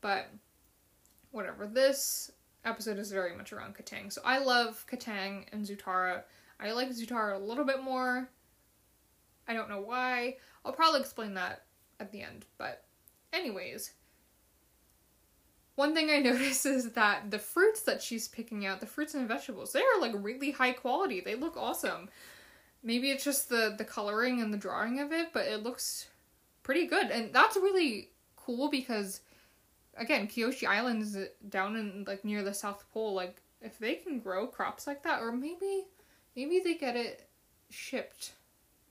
But 0.00 0.30
whatever, 1.30 1.66
this 1.66 2.30
episode 2.64 2.98
is 2.98 3.12
very 3.12 3.36
much 3.36 3.52
around 3.52 3.74
Katang. 3.74 4.10
So 4.10 4.22
I 4.24 4.38
love 4.38 4.86
Katang 4.90 5.44
and 5.52 5.66
Zutara. 5.66 6.22
I 6.58 6.72
like 6.72 6.90
Zutara 6.90 7.36
a 7.36 7.44
little 7.44 7.64
bit 7.64 7.82
more. 7.82 8.30
I 9.46 9.52
don't 9.52 9.68
know 9.68 9.80
why. 9.80 10.36
I'll 10.64 10.72
probably 10.72 11.00
explain 11.00 11.34
that 11.34 11.64
at 12.00 12.10
the 12.10 12.22
end. 12.22 12.46
But, 12.56 12.84
anyways, 13.32 13.92
one 15.78 15.94
thing 15.94 16.10
I 16.10 16.18
notice 16.30 16.66
is 16.66 16.90
that 16.92 17.30
the 17.30 17.38
fruits 17.38 17.82
that 17.82 18.02
she's 18.02 18.26
picking 18.26 18.66
out, 18.66 18.80
the 18.80 18.86
fruits 18.86 19.14
and 19.14 19.28
vegetables, 19.28 19.72
they 19.72 19.80
are 19.80 20.00
like 20.00 20.12
really 20.16 20.50
high 20.50 20.72
quality. 20.72 21.20
They 21.20 21.36
look 21.36 21.56
awesome. 21.56 22.08
Maybe 22.82 23.10
it's 23.10 23.22
just 23.22 23.48
the 23.48 23.76
the 23.78 23.84
coloring 23.84 24.40
and 24.40 24.52
the 24.52 24.58
drawing 24.58 24.98
of 24.98 25.12
it, 25.12 25.28
but 25.32 25.46
it 25.46 25.62
looks 25.62 26.08
pretty 26.64 26.88
good. 26.88 27.12
And 27.12 27.32
that's 27.32 27.56
really 27.56 28.10
cool 28.34 28.68
because 28.68 29.20
again, 29.96 30.26
Kyoshi 30.26 30.66
Island 30.66 31.02
is 31.02 31.16
uh, 31.16 31.26
down 31.48 31.76
in 31.76 32.04
like 32.08 32.24
near 32.24 32.42
the 32.42 32.54
South 32.54 32.84
Pole. 32.92 33.14
Like 33.14 33.40
if 33.62 33.78
they 33.78 33.94
can 33.94 34.18
grow 34.18 34.48
crops 34.48 34.86
like 34.86 35.04
that 35.04 35.20
or 35.20 35.30
maybe 35.30 35.84
maybe 36.34 36.58
they 36.58 36.74
get 36.74 36.96
it 36.96 37.28
shipped 37.70 38.32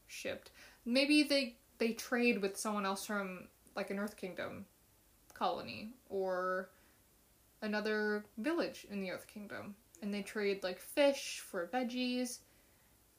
shipped. 0.07 0.51
Maybe 0.85 1.23
they 1.23 1.57
they 1.79 1.91
trade 1.91 2.41
with 2.41 2.55
someone 2.55 2.85
else 2.85 3.05
from 3.05 3.49
like 3.75 3.89
an 3.89 3.99
Earth 3.99 4.15
Kingdom 4.15 4.65
colony 5.33 5.91
or 6.09 6.69
another 7.61 8.23
village 8.37 8.85
in 8.89 9.01
the 9.01 9.11
Earth 9.11 9.27
Kingdom. 9.27 9.75
And 10.01 10.13
they 10.13 10.21
trade 10.21 10.63
like 10.63 10.79
fish 10.79 11.43
for 11.45 11.67
veggies. 11.67 12.39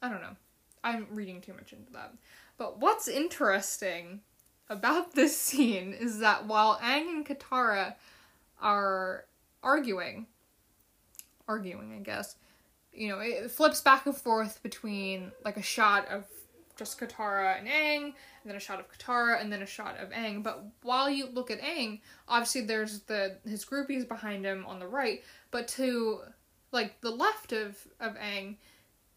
I 0.01 0.09
don't 0.09 0.21
know. 0.21 0.37
I'm 0.85 1.07
reading 1.11 1.41
too 1.41 1.55
much 1.55 1.73
into 1.73 1.93
that. 1.93 2.15
But 2.57 2.79
what's 2.79 3.09
interesting 3.09 4.21
about 4.69 5.13
this 5.15 5.37
scene 5.37 5.93
is 5.93 6.21
that 6.21 6.47
while 6.47 6.79
Aang 6.79 7.09
and 7.09 7.27
Katara 7.27 7.95
are 8.61 9.25
arguing, 9.63 10.27
arguing, 11.47 11.95
I 11.95 12.03
guess, 12.03 12.37
you 12.93 13.09
know, 13.09 13.21
it 13.21 13.51
flips 13.51 13.81
back 13.81 14.07
and 14.07 14.17
forth 14.17 14.63
between 14.63 15.33
like 15.45 15.57
a 15.57 15.63
shot 15.63 16.09
of 16.09 16.25
just 16.79 16.99
Katara 16.99 17.59
and 17.59 17.67
Aang, 17.69 18.05
and 18.05 18.15
then 18.45 18.57
a 18.57 18.61
shot 18.61 18.81
of 18.81 18.91
Katara, 18.91 19.41
and 19.41 19.53
then 19.53 19.63
a 19.63 19.67
shot 19.67 19.99
of 19.99 20.11
Aang. 20.11 20.43
But 20.43 20.65
while 20.83 21.11
you 21.11 21.27
look 21.27 21.51
at 21.51 21.61
Aang, 21.61 22.01
obviously 22.29 22.63
there's 22.63 23.01
the 23.01 23.37
his 23.45 23.65
groupies 23.65 24.07
behind 24.07 24.45
him 24.47 24.65
on 24.67 24.79
the 24.79 24.87
right, 24.87 25.23
but 25.51 25.69
to 25.69 26.21
like 26.73 27.01
the 27.01 27.11
left 27.11 27.53
of 27.53 27.77
of 28.01 28.15
Aang, 28.17 28.57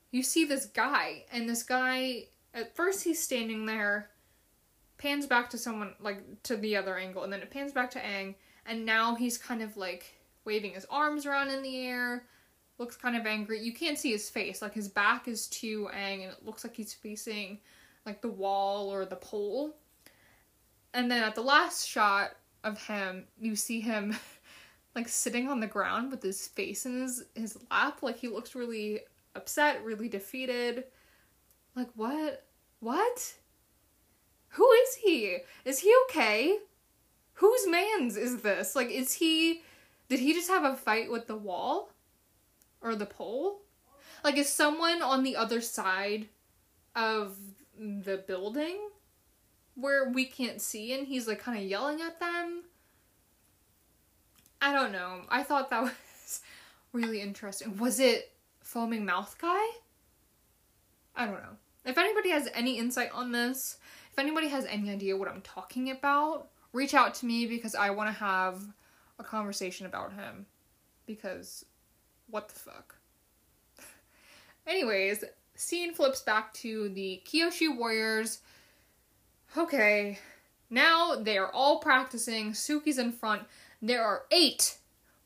you 0.09 0.24
see 0.24 0.43
this 0.43 0.66
guy, 0.66 1.24
and 1.32 1.47
this 1.47 1.64
guy 1.64 2.26
at 2.53 2.76
first 2.76 3.03
he's 3.03 3.22
standing 3.22 3.66
there, 3.66 4.09
pans 4.97 5.28
back 5.28 5.49
to 5.51 5.57
someone 5.57 5.93
like 6.01 6.43
to 6.43 6.57
the 6.57 6.76
other 6.76 6.97
angle, 6.97 7.24
and 7.24 7.32
then 7.32 7.41
it 7.41 7.51
pans 7.51 7.72
back 7.72 7.91
to 7.91 7.99
Aang, 7.99 8.36
and 8.66 8.86
now 8.86 9.16
he's 9.16 9.38
kind 9.38 9.62
of 9.62 9.78
like 9.78 10.18
waving 10.43 10.74
his 10.74 10.86
arms 10.89 11.28
around 11.28 11.49
in 11.49 11.62
the 11.62 11.78
air 11.86 12.26
looks 12.82 12.98
kind 12.98 13.16
of 13.16 13.28
angry. 13.28 13.62
You 13.62 13.72
can't 13.72 13.98
see 13.98 14.12
his 14.12 14.30
face. 14.30 14.62
Like 14.62 14.74
his 14.74 14.90
back 14.90 15.28
is 15.28 15.48
to 15.48 15.90
Aang 15.94 16.24
and 16.24 16.32
it 16.32 16.44
looks 16.46 16.66
like 16.66 16.76
he's 16.76 16.94
facing 16.94 17.60
like 18.06 18.22
the 18.22 18.28
wall 18.28 18.92
or 18.92 19.06
the 19.06 19.16
pole. 19.16 19.76
And 20.94 21.10
then 21.10 21.24
at 21.24 21.36
the 21.36 21.42
last 21.42 21.88
shot 21.88 22.32
of 22.64 22.84
him, 22.86 23.26
you 23.40 23.56
see 23.56 23.80
him 23.80 24.16
like 24.96 25.08
sitting 25.08 25.48
on 25.48 25.60
the 25.60 25.68
ground 25.68 26.12
with 26.12 26.24
his 26.24 26.48
face 26.48 26.86
in 26.88 27.02
his, 27.02 27.24
his 27.36 27.58
lap. 27.70 28.00
Like 28.02 28.18
he 28.18 28.28
looks 28.28 28.56
really 28.56 29.02
upset, 29.36 29.86
really 29.86 30.10
defeated. 30.10 30.86
Like 31.76 31.90
what? 31.96 32.44
What? 32.80 33.34
Who 34.50 34.70
is 34.72 34.96
he? 34.96 35.38
Is 35.64 35.80
he 35.80 35.94
okay? 36.10 36.58
Whose 37.36 37.68
man's 37.68 38.18
is 38.18 38.42
this? 38.42 38.76
Like 38.76 38.90
is 38.90 39.14
he 39.14 39.62
did 40.10 40.20
he 40.20 40.34
just 40.34 40.50
have 40.50 40.66
a 40.66 40.76
fight 40.76 41.10
with 41.10 41.28
the 41.28 41.38
wall? 41.38 41.91
Or 42.82 42.96
the 42.96 43.06
pole? 43.06 43.62
Like, 44.24 44.38
is 44.38 44.50
someone 44.50 45.02
on 45.02 45.24
the 45.24 45.36
other 45.36 45.62
side 45.62 46.28
of 46.96 47.38
the 47.78 48.18
building 48.28 48.78
where 49.76 50.10
we 50.10 50.26
can't 50.26 50.62
see 50.62 50.94
and 50.94 51.08
he's 51.08 51.28
like 51.28 51.40
kind 51.40 51.58
of 51.58 51.64
yelling 51.64 52.02
at 52.02 52.20
them? 52.20 52.64
I 54.62 54.74
don't 54.74 54.92
know. 54.92 55.22
I 55.30 55.44
thought 55.44 55.70
that 55.72 55.82
was 55.84 56.42
really 56.94 57.22
interesting. 57.22 57.78
Was 57.78 58.00
it 58.00 58.32
Foaming 58.62 59.06
Mouth 59.06 59.36
Guy? 59.40 59.66
I 61.16 61.26
don't 61.26 61.42
know. 61.42 61.58
If 61.84 61.98
anybody 61.98 62.30
has 62.30 62.48
any 62.54 62.78
insight 62.78 63.10
on 63.12 63.32
this, 63.32 63.78
if 64.12 64.20
anybody 64.20 64.50
has 64.50 64.66
any 64.66 64.92
idea 64.92 65.18
what 65.18 65.28
I'm 65.28 65.42
talking 65.42 65.90
about, 65.90 66.50
reach 66.74 66.94
out 66.94 67.16
to 67.16 67.26
me 67.26 67.48
because 67.48 67.74
I 67.74 67.90
want 67.90 68.10
to 68.10 68.24
have 68.24 68.62
a 69.18 69.24
conversation 69.24 69.88
about 69.88 70.14
him. 70.14 70.46
Because 71.08 71.66
what 72.32 72.50
the 72.50 72.60
fuck? 72.60 72.96
Anyways, 74.68 75.24
scene 75.56 75.94
flips 75.94 76.22
back 76.22 76.54
to 76.56 76.90
the 76.90 77.22
Kyoshi 77.26 77.76
Warriors. 77.76 78.40
Okay, 79.56 80.18
now 80.70 81.16
they 81.16 81.38
are 81.38 81.52
all 81.52 81.80
practicing. 81.80 82.54
Suki's 82.54 82.98
in 82.98 83.12
front. 83.12 83.44
There 83.82 84.04
are 84.04 84.24
eight 84.32 84.78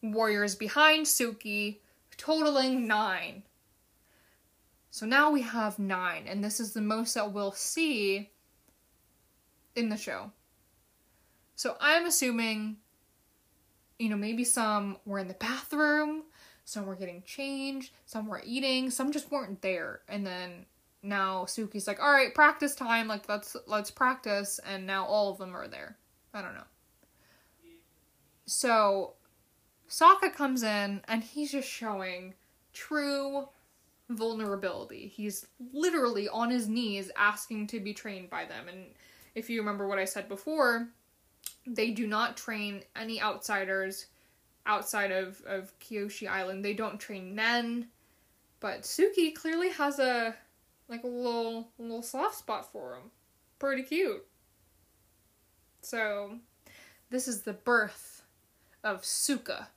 warriors 0.02 0.56
behind 0.56 1.06
Suki, 1.06 1.78
totaling 2.18 2.88
nine. 2.88 3.44
So 4.90 5.06
now 5.06 5.30
we 5.30 5.42
have 5.42 5.78
nine, 5.78 6.26
and 6.28 6.44
this 6.44 6.60
is 6.60 6.74
the 6.74 6.82
most 6.82 7.14
that 7.16 7.34
we'll 7.34 7.52
see 7.52 8.30
in 9.76 9.90
the 9.90 9.98
show. 9.98 10.32
So 11.56 11.76
I'm 11.80 12.06
assuming, 12.06 12.78
you 14.00 14.10
know, 14.10 14.16
maybe 14.16 14.44
some 14.44 14.98
were 15.06 15.20
in 15.20 15.28
the 15.28 15.34
bathroom, 15.34 16.24
some 16.66 16.88
were 16.88 16.96
getting 16.96 17.22
changed, 17.24 17.92
some 18.06 18.28
were 18.28 18.42
eating, 18.44 18.90
some 18.90 19.12
just 19.12 19.32
weren't 19.32 19.62
there. 19.62 20.02
And 20.10 20.26
then 20.26 20.66
now 21.04 21.46
Suki's 21.46 21.88
like, 21.88 22.02
"All 22.02 22.12
right, 22.12 22.34
practice 22.34 22.76
time. 22.76 23.08
Like 23.08 23.30
let's 23.30 23.56
let's 23.68 23.92
practice." 23.92 24.60
And 24.66 24.86
now 24.86 25.06
all 25.06 25.32
of 25.32 25.38
them 25.38 25.56
are 25.56 25.68
there. 25.68 25.98
I 26.34 26.42
don't 26.42 26.56
know. 26.56 26.64
So 28.48 29.14
Sokka 29.90 30.34
comes 30.34 30.64
in 30.64 31.02
and 31.08 31.24
he's 31.24 31.52
just 31.52 31.70
showing 31.70 32.34
true 32.74 33.48
vulnerability. 34.10 35.08
He's 35.08 35.48
literally 35.74 36.28
on 36.30 36.50
his 36.50 36.68
knees 36.68 37.12
asking 37.16 37.68
to 37.68 37.80
be 37.80 37.94
trained 37.94 38.30
by 38.30 38.46
them. 38.46 38.68
And 38.68 38.88
if 39.36 39.50
you 39.50 39.60
remember 39.60 39.88
what 39.88 40.00
I 40.00 40.06
said 40.06 40.28
before, 40.28 40.90
they 41.66 41.92
do 41.92 42.08
not 42.08 42.38
train 42.38 42.84
any 42.96 43.22
outsiders 43.22 44.08
outside 44.66 45.12
of, 45.12 45.42
of 45.46 45.78
Kyoshi 45.80 46.28
Island. 46.28 46.64
They 46.64 46.74
don't 46.74 47.00
train 47.00 47.36
men, 47.36 47.88
but 48.60 48.82
Suki 48.82 49.34
clearly 49.34 49.70
has 49.70 50.00
a 50.00 50.36
like 50.88 51.04
a 51.04 51.08
little 51.08 51.70
little 51.78 52.04
soft 52.04 52.36
spot 52.36 52.72
for 52.72 52.96
him. 52.96 53.12
Pretty 53.60 53.84
cute. 53.84 54.26
So, 55.82 56.40
this 57.10 57.28
is 57.28 57.42
the 57.42 57.54
birth 57.54 58.24
of 58.84 59.06
Suka. 59.06 59.70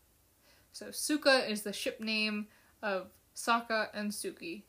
So 0.73 0.91
Suka 0.91 1.51
is 1.51 1.63
the 1.63 1.73
ship 1.73 2.01
name 2.01 2.47
of 2.83 3.09
Sokka 3.35 3.89
and 3.95 4.11
Suki. 4.11 4.63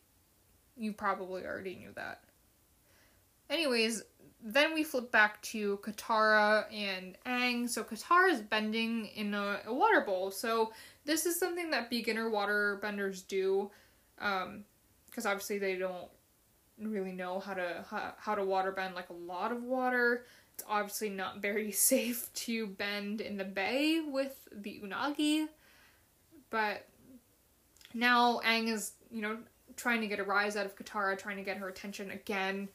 You 0.75 0.93
probably 0.93 1.45
already 1.45 1.75
knew 1.75 1.91
that. 1.95 2.21
Anyways, 3.49 4.03
then 4.41 4.73
we 4.73 4.83
flip 4.83 5.11
back 5.11 5.41
to 5.41 5.77
Katara 5.77 6.65
and 6.73 7.17
Aang. 7.25 7.69
So 7.69 7.83
Katara 7.83 8.31
is 8.31 8.41
bending 8.41 9.07
in 9.07 9.33
a, 9.33 9.59
a 9.65 9.73
water 9.73 10.01
bowl. 10.01 10.31
So 10.31 10.71
this 11.05 11.25
is 11.25 11.37
something 11.37 11.69
that 11.71 11.89
beginner 11.89 12.29
water 12.29 12.79
benders 12.81 13.21
do, 13.21 13.69
because 14.15 14.45
um, 14.45 14.63
obviously 15.25 15.57
they 15.57 15.75
don't 15.75 16.07
really 16.81 17.11
know 17.11 17.39
how 17.39 17.53
to 17.53 17.83
how, 17.89 18.13
how 18.17 18.35
to 18.35 18.43
water 18.43 18.71
bend 18.71 18.95
like 18.95 19.09
a 19.09 19.13
lot 19.13 19.51
of 19.51 19.63
water. 19.63 20.25
It's 20.53 20.63
obviously 20.67 21.09
not 21.09 21.37
very 21.41 21.71
safe 21.71 22.31
to 22.33 22.67
bend 22.67 23.21
in 23.21 23.37
the 23.37 23.45
bay 23.45 24.01
with 24.05 24.47
the 24.53 24.81
unagi, 24.83 25.47
but 26.49 26.85
now 27.93 28.39
Aang 28.45 28.71
is 28.71 28.93
you 29.11 29.21
know 29.21 29.37
trying 29.75 30.01
to 30.01 30.07
get 30.07 30.19
a 30.19 30.23
rise 30.23 30.55
out 30.55 30.65
of 30.65 30.77
Katara, 30.77 31.17
trying 31.17 31.37
to 31.37 31.43
get 31.43 31.57
her 31.57 31.67
attention 31.67 32.11
again. 32.11 32.69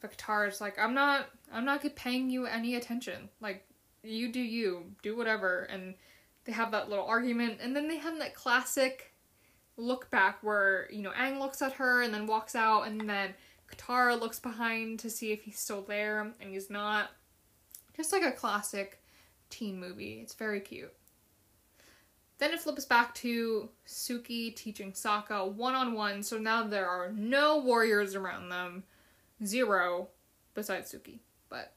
But 0.00 0.16
Katara's 0.16 0.60
like, 0.60 0.78
I'm 0.78 0.94
not, 0.94 1.26
I'm 1.52 1.64
not 1.64 1.84
paying 1.94 2.30
you 2.30 2.46
any 2.46 2.74
attention. 2.76 3.28
Like, 3.40 3.66
you 4.02 4.32
do 4.32 4.40
you, 4.40 4.84
do 5.02 5.16
whatever. 5.16 5.64
And 5.64 5.94
they 6.44 6.52
have 6.52 6.70
that 6.72 6.88
little 6.88 7.04
argument, 7.04 7.58
and 7.60 7.76
then 7.76 7.88
they 7.88 7.98
have 7.98 8.18
that 8.18 8.34
classic 8.34 9.14
look 9.76 10.10
back 10.10 10.42
where 10.42 10.88
you 10.90 11.00
know 11.00 11.12
Aang 11.12 11.38
looks 11.38 11.62
at 11.62 11.72
her 11.74 12.02
and 12.02 12.12
then 12.12 12.26
walks 12.26 12.54
out, 12.54 12.86
and 12.86 13.08
then 13.08 13.34
Katara 13.70 14.18
looks 14.18 14.38
behind 14.38 14.98
to 15.00 15.10
see 15.10 15.32
if 15.32 15.42
he's 15.42 15.58
still 15.58 15.82
there, 15.82 16.32
and 16.40 16.50
he's 16.50 16.70
not. 16.70 17.10
Just 17.96 18.12
like 18.12 18.22
a 18.22 18.32
classic 18.32 19.02
teen 19.50 19.78
movie. 19.78 20.20
It's 20.22 20.34
very 20.34 20.60
cute. 20.60 20.92
Then 22.38 22.52
it 22.52 22.60
flips 22.60 22.86
back 22.86 23.14
to 23.16 23.68
Suki 23.86 24.56
teaching 24.56 24.92
Sokka 24.92 25.52
one 25.52 25.74
on 25.74 25.92
one, 25.92 26.22
so 26.22 26.38
now 26.38 26.66
there 26.66 26.88
are 26.88 27.12
no 27.12 27.58
warriors 27.58 28.14
around 28.14 28.48
them. 28.48 28.84
Zero, 29.44 30.08
besides 30.54 30.92
Suki. 30.92 31.18
But. 31.48 31.72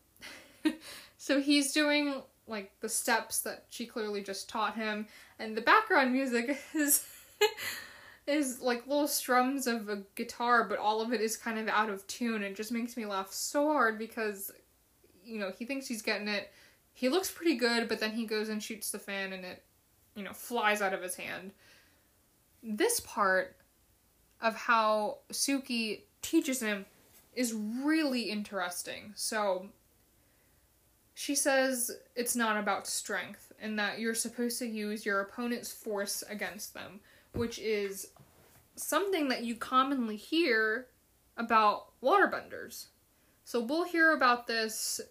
so 1.18 1.41
he's 1.41 1.72
doing 1.72 2.22
like 2.47 2.72
the 2.82 2.89
steps 2.89 3.39
that 3.41 3.66
she 3.70 3.86
clearly 3.86 4.22
just 4.22 4.49
taught 4.49 4.76
him, 4.76 5.07
and 5.39 5.55
the 5.55 5.61
background 5.61 6.11
music 6.11 6.57
is. 6.76 7.05
is 8.26 8.61
like 8.61 8.88
little 8.88 9.07
strums 9.07 9.68
of 9.68 9.89
a 9.89 10.01
guitar, 10.16 10.64
but 10.64 10.80
all 10.80 11.01
of 11.01 11.11
it 11.11 11.20
is 11.20 11.36
kind 11.36 11.59
of 11.59 11.68
out 11.68 11.89
of 11.89 12.07
tune. 12.07 12.41
It 12.41 12.55
just 12.55 12.72
makes 12.72 12.95
me 12.95 13.05
laugh 13.05 13.34
so 13.34 13.68
hard 13.74 13.99
because, 13.99 14.49
you 15.26 15.39
know, 15.39 15.51
he 15.59 15.66
thinks 15.66 15.88
he's 15.88 16.01
getting 16.01 16.30
it. 16.30 16.49
He 16.93 17.09
looks 17.09 17.30
pretty 17.30 17.57
good, 17.57 17.89
but 17.89 17.99
then 17.99 18.11
he 18.11 18.26
goes 18.26 18.47
and 18.47 18.64
shoots 18.64 18.91
the 18.91 18.99
fan 18.99 19.34
and 19.34 19.43
it 19.43 19.61
you 20.16 20.24
know, 20.24 20.34
flies 20.34 20.82
out 20.82 20.93
of 20.93 21.01
his 21.01 21.16
hand. 21.16 21.51
This 22.61 22.99
part 22.99 23.57
of 24.41 24.55
how 24.55 25.20
Suki 25.32 26.01
teaches 26.22 26.61
him 26.61 26.86
is 27.36 27.53
really 27.53 28.23
interesting. 28.23 29.13
So 29.15 29.67
she 31.13 31.36
says 31.36 31.91
it's 32.15 32.36
not 32.36 32.57
about 32.57 32.88
strength 32.88 33.51
and 33.59 33.77
that 33.79 33.99
you're 33.99 34.15
supposed 34.15 34.59
to 34.59 34.67
use 34.67 35.05
your 35.05 35.21
opponent's 35.21 35.71
force 35.71 36.23
against 36.29 36.73
them, 36.73 36.99
which 37.34 37.59
is 37.59 38.07
something 38.75 39.27
that 39.29 39.43
you 39.43 39.55
commonly 39.55 40.15
hear 40.15 40.88
about 41.38 41.88
waterbenders. 42.01 42.88
So 43.45 43.59
we'll 43.59 43.86
hear 43.86 44.13
about 44.13 44.47
this, 44.47 45.01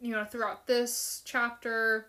you 0.00 0.12
know, 0.12 0.24
throughout 0.24 0.66
this 0.66 1.22
chapter 1.24 2.08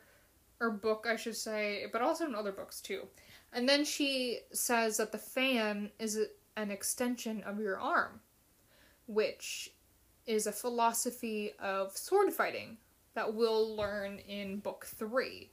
or 0.59 0.71
book, 0.71 1.05
I 1.09 1.15
should 1.15 1.35
say, 1.35 1.85
but 1.91 2.01
also 2.01 2.25
in 2.25 2.35
other 2.35 2.51
books 2.51 2.81
too. 2.81 3.07
And 3.53 3.67
then 3.67 3.85
she 3.85 4.39
says 4.51 4.97
that 4.97 5.11
the 5.11 5.17
fan 5.17 5.91
is 5.99 6.19
an 6.57 6.71
extension 6.71 7.43
of 7.43 7.59
your 7.59 7.79
arm, 7.79 8.19
which 9.07 9.71
is 10.25 10.47
a 10.47 10.51
philosophy 10.51 11.53
of 11.59 11.95
sword 11.95 12.33
fighting 12.33 12.77
that 13.13 13.33
we'll 13.33 13.75
learn 13.75 14.19
in 14.27 14.57
book 14.57 14.85
three. 14.85 15.51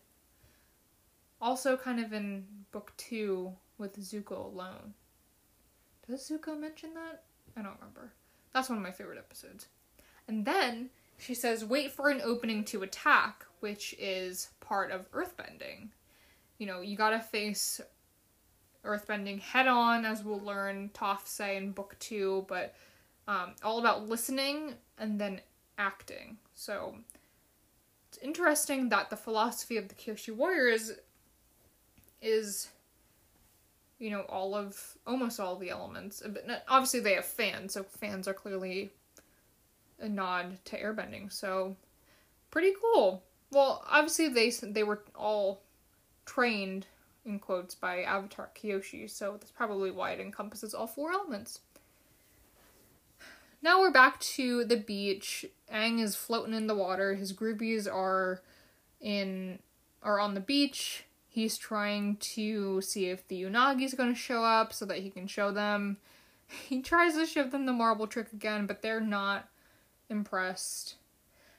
Also, 1.41 1.77
kind 1.77 2.01
of 2.01 2.13
in 2.13 2.45
book 2.71 2.93
two 2.97 3.53
with 3.79 3.99
Zuko 3.99 4.53
alone. 4.53 4.95
Does 6.09 6.29
Zuko 6.29 6.59
mention 6.59 6.95
that? 6.95 7.23
I 7.57 7.63
don't 7.63 7.77
remember. 7.79 8.13
That's 8.53 8.69
one 8.69 8.79
of 8.79 8.85
my 8.85 8.91
favorite 8.91 9.19
episodes. 9.19 9.67
And 10.29 10.45
then 10.45 10.91
she 11.19 11.35
says, 11.35 11.65
wait 11.65 11.93
for 11.93 12.09
an 12.09 12.21
opening 12.23 12.65
to 12.67 12.83
attack, 12.83 13.45
which 13.61 13.95
is 13.99 14.51
part 14.61 14.91
of 14.91 15.11
earthbending. 15.13 15.89
You 16.59 16.67
know, 16.67 16.81
you 16.81 16.97
gotta 16.97 17.21
face 17.21 17.81
earthbending 18.85 19.41
head 19.41 19.69
on, 19.69 20.05
as 20.05 20.25
we'll 20.25 20.41
learn 20.41 20.91
Toph 20.95 21.27
say 21.27 21.57
in 21.57 21.73
book 21.73 21.97
two, 21.99 22.45
but 22.49 22.75
um, 23.29 23.55
all 23.63 23.79
about 23.79 24.09
listening 24.09 24.75
and 24.99 25.21
then 25.21 25.41
acting. 25.79 26.39
So 26.55 26.97
it's 28.09 28.19
interesting 28.19 28.89
that 28.91 29.11
the 29.11 29.17
philosophy 29.17 29.77
of 29.77 29.89
the 29.89 29.95
Kyoshi 29.95 30.35
Warriors 30.35 30.93
is, 32.21 32.69
you 33.99 34.11
know, 34.11 34.23
all 34.23 34.55
of 34.55 34.97
almost 35.07 35.41
all 35.41 35.55
of 35.55 35.61
the 35.61 35.71
elements. 35.71 36.23
But 36.27 36.65
obviously, 36.69 37.01
they 37.01 37.15
have 37.15 37.25
fans, 37.25 37.75
so 37.75 37.83
fans 37.83 38.29
are 38.29 38.35
clearly 38.35 38.93
a 39.99 40.09
nod 40.09 40.59
to 40.67 40.81
airbending. 40.81 41.33
So 41.33 41.77
pretty 42.51 42.73
cool. 42.81 43.23
Well, 43.51 43.85
obviously 43.89 44.29
they 44.29 44.51
they 44.51 44.83
were 44.83 45.03
all 45.15 45.63
trained 46.25 46.87
in 47.25 47.39
quotes 47.39 47.75
by 47.75 48.03
Avatar 48.03 48.51
Kyoshi, 48.55 49.09
so 49.09 49.33
that's 49.33 49.53
probably 49.53 49.91
why 49.91 50.13
it 50.13 50.21
encompasses 50.21 50.75
all 50.75 50.87
four 50.87 51.13
elements. 51.13 51.61
Now 53.65 53.79
we're 53.79 53.93
back 53.93 54.19
to 54.21 54.65
the 54.65 54.77
beach. 54.77 55.47
Aang 55.73 56.03
is 56.03 56.17
floating 56.17 56.53
in 56.53 56.67
the 56.67 56.75
water. 56.75 57.15
His 57.15 57.33
groupies 57.33 57.91
are 57.91 58.43
in 59.01 59.61
are 60.03 60.19
on 60.19 60.35
the 60.35 60.41
beach. 60.41 61.05
He's 61.29 61.57
trying 61.57 62.17
to 62.17 62.81
see 62.81 63.07
if 63.07 63.27
the 63.29 63.45
Unagi 63.45 63.85
is 63.85 63.95
going 63.95 64.13
to 64.13 64.19
show 64.19 64.43
up 64.43 64.73
so 64.73 64.85
that 64.87 64.99
he 64.99 65.11
can 65.11 65.27
show 65.27 65.53
them. 65.53 65.99
He 66.69 66.83
tries 66.83 67.15
to 67.15 67.25
show 67.25 67.45
them 67.45 67.65
the 67.65 67.73
marble 67.73 68.07
trick 68.07 68.31
again, 68.35 68.67
but 68.67 68.83
they're 68.83 69.01
not 69.01 69.49
impressed. 70.11 70.97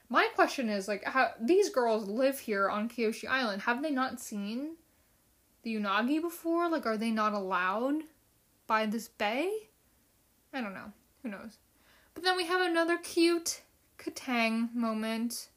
My 0.08 0.28
question 0.36 0.70
is 0.70 0.88
like 0.88 1.04
how 1.04 1.32
these 1.42 1.70
girls 1.70 2.08
live 2.08 2.38
here 2.38 2.70
on 2.70 2.90
Kyoshi 2.90 3.28
Island. 3.28 3.64
Have 3.64 3.82
they 3.82 3.90
not 3.90 4.20
seen 4.20 4.76
the 5.64 5.76
Unagi 5.76 6.22
before? 6.22 6.70
Like 6.70 6.86
are 6.86 6.98
they 6.98 7.10
not 7.10 7.34
allowed 7.34 8.04
by 8.68 8.86
this 8.86 9.08
bay? 9.08 9.50
I 10.54 10.62
don't 10.62 10.76
know. 10.76 10.92
Who 11.24 11.30
knows? 11.30 11.58
But 12.14 12.24
then 12.24 12.38
we 12.38 12.46
have 12.46 12.62
another 12.62 12.98
cute 12.98 13.62
Katang 13.98 14.74
moment. 14.74 15.50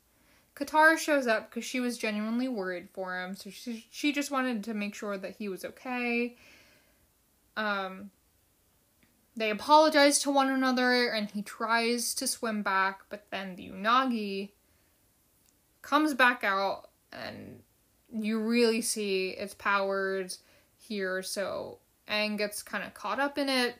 Katara 0.54 0.96
shows 0.96 1.26
up 1.26 1.50
because 1.50 1.64
she 1.64 1.80
was 1.80 1.98
genuinely 1.98 2.48
worried 2.48 2.88
for 2.92 3.20
him, 3.20 3.36
so 3.36 3.50
she 3.50 3.86
she 3.90 4.12
just 4.12 4.30
wanted 4.30 4.64
to 4.64 4.74
make 4.74 4.94
sure 4.94 5.18
that 5.18 5.36
he 5.36 5.48
was 5.48 5.64
okay. 5.64 6.36
Um, 7.56 8.10
they 9.36 9.50
apologize 9.50 10.18
to 10.20 10.30
one 10.30 10.48
another, 10.48 11.08
and 11.08 11.30
he 11.30 11.42
tries 11.42 12.14
to 12.14 12.26
swim 12.26 12.62
back, 12.62 13.02
but 13.10 13.26
then 13.30 13.56
the 13.56 13.68
Unagi 13.68 14.50
comes 15.82 16.14
back 16.14 16.42
out, 16.42 16.88
and 17.12 17.62
you 18.10 18.40
really 18.40 18.80
see 18.80 19.30
its 19.30 19.52
powers 19.52 20.38
here. 20.78 21.22
So 21.22 21.78
Aang 22.08 22.38
gets 22.38 22.62
kind 22.62 22.82
of 22.82 22.94
caught 22.94 23.20
up 23.20 23.36
in 23.36 23.50
it. 23.50 23.76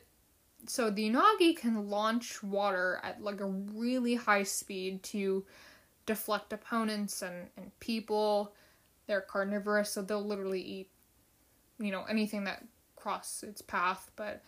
So 0.69 0.89
the 0.89 1.09
Unagi 1.09 1.55
can 1.55 1.89
launch 1.89 2.43
water 2.43 2.99
at 3.03 3.21
like 3.21 3.41
a 3.41 3.45
really 3.45 4.15
high 4.15 4.43
speed 4.43 5.03
to 5.03 5.45
deflect 6.05 6.53
opponents 6.53 7.21
and, 7.21 7.47
and 7.57 7.77
people. 7.79 8.53
They're 9.07 9.21
carnivorous, 9.21 9.91
so 9.91 10.01
they'll 10.01 10.25
literally 10.25 10.61
eat, 10.61 10.89
you 11.79 11.91
know, 11.91 12.03
anything 12.09 12.43
that 12.43 12.65
crosses 12.95 13.47
its 13.47 13.61
path. 13.61 14.11
But 14.15 14.43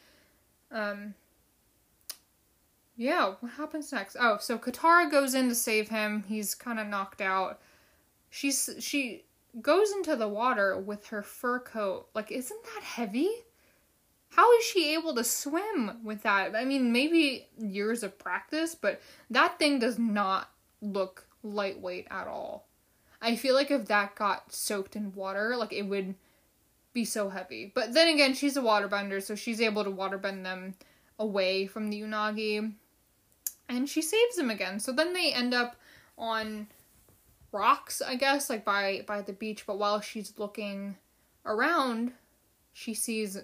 um, 0.71 1.13
yeah, 2.97 3.35
what 3.39 3.53
happens 3.53 3.91
next? 3.93 4.17
Oh, 4.19 4.37
so 4.41 4.57
Katara 4.57 5.09
goes 5.09 5.33
in 5.33 5.47
to 5.47 5.55
save 5.55 5.87
him. 5.87 6.25
He's 6.27 6.53
kind 6.53 6.79
of 6.79 6.87
knocked 6.87 7.21
out. 7.21 7.61
She's 8.29 8.69
she 8.79 9.23
goes 9.61 9.91
into 9.93 10.15
the 10.15 10.27
water 10.27 10.77
with 10.77 11.07
her 11.07 11.23
fur 11.23 11.59
coat. 11.59 12.07
Like, 12.13 12.31
isn't 12.31 12.63
that 12.63 12.83
heavy? 12.83 13.29
How 14.29 14.51
is 14.57 14.63
she 14.63 14.93
able 14.93 15.15
to 15.15 15.23
swim 15.23 15.99
with 16.03 16.21
that? 16.23 16.55
I 16.55 16.65
mean, 16.65 16.91
maybe 16.91 17.47
years 17.57 18.03
of 18.03 18.17
practice, 18.19 18.75
but 18.75 19.01
that 19.29 19.59
thing 19.59 19.79
does 19.79 19.97
not 19.97 20.49
look 20.81 21.27
lightweight 21.43 22.07
at 22.11 22.27
all. 22.27 22.67
I 23.21 23.35
feel 23.35 23.55
like 23.55 23.71
if 23.71 23.87
that 23.87 24.15
got 24.15 24.53
soaked 24.53 24.95
in 24.95 25.13
water, 25.13 25.55
like 25.57 25.73
it 25.73 25.83
would 25.83 26.15
be 26.93 27.05
so 27.05 27.29
heavy. 27.29 27.71
But 27.73 27.93
then 27.93 28.07
again, 28.07 28.33
she's 28.33 28.57
a 28.57 28.61
waterbender, 28.61 29.21
so 29.21 29.35
she's 29.35 29.61
able 29.61 29.83
to 29.83 29.91
waterbend 29.91 30.43
them 30.43 30.75
away 31.17 31.67
from 31.67 31.89
the 31.89 32.01
Unagi. 32.01 32.73
And 33.67 33.89
she 33.89 34.01
saves 34.01 34.35
them 34.35 34.49
again. 34.49 34.79
So 34.79 34.91
then 34.91 35.13
they 35.13 35.31
end 35.33 35.53
up 35.53 35.75
on 36.17 36.67
rocks, 37.51 38.01
I 38.01 38.15
guess, 38.15 38.49
like 38.49 38.65
by 38.65 39.03
by 39.07 39.21
the 39.21 39.33
beach, 39.33 39.65
but 39.65 39.77
while 39.77 40.01
she's 40.01 40.33
looking 40.37 40.97
around, 41.45 42.13
she 42.73 42.93
sees 42.93 43.37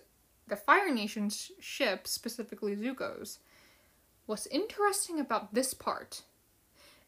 the 0.47 0.55
Fire 0.55 0.93
Nation's 0.93 1.51
ship, 1.59 2.07
specifically 2.07 2.75
Zuko's. 2.75 3.39
what's 4.25 4.47
interesting 4.47 5.19
about 5.19 5.53
this 5.53 5.73
part 5.73 6.23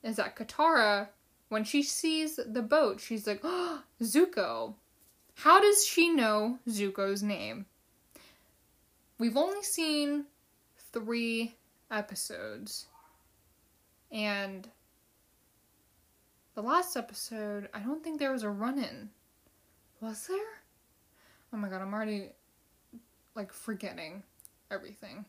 is 0.04 0.18
that 0.18 0.36
Katara, 0.36 1.10
when 1.50 1.64
she 1.64 1.82
sees 1.82 2.40
the 2.46 2.62
boat, 2.62 3.00
she's 3.00 3.26
like, 3.26 3.42
oh, 3.44 3.84
Zuko. 4.02 4.76
How 5.36 5.60
does 5.62 5.86
she 5.86 6.10
know 6.10 6.60
Zuko's 6.68 7.22
name? 7.22 7.66
We've 9.20 9.38
only 9.38 9.64
seen 9.64 10.26
three 10.92 11.56
episodes. 11.92 12.86
And 14.12 14.68
the 16.56 16.62
last 16.62 16.98
episode, 16.98 17.70
I 17.74 17.80
don't 17.80 18.04
think 18.04 18.20
there 18.20 18.32
was 18.32 18.44
a 18.44 18.50
run 18.50 18.78
in. 18.80 19.10
Was 20.02 20.28
there? 20.28 20.38
Oh 21.54 21.58
my 21.58 21.70
god, 21.70 21.82
I'm 21.82 21.94
already 21.94 22.30
like 23.38 23.54
forgetting 23.54 24.24
everything. 24.70 25.24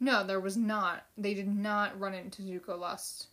No, 0.00 0.26
there 0.26 0.40
was 0.40 0.56
not. 0.56 1.06
They 1.16 1.34
did 1.34 1.46
not 1.46 2.00
run 2.00 2.14
into 2.14 2.42
Zuko 2.42 2.76
last 2.76 3.28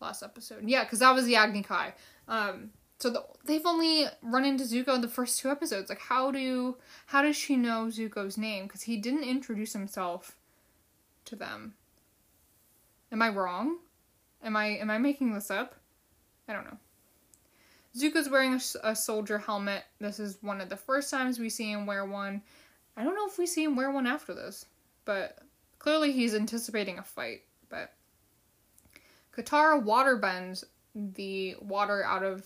last 0.00 0.22
episode. 0.22 0.62
Yeah, 0.64 0.84
because 0.84 1.00
that 1.00 1.14
was 1.14 1.26
the 1.26 1.36
Agni 1.36 1.62
Kai. 1.62 1.92
Um, 2.28 2.70
so 2.98 3.10
the, 3.10 3.24
they've 3.44 3.66
only 3.66 4.06
run 4.22 4.44
into 4.44 4.64
Zuko 4.64 4.94
in 4.94 5.00
the 5.02 5.08
first 5.08 5.38
two 5.38 5.50
episodes. 5.50 5.90
Like, 5.90 6.00
how 6.00 6.30
do 6.30 6.78
how 7.06 7.20
does 7.20 7.36
she 7.36 7.56
know 7.56 7.86
Zuko's 7.86 8.38
name? 8.38 8.66
Because 8.66 8.82
he 8.82 8.96
didn't 8.96 9.24
introduce 9.24 9.74
himself 9.74 10.36
to 11.26 11.36
them. 11.36 11.74
Am 13.12 13.20
I 13.20 13.28
wrong? 13.28 13.78
Am 14.42 14.56
I 14.56 14.66
am 14.66 14.90
I 14.90 14.98
making 14.98 15.34
this 15.34 15.50
up? 15.50 15.74
I 16.48 16.54
don't 16.54 16.64
know. 16.64 16.78
Zuko's 17.96 18.30
wearing 18.30 18.54
a, 18.54 18.90
a, 18.90 18.94
soldier 18.94 19.38
helmet. 19.38 19.84
This 19.98 20.20
is 20.20 20.38
one 20.40 20.60
of 20.60 20.68
the 20.68 20.76
first 20.76 21.10
times 21.10 21.38
we 21.38 21.48
see 21.48 21.72
him 21.72 21.84
wear 21.84 22.04
one. 22.04 22.42
I 22.98 23.04
don't 23.04 23.14
know 23.14 23.28
if 23.28 23.38
we 23.38 23.46
see 23.46 23.62
him 23.62 23.76
wear 23.76 23.92
one 23.92 24.08
after 24.08 24.34
this, 24.34 24.66
but 25.04 25.38
clearly 25.78 26.10
he's 26.10 26.34
anticipating 26.34 26.98
a 26.98 27.04
fight. 27.04 27.42
But 27.68 27.92
Katara 29.36 29.80
waterbends 29.80 30.64
the 30.94 31.54
water 31.60 32.04
out 32.04 32.24
of 32.24 32.44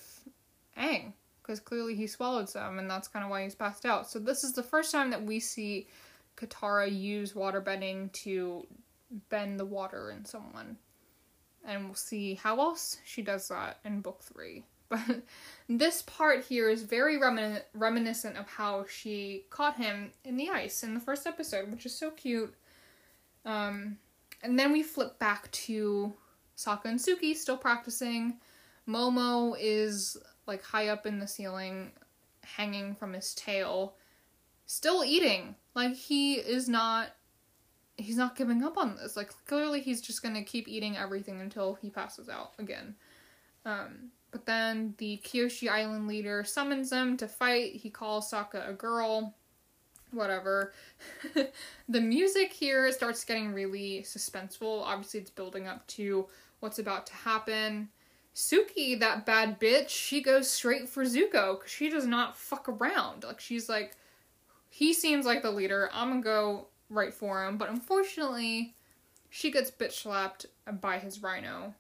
Aang 0.78 1.14
because 1.40 1.58
clearly 1.58 1.94
he 1.94 2.06
swallowed 2.06 2.50
some, 2.50 2.78
and 2.78 2.88
that's 2.88 3.08
kind 3.08 3.24
of 3.24 3.30
why 3.30 3.44
he's 3.44 3.54
passed 3.54 3.86
out. 3.86 4.10
So 4.10 4.18
this 4.18 4.44
is 4.44 4.52
the 4.52 4.62
first 4.62 4.92
time 4.92 5.08
that 5.10 5.24
we 5.24 5.40
see 5.40 5.88
Katara 6.36 6.94
use 6.94 7.32
waterbending 7.32 8.12
to 8.12 8.66
bend 9.30 9.58
the 9.58 9.64
water 9.64 10.10
in 10.10 10.26
someone. 10.26 10.76
And 11.64 11.86
we'll 11.86 11.94
see 11.94 12.34
how 12.34 12.60
else 12.60 12.98
she 13.04 13.22
does 13.22 13.48
that 13.48 13.78
in 13.84 14.00
book 14.00 14.22
three. 14.22 14.64
But 14.92 15.22
this 15.68 16.02
part 16.02 16.44
here 16.44 16.68
is 16.68 16.82
very 16.82 17.18
remin- 17.18 17.62
reminiscent 17.72 18.36
of 18.36 18.46
how 18.46 18.84
she 18.88 19.46
caught 19.48 19.76
him 19.76 20.12
in 20.24 20.36
the 20.36 20.50
ice 20.50 20.82
in 20.82 20.92
the 20.92 21.00
first 21.00 21.26
episode, 21.26 21.70
which 21.70 21.86
is 21.86 21.96
so 21.96 22.10
cute. 22.10 22.54
Um, 23.46 23.96
and 24.42 24.58
then 24.58 24.70
we 24.70 24.82
flip 24.82 25.18
back 25.18 25.50
to 25.52 26.12
Sokka 26.56 26.84
and 26.84 27.00
Suki 27.00 27.34
still 27.34 27.56
practicing. 27.56 28.38
Momo 28.86 29.56
is 29.58 30.18
like 30.46 30.62
high 30.62 30.88
up 30.88 31.06
in 31.06 31.18
the 31.18 31.26
ceiling, 31.26 31.92
hanging 32.44 32.94
from 32.94 33.14
his 33.14 33.34
tail, 33.34 33.94
still 34.66 35.04
eating. 35.04 35.54
Like 35.74 35.94
he 35.94 36.34
is 36.34 36.68
not 36.68 37.08
he's 37.96 38.16
not 38.16 38.36
giving 38.36 38.62
up 38.62 38.76
on 38.76 38.96
this. 38.96 39.16
Like 39.16 39.30
clearly 39.46 39.80
he's 39.80 40.02
just 40.02 40.22
gonna 40.22 40.42
keep 40.42 40.68
eating 40.68 40.98
everything 40.98 41.40
until 41.40 41.74
he 41.74 41.88
passes 41.88 42.28
out 42.28 42.52
again. 42.58 42.96
Um, 43.64 44.10
but 44.32 44.46
then 44.46 44.94
the 44.98 45.20
Kyoshi 45.22 45.68
Island 45.68 46.08
leader 46.08 46.42
summons 46.42 46.90
them 46.90 47.16
to 47.18 47.28
fight. 47.28 47.76
He 47.76 47.90
calls 47.90 48.32
Sokka 48.32 48.68
a 48.68 48.72
girl. 48.72 49.34
Whatever. 50.10 50.72
the 51.88 52.00
music 52.00 52.52
here 52.52 52.90
starts 52.92 53.24
getting 53.24 53.52
really 53.52 54.02
suspenseful. 54.02 54.82
Obviously, 54.82 55.20
it's 55.20 55.30
building 55.30 55.68
up 55.68 55.86
to 55.88 56.26
what's 56.60 56.78
about 56.78 57.06
to 57.06 57.14
happen. 57.14 57.88
Suki, 58.34 58.98
that 58.98 59.26
bad 59.26 59.60
bitch, 59.60 59.90
she 59.90 60.22
goes 60.22 60.50
straight 60.50 60.88
for 60.88 61.04
Zuko 61.04 61.58
because 61.58 61.70
she 61.70 61.90
does 61.90 62.06
not 62.06 62.36
fuck 62.36 62.68
around. 62.68 63.24
Like, 63.24 63.40
she's 63.40 63.68
like, 63.68 63.96
he 64.70 64.94
seems 64.94 65.26
like 65.26 65.42
the 65.42 65.50
leader. 65.50 65.90
I'm 65.92 66.08
gonna 66.08 66.22
go 66.22 66.66
right 66.88 67.12
for 67.12 67.44
him. 67.46 67.58
But 67.58 67.68
unfortunately, 67.68 68.74
she 69.28 69.50
gets 69.50 69.70
bitch 69.70 69.92
slapped 69.92 70.46
by 70.80 70.98
his 70.98 71.22
rhino. 71.22 71.74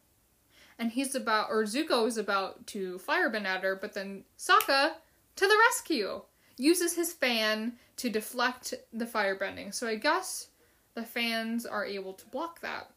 And 0.78 0.90
he's 0.90 1.14
about, 1.14 1.48
or 1.50 1.64
Zuko 1.64 2.06
is 2.06 2.16
about 2.16 2.66
to 2.68 2.98
firebend 2.98 3.46
at 3.46 3.62
her, 3.62 3.76
but 3.76 3.94
then 3.94 4.24
Sokka, 4.38 4.92
to 5.36 5.46
the 5.46 5.58
rescue, 5.68 6.22
uses 6.56 6.94
his 6.94 7.12
fan 7.12 7.74
to 7.96 8.10
deflect 8.10 8.74
the 8.92 9.06
firebending. 9.06 9.72
So 9.74 9.86
I 9.86 9.96
guess 9.96 10.48
the 10.94 11.04
fans 11.04 11.66
are 11.66 11.84
able 11.84 12.14
to 12.14 12.26
block 12.26 12.60
that. 12.60 12.90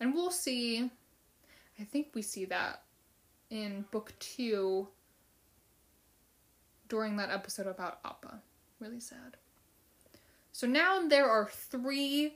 And 0.00 0.14
we'll 0.14 0.30
see, 0.30 0.90
I 1.80 1.84
think 1.84 2.08
we 2.14 2.22
see 2.22 2.44
that 2.46 2.82
in 3.50 3.84
book 3.90 4.12
two 4.18 4.88
during 6.88 7.16
that 7.16 7.30
episode 7.30 7.66
about 7.66 8.00
Appa. 8.04 8.40
Really 8.80 9.00
sad. 9.00 9.36
So 10.52 10.66
now 10.66 11.06
there 11.06 11.28
are 11.28 11.46
three 11.46 12.34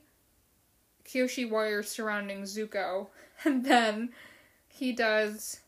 Kyoshi 1.04 1.48
warriors 1.48 1.88
surrounding 1.88 2.42
Zuko, 2.42 3.08
and 3.44 3.64
then 3.64 4.10
he 4.70 4.92
does 4.92 5.60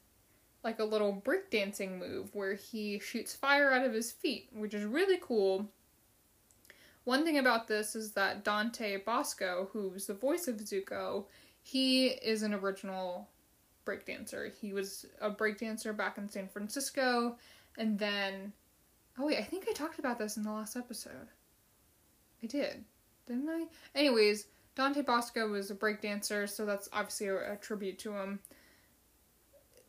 like 0.64 0.78
a 0.78 0.84
little 0.84 1.20
breakdancing 1.24 1.98
move 1.98 2.34
where 2.34 2.54
he 2.54 2.98
shoots 2.98 3.34
fire 3.34 3.72
out 3.72 3.84
of 3.84 3.92
his 3.92 4.12
feet, 4.12 4.48
which 4.52 4.74
is 4.74 4.84
really 4.84 5.18
cool. 5.20 5.68
One 7.04 7.24
thing 7.24 7.38
about 7.38 7.66
this 7.66 7.96
is 7.96 8.12
that 8.12 8.44
Dante 8.44 8.98
Basco, 8.98 9.68
who's 9.72 10.06
the 10.06 10.14
voice 10.14 10.46
of 10.46 10.56
Zuko, 10.56 11.24
he 11.62 12.08
is 12.08 12.42
an 12.42 12.54
original 12.54 13.28
breakdancer. 13.84 14.56
He 14.56 14.72
was 14.72 15.06
a 15.20 15.30
breakdancer 15.30 15.96
back 15.96 16.16
in 16.16 16.28
San 16.28 16.48
Francisco, 16.48 17.36
and 17.76 17.98
then 17.98 18.52
oh 19.18 19.26
wait, 19.26 19.38
I 19.38 19.42
think 19.42 19.66
I 19.68 19.72
talked 19.72 19.98
about 19.98 20.18
this 20.18 20.36
in 20.36 20.44
the 20.44 20.52
last 20.52 20.76
episode. 20.76 21.28
I 22.42 22.46
did, 22.46 22.84
didn't 23.26 23.48
I? 23.48 23.66
Anyways, 23.96 24.46
Dante 24.76 25.02
Basco 25.02 25.48
was 25.48 25.70
a 25.70 25.74
breakdancer, 25.74 26.48
so 26.48 26.64
that's 26.64 26.88
obviously 26.92 27.28
a, 27.28 27.54
a 27.54 27.56
tribute 27.56 27.98
to 28.00 28.12
him. 28.12 28.38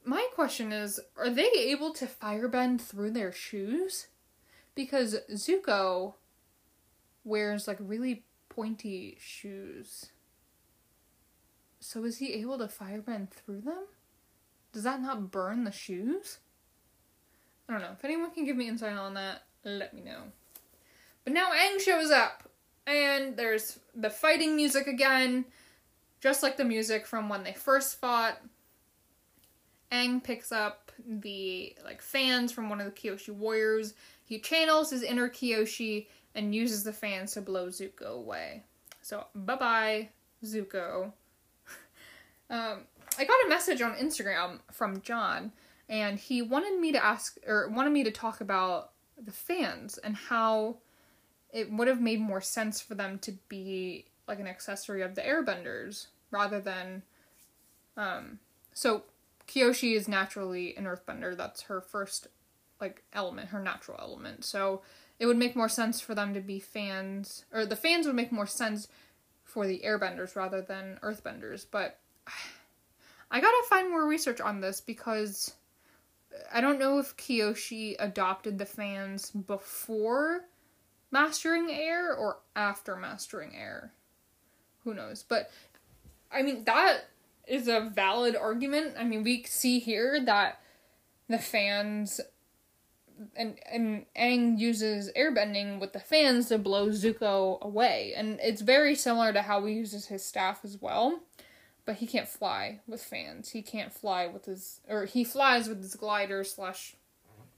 My 0.05 0.27
question 0.33 0.71
is, 0.71 0.99
are 1.17 1.29
they 1.29 1.49
able 1.55 1.93
to 1.93 2.05
firebend 2.05 2.81
through 2.81 3.11
their 3.11 3.31
shoes? 3.31 4.07
Because 4.75 5.17
Zuko 5.31 6.15
wears 7.23 7.67
like 7.67 7.77
really 7.79 8.23
pointy 8.49 9.17
shoes. 9.19 10.07
So 11.79 12.03
is 12.03 12.17
he 12.17 12.33
able 12.33 12.57
to 12.57 12.67
firebend 12.67 13.31
through 13.31 13.61
them? 13.61 13.85
Does 14.73 14.83
that 14.83 15.01
not 15.01 15.31
burn 15.31 15.63
the 15.63 15.71
shoes? 15.71 16.39
I 17.67 17.73
don't 17.73 17.81
know. 17.81 17.91
If 17.97 18.03
anyone 18.03 18.31
can 18.31 18.45
give 18.45 18.57
me 18.57 18.67
insight 18.67 18.97
on 18.97 19.13
that, 19.13 19.43
let 19.63 19.93
me 19.93 20.01
know. 20.01 20.23
But 21.23 21.33
now 21.33 21.51
Aang 21.51 21.79
shows 21.79 22.11
up, 22.11 22.49
and 22.85 23.37
there's 23.37 23.79
the 23.95 24.09
fighting 24.09 24.55
music 24.55 24.87
again, 24.87 25.45
just 26.19 26.43
like 26.43 26.57
the 26.57 26.65
music 26.65 27.05
from 27.05 27.29
when 27.29 27.43
they 27.43 27.53
first 27.53 27.99
fought. 27.99 28.41
Aang 29.93 30.23
picks 30.23 30.51
up 30.51 30.91
the 31.07 31.75
like 31.85 32.01
fans 32.01 32.51
from 32.51 32.69
one 32.69 32.81
of 32.81 32.85
the 32.85 32.91
Kyoshi 32.91 33.29
warriors. 33.29 33.93
He 34.25 34.39
channels 34.39 34.89
his 34.89 35.03
inner 35.03 35.29
Kyoshi 35.29 36.07
and 36.33 36.55
uses 36.55 36.83
the 36.83 36.93
fans 36.93 37.33
to 37.33 37.41
blow 37.41 37.67
Zuko 37.67 38.15
away. 38.15 38.63
So 39.01 39.25
bye 39.35 39.55
bye, 39.55 40.09
Zuko. 40.43 41.13
um, 42.49 42.79
I 43.19 43.25
got 43.25 43.45
a 43.45 43.49
message 43.49 43.81
on 43.81 43.95
Instagram 43.95 44.59
from 44.71 45.01
John, 45.01 45.51
and 45.87 46.17
he 46.17 46.41
wanted 46.41 46.79
me 46.79 46.91
to 46.91 47.03
ask 47.03 47.37
or 47.45 47.69
wanted 47.69 47.91
me 47.91 48.03
to 48.03 48.11
talk 48.11 48.41
about 48.41 48.91
the 49.23 49.31
fans 49.31 49.99
and 49.99 50.15
how 50.15 50.77
it 51.51 51.71
would 51.71 51.87
have 51.87 52.01
made 52.01 52.19
more 52.19 52.41
sense 52.41 52.81
for 52.81 52.95
them 52.95 53.19
to 53.19 53.33
be 53.47 54.05
like 54.27 54.39
an 54.39 54.47
accessory 54.47 55.03
of 55.03 55.13
the 55.13 55.21
airbenders 55.21 56.07
rather 56.31 56.59
than 56.59 57.03
um 57.95 58.39
so 58.73 59.03
Kyoshi 59.47 59.95
is 59.95 60.07
naturally 60.07 60.75
an 60.77 60.85
earthbender. 60.85 61.35
That's 61.35 61.63
her 61.63 61.81
first 61.81 62.27
like 62.79 63.03
element, 63.13 63.49
her 63.49 63.61
natural 63.61 63.97
element. 63.99 64.43
So 64.45 64.81
it 65.19 65.25
would 65.25 65.37
make 65.37 65.55
more 65.55 65.69
sense 65.69 66.01
for 66.01 66.15
them 66.15 66.33
to 66.33 66.41
be 66.41 66.59
fans 66.59 67.45
or 67.53 67.65
the 67.65 67.75
fans 67.75 68.05
would 68.05 68.15
make 68.15 68.31
more 68.31 68.47
sense 68.47 68.87
for 69.43 69.67
the 69.67 69.81
airbenders 69.85 70.35
rather 70.35 70.61
than 70.61 70.99
earthbenders, 71.03 71.65
but 71.69 71.99
I 73.31 73.39
got 73.39 73.51
to 73.51 73.69
find 73.69 73.89
more 73.89 74.07
research 74.07 74.41
on 74.41 74.61
this 74.61 74.81
because 74.81 75.53
I 76.51 76.61
don't 76.61 76.79
know 76.79 76.99
if 76.99 77.15
Kyoshi 77.17 77.95
adopted 77.99 78.57
the 78.57 78.65
fans 78.65 79.31
before 79.31 80.41
mastering 81.11 81.69
air 81.71 82.13
or 82.13 82.37
after 82.55 82.95
mastering 82.95 83.55
air. 83.55 83.93
Who 84.83 84.93
knows? 84.93 85.23
But 85.23 85.51
I 86.31 86.41
mean 86.41 86.63
that 86.65 87.05
is 87.47 87.67
a 87.67 87.91
valid 87.93 88.35
argument. 88.35 88.95
I 88.97 89.03
mean, 89.03 89.23
we 89.23 89.43
see 89.43 89.79
here 89.79 90.23
that 90.25 90.59
the 91.29 91.39
fans 91.39 92.21
and 93.35 93.57
and 93.71 94.05
Aang 94.17 94.57
uses 94.59 95.11
airbending 95.15 95.79
with 95.79 95.93
the 95.93 95.99
fans 95.99 96.49
to 96.49 96.57
blow 96.57 96.89
Zuko 96.89 97.59
away, 97.61 98.13
and 98.15 98.39
it's 98.41 98.61
very 98.61 98.95
similar 98.95 99.33
to 99.33 99.41
how 99.41 99.65
he 99.65 99.73
uses 99.73 100.07
his 100.07 100.23
staff 100.23 100.61
as 100.63 100.81
well. 100.81 101.19
But 101.85 101.95
he 101.95 102.07
can't 102.07 102.29
fly 102.29 102.79
with 102.87 103.03
fans. 103.03 103.49
He 103.49 103.61
can't 103.61 103.91
fly 103.91 104.25
with 104.25 104.45
his, 104.45 104.79
or 104.87 105.03
he 105.03 105.25
flies 105.25 105.67
with 105.67 105.81
his 105.81 105.95
glider 105.95 106.45
slash 106.45 106.95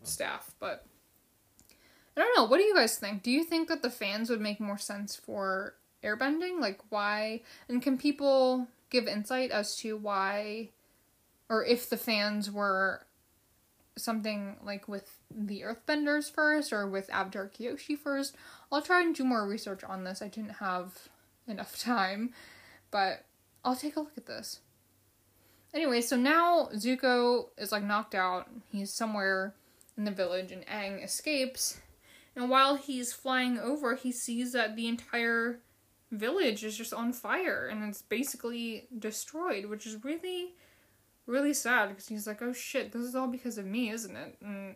staff. 0.01 0.55
But 0.59 0.85
I 2.17 2.21
don't 2.21 2.35
know. 2.35 2.45
What 2.45 2.57
do 2.57 2.63
you 2.63 2.73
guys 2.73 2.97
think? 2.97 3.21
Do 3.21 3.29
you 3.29 3.43
think 3.43 3.67
that 3.67 3.83
the 3.83 3.89
fans 3.91 4.31
would 4.31 4.41
make 4.41 4.59
more 4.59 4.79
sense 4.79 5.15
for 5.15 5.75
airbending? 6.03 6.59
Like 6.59 6.79
why? 6.89 7.41
And 7.69 7.83
can 7.83 7.99
people 7.99 8.67
give 8.95 9.07
insight 9.07 9.51
as 9.51 9.75
to 9.77 9.97
why, 9.97 10.69
or 11.49 11.65
if 11.65 11.89
the 11.89 11.97
fans 11.97 12.49
were 12.49 13.05
something 13.97 14.57
like 14.63 14.87
with 14.87 15.17
the 15.31 15.61
Earthbenders 15.61 16.31
first 16.31 16.73
or 16.73 16.87
with 16.87 17.09
Avatar 17.09 17.49
Kyoshi 17.49 17.97
first. 17.97 18.35
I'll 18.71 18.81
try 18.81 19.01
and 19.01 19.15
do 19.15 19.23
more 19.23 19.47
research 19.47 19.83
on 19.83 20.03
this. 20.03 20.21
I 20.21 20.27
didn't 20.27 20.55
have 20.55 21.07
enough 21.47 21.79
time, 21.79 22.33
but 22.91 23.25
I'll 23.63 23.75
take 23.75 23.95
a 23.95 24.01
look 24.01 24.17
at 24.17 24.25
this. 24.25 24.59
Anyway, 25.73 26.01
so 26.01 26.15
now 26.15 26.69
Zuko 26.73 27.47
is 27.57 27.71
like 27.71 27.83
knocked 27.83 28.15
out. 28.15 28.49
He's 28.71 28.93
somewhere 28.93 29.53
in 29.97 30.05
the 30.05 30.11
village 30.11 30.51
and 30.51 30.65
Aang 30.67 31.03
escapes. 31.03 31.79
And 32.35 32.49
while 32.49 32.75
he's 32.75 33.13
flying 33.13 33.59
over, 33.59 33.95
he 33.95 34.11
sees 34.11 34.53
that 34.53 34.75
the 34.75 34.87
entire 34.87 35.59
village 36.15 36.63
is 36.63 36.77
just 36.77 36.93
on 36.93 37.13
fire 37.13 37.67
and 37.67 37.83
it's 37.83 38.01
basically 38.01 38.87
destroyed, 38.97 39.65
which 39.65 39.85
is 39.85 40.03
really 40.03 40.53
really 41.27 41.53
sad 41.53 41.89
because 41.89 42.07
he's 42.07 42.27
like, 42.27 42.41
oh 42.41 42.53
shit, 42.53 42.91
this 42.91 43.01
is 43.01 43.15
all 43.15 43.27
because 43.27 43.57
of 43.57 43.65
me, 43.65 43.89
isn't 43.89 44.15
it? 44.15 44.37
And 44.41 44.75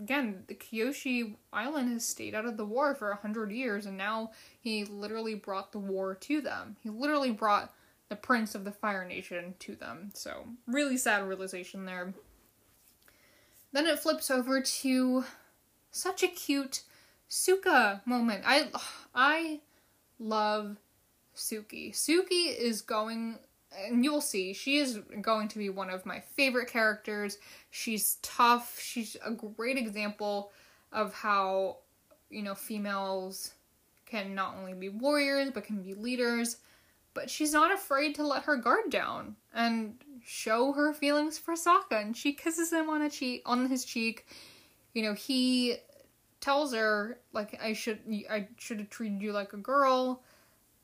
again, 0.00 0.44
the 0.46 0.54
Kyoshi 0.54 1.34
Island 1.52 1.92
has 1.92 2.06
stayed 2.06 2.34
out 2.34 2.44
of 2.44 2.56
the 2.56 2.66
war 2.66 2.94
for 2.94 3.10
a 3.10 3.16
hundred 3.16 3.50
years, 3.50 3.86
and 3.86 3.96
now 3.96 4.30
he 4.60 4.84
literally 4.84 5.34
brought 5.34 5.72
the 5.72 5.78
war 5.78 6.14
to 6.14 6.40
them. 6.40 6.76
He 6.82 6.90
literally 6.90 7.32
brought 7.32 7.72
the 8.08 8.16
prince 8.16 8.54
of 8.54 8.64
the 8.64 8.72
Fire 8.72 9.04
Nation 9.04 9.54
to 9.60 9.74
them. 9.74 10.10
So, 10.14 10.46
really 10.66 10.96
sad 10.96 11.26
realization 11.26 11.86
there. 11.86 12.14
Then 13.72 13.86
it 13.86 13.98
flips 13.98 14.30
over 14.30 14.60
to 14.60 15.24
such 15.90 16.22
a 16.22 16.28
cute 16.28 16.82
Suka 17.28 18.02
moment. 18.04 18.44
I 18.46 18.68
I 19.14 19.60
love 20.18 20.76
Suki. 21.34 21.92
Suki 21.92 22.56
is 22.56 22.82
going 22.82 23.38
and 23.76 24.04
you'll 24.04 24.20
see 24.20 24.52
she 24.52 24.78
is 24.78 25.00
going 25.20 25.48
to 25.48 25.58
be 25.58 25.68
one 25.68 25.90
of 25.90 26.06
my 26.06 26.20
favorite 26.20 26.68
characters. 26.68 27.38
She's 27.70 28.16
tough. 28.22 28.80
She's 28.80 29.16
a 29.24 29.30
great 29.30 29.76
example 29.76 30.50
of 30.92 31.12
how 31.12 31.78
you 32.30 32.42
know 32.42 32.54
females 32.54 33.52
can 34.06 34.34
not 34.34 34.54
only 34.56 34.72
be 34.72 34.88
warriors 34.88 35.50
but 35.50 35.64
can 35.64 35.82
be 35.82 35.94
leaders. 35.94 36.56
But 37.12 37.30
she's 37.30 37.52
not 37.52 37.72
afraid 37.72 38.14
to 38.16 38.26
let 38.26 38.42
her 38.42 38.56
guard 38.56 38.90
down 38.90 39.36
and 39.54 39.94
show 40.22 40.72
her 40.72 40.92
feelings 40.92 41.38
for 41.38 41.54
Sokka. 41.54 42.02
And 42.02 42.14
she 42.14 42.34
kisses 42.34 42.70
him 42.70 42.90
on 42.90 43.00
a 43.00 43.08
cheek 43.08 43.40
on 43.46 43.70
his 43.70 43.86
cheek. 43.86 44.26
You 44.92 45.02
know 45.02 45.14
he 45.14 45.76
tells 46.40 46.74
her 46.74 47.18
like 47.32 47.58
I 47.62 47.72
should 47.72 48.00
I 48.30 48.48
should 48.58 48.78
have 48.78 48.90
treated 48.90 49.22
you 49.22 49.32
like 49.32 49.52
a 49.52 49.58
girl 49.58 50.22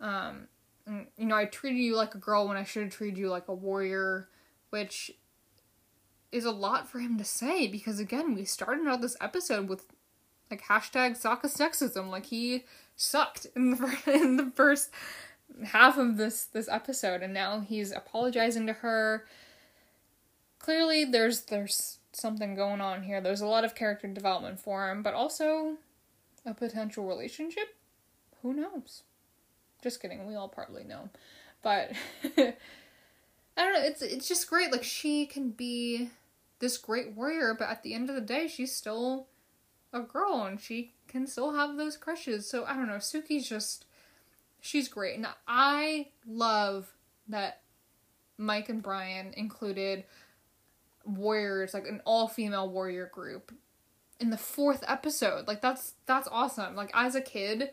um 0.00 0.48
you 0.86 1.26
know, 1.26 1.36
I 1.36 1.44
treated 1.44 1.78
you 1.78 1.96
like 1.96 2.14
a 2.14 2.18
girl 2.18 2.48
when 2.48 2.56
I 2.56 2.64
should 2.64 2.84
have 2.84 2.92
treated 2.92 3.18
you 3.18 3.28
like 3.28 3.48
a 3.48 3.54
warrior, 3.54 4.28
which 4.70 5.12
is 6.30 6.44
a 6.44 6.50
lot 6.50 6.88
for 6.88 6.98
him 6.98 7.18
to 7.18 7.24
say 7.24 7.66
because 7.66 8.00
again, 8.00 8.34
we 8.34 8.44
started 8.44 8.86
out 8.86 9.00
this 9.00 9.16
episode 9.20 9.68
with 9.68 9.86
like 10.50 10.62
hashtag 10.64 11.20
Sokka 11.20 11.44
sexism. 11.44 12.10
Like 12.10 12.26
he 12.26 12.64
sucked 12.96 13.46
in 13.54 13.72
the 13.72 13.96
in 14.06 14.36
the 14.36 14.50
first 14.54 14.90
half 15.64 15.98
of 15.98 16.16
this 16.16 16.44
this 16.44 16.68
episode, 16.68 17.22
and 17.22 17.32
now 17.32 17.60
he's 17.60 17.92
apologizing 17.92 18.66
to 18.66 18.72
her. 18.74 19.26
Clearly, 20.58 21.04
there's 21.04 21.42
there's 21.42 21.98
something 22.12 22.54
going 22.54 22.80
on 22.80 23.02
here. 23.02 23.20
There's 23.20 23.40
a 23.40 23.46
lot 23.46 23.64
of 23.64 23.74
character 23.74 24.08
development 24.08 24.60
for 24.60 24.90
him, 24.90 25.02
but 25.02 25.14
also 25.14 25.76
a 26.44 26.54
potential 26.54 27.06
relationship. 27.06 27.76
Who 28.42 28.52
knows? 28.54 29.02
Just 29.82 30.00
kidding. 30.00 30.26
We 30.26 30.34
all 30.34 30.48
probably 30.48 30.84
know, 30.84 31.08
but 31.62 31.92
I 32.36 32.54
don't 33.56 33.72
know. 33.72 33.82
It's 33.82 34.02
it's 34.02 34.28
just 34.28 34.48
great. 34.48 34.72
Like 34.72 34.84
she 34.84 35.26
can 35.26 35.50
be 35.50 36.10
this 36.60 36.78
great 36.78 37.12
warrior, 37.12 37.54
but 37.58 37.68
at 37.68 37.82
the 37.82 37.94
end 37.94 38.08
of 38.08 38.14
the 38.14 38.20
day, 38.20 38.46
she's 38.46 38.74
still 38.74 39.26
a 39.92 40.00
girl, 40.00 40.44
and 40.44 40.60
she 40.60 40.94
can 41.08 41.26
still 41.26 41.54
have 41.54 41.76
those 41.76 41.96
crushes. 41.96 42.48
So 42.48 42.64
I 42.64 42.74
don't 42.74 42.86
know. 42.86 42.94
Suki's 42.94 43.48
just 43.48 43.86
she's 44.60 44.88
great, 44.88 45.16
and 45.16 45.26
I 45.46 46.08
love 46.26 46.92
that 47.28 47.62
Mike 48.38 48.68
and 48.68 48.82
Bryan 48.82 49.32
included 49.36 50.04
warriors, 51.04 51.74
like 51.74 51.86
an 51.86 52.00
all 52.04 52.28
female 52.28 52.68
warrior 52.68 53.10
group 53.12 53.52
in 54.20 54.30
the 54.30 54.38
fourth 54.38 54.84
episode. 54.86 55.48
Like 55.48 55.60
that's 55.60 55.94
that's 56.06 56.28
awesome. 56.30 56.76
Like 56.76 56.90
as 56.94 57.14
a 57.14 57.20
kid, 57.20 57.70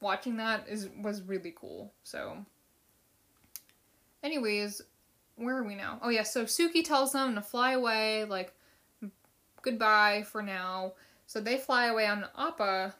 watching 0.00 0.36
that 0.36 0.68
is 0.68 0.88
was 1.00 1.22
really 1.22 1.54
cool. 1.56 1.92
So 2.04 2.44
anyways, 4.22 4.82
where 5.36 5.56
are 5.56 5.64
we 5.64 5.74
now? 5.74 5.98
Oh 6.02 6.10
yeah, 6.10 6.22
so 6.22 6.44
Suki 6.44 6.84
tells 6.84 7.12
them 7.12 7.34
to 7.34 7.42
fly 7.42 7.72
away, 7.72 8.24
like 8.24 8.52
goodbye 9.62 10.24
for 10.30 10.42
now. 10.42 10.92
So 11.26 11.40
they 11.40 11.56
fly 11.56 11.86
away 11.86 12.06
on 12.06 12.26
Appa. 12.36 12.94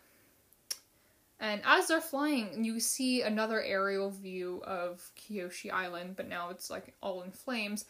And 1.43 1.63
as 1.65 1.89
they're 1.89 2.03
flying, 2.03 2.65
you 2.65 2.81
see 2.81 3.23
another 3.23 3.63
aerial 3.63 4.11
view 4.11 4.63
of 4.65 5.11
Kyoshi 5.17 5.73
Island, 5.73 6.15
but 6.17 6.29
now 6.29 6.51
it's 6.51 6.69
like 6.69 6.95
all 7.03 7.23
in 7.23 7.31
flames. 7.31 7.87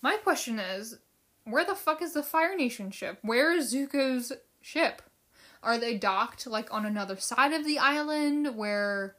My 0.00 0.16
question 0.16 0.58
is, 0.58 0.98
where 1.44 1.64
the 1.64 1.74
fuck 1.74 2.02
is 2.02 2.12
the 2.12 2.22
Fire 2.22 2.56
Nation 2.56 2.90
ship? 2.90 3.18
Where 3.22 3.52
is 3.52 3.72
Zuko's 3.72 4.32
ship? 4.60 5.02
Are 5.62 5.78
they 5.78 5.96
docked 5.96 6.46
like 6.46 6.72
on 6.72 6.86
another 6.86 7.16
side 7.16 7.52
of 7.52 7.64
the 7.64 7.78
island 7.78 8.56
where 8.56 9.16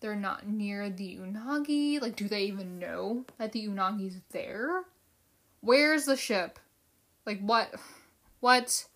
they're 0.00 0.16
not 0.16 0.46
near 0.46 0.90
the 0.90 1.16
Unagi? 1.16 2.00
Like, 2.00 2.16
do 2.16 2.28
they 2.28 2.44
even 2.44 2.78
know 2.78 3.24
that 3.38 3.52
the 3.52 3.66
Unagi's 3.66 4.20
there? 4.30 4.84
Where's 5.60 6.04
the 6.04 6.16
ship? 6.16 6.58
Like, 7.24 7.40
what? 7.40 7.74
What? 8.40 8.86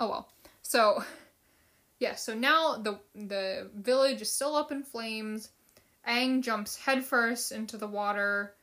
Oh 0.00 0.08
well. 0.08 0.28
So, 0.62 1.04
yeah. 2.00 2.14
So 2.14 2.34
now 2.34 2.76
the 2.76 2.98
the 3.14 3.70
village 3.74 4.22
is 4.22 4.30
still 4.30 4.56
up 4.56 4.72
in 4.72 4.82
flames. 4.82 5.50
Aang 6.08 6.42
jumps 6.42 6.76
headfirst 6.76 7.52
into 7.52 7.76
the 7.76 7.88
water. 7.88 8.54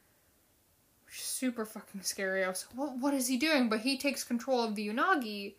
Super 1.13 1.65
fucking 1.65 2.01
scary. 2.01 2.43
I 2.43 2.49
was 2.49 2.65
like, 2.69 2.79
what, 2.79 2.97
what 2.97 3.13
is 3.13 3.27
he 3.27 3.37
doing? 3.37 3.69
But 3.69 3.81
he 3.81 3.97
takes 3.97 4.23
control 4.23 4.63
of 4.63 4.75
the 4.75 4.87
Unagi 4.89 5.53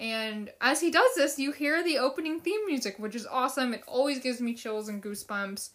and 0.00 0.50
as 0.62 0.80
he 0.80 0.90
does 0.90 1.14
this, 1.14 1.38
you 1.38 1.52
hear 1.52 1.84
the 1.84 1.98
opening 1.98 2.40
theme 2.40 2.64
music, 2.66 2.98
which 2.98 3.14
is 3.14 3.26
awesome. 3.26 3.74
It 3.74 3.84
always 3.86 4.18
gives 4.18 4.40
me 4.40 4.54
chills 4.54 4.88
and 4.88 5.02
goosebumps. 5.02 5.70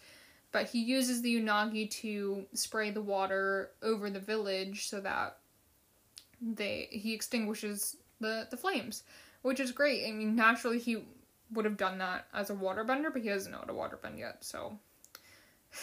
But 0.51 0.67
he 0.67 0.81
uses 0.81 1.21
the 1.21 1.39
Unagi 1.39 1.91
to 2.01 2.45
spray 2.53 2.89
the 2.89 3.03
water 3.03 3.71
over 3.83 4.09
the 4.09 4.19
village 4.19 4.87
so 4.87 4.99
that 5.01 5.37
they 6.41 6.87
he 6.91 7.13
extinguishes 7.13 7.97
the, 8.19 8.47
the 8.49 8.57
flames, 8.57 9.03
which 9.43 9.59
is 9.59 9.71
great. 9.71 10.07
I 10.07 10.11
mean, 10.11 10.35
naturally 10.35 10.79
he 10.79 11.03
would 11.51 11.65
have 11.65 11.77
done 11.77 11.99
that 11.99 12.25
as 12.33 12.49
a 12.49 12.55
waterbender, 12.55 13.13
but 13.13 13.21
he 13.21 13.29
doesn't 13.29 13.51
know 13.51 13.59
how 13.59 13.65
to 13.65 13.73
waterbend 13.73 14.17
yet, 14.17 14.43
so 14.43 14.79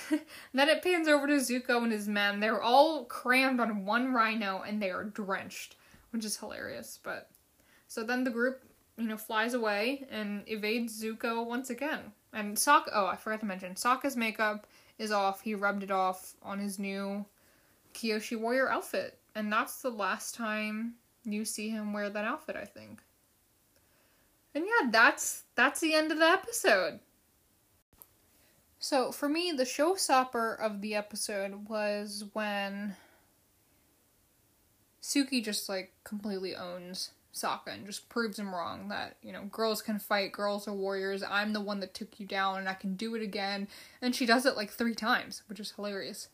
then 0.52 0.68
it 0.68 0.82
pans 0.82 1.08
over 1.08 1.26
to 1.26 1.34
Zuko 1.34 1.82
and 1.82 1.92
his 1.92 2.08
men. 2.08 2.40
They're 2.40 2.62
all 2.62 3.04
crammed 3.04 3.60
on 3.60 3.84
one 3.84 4.12
rhino 4.12 4.62
and 4.66 4.82
they 4.82 4.90
are 4.90 5.04
drenched, 5.04 5.76
which 6.10 6.24
is 6.24 6.36
hilarious, 6.36 6.98
but 7.02 7.30
so 7.88 8.02
then 8.02 8.24
the 8.24 8.30
group, 8.30 8.62
you 8.96 9.06
know, 9.06 9.16
flies 9.16 9.54
away 9.54 10.06
and 10.10 10.44
evades 10.46 11.02
Zuko 11.02 11.44
once 11.44 11.70
again. 11.70 12.12
And 12.32 12.56
Sokka, 12.56 12.90
oh, 12.94 13.06
I 13.06 13.16
forgot 13.16 13.40
to 13.40 13.46
mention, 13.46 13.74
Sokka's 13.74 14.16
makeup 14.16 14.66
is 14.98 15.12
off. 15.12 15.42
He 15.42 15.54
rubbed 15.54 15.82
it 15.82 15.90
off 15.90 16.34
on 16.42 16.58
his 16.58 16.78
new 16.78 17.24
Kyoshi 17.94 18.38
Warrior 18.38 18.70
outfit. 18.70 19.18
And 19.34 19.52
that's 19.52 19.82
the 19.82 19.90
last 19.90 20.34
time 20.34 20.94
you 21.24 21.44
see 21.44 21.68
him 21.68 21.92
wear 21.92 22.08
that 22.08 22.24
outfit, 22.24 22.56
I 22.56 22.64
think. 22.64 23.02
And 24.54 24.64
yeah, 24.64 24.90
that's 24.90 25.44
that's 25.54 25.80
the 25.80 25.94
end 25.94 26.12
of 26.12 26.18
the 26.18 26.26
episode. 26.26 27.00
So 28.82 29.12
for 29.12 29.28
me, 29.28 29.52
the 29.52 29.62
showstopper 29.62 30.58
of 30.58 30.80
the 30.80 30.96
episode 30.96 31.68
was 31.68 32.24
when 32.32 32.96
Suki 35.00 35.42
just 35.42 35.68
like 35.68 35.92
completely 36.02 36.56
owns 36.56 37.12
Sokka 37.32 37.68
and 37.68 37.86
just 37.86 38.08
proves 38.08 38.40
him 38.40 38.52
wrong 38.52 38.88
that, 38.88 39.18
you 39.22 39.32
know, 39.32 39.44
girls 39.44 39.82
can 39.82 40.00
fight, 40.00 40.32
girls 40.32 40.66
are 40.66 40.74
warriors, 40.74 41.22
I'm 41.22 41.52
the 41.52 41.60
one 41.60 41.78
that 41.78 41.94
took 41.94 42.18
you 42.18 42.26
down 42.26 42.58
and 42.58 42.68
I 42.68 42.74
can 42.74 42.96
do 42.96 43.14
it 43.14 43.22
again. 43.22 43.68
And 44.02 44.16
she 44.16 44.26
does 44.26 44.46
it 44.46 44.56
like 44.56 44.72
three 44.72 44.96
times, 44.96 45.44
which 45.48 45.60
is 45.60 45.70
hilarious. 45.70 46.26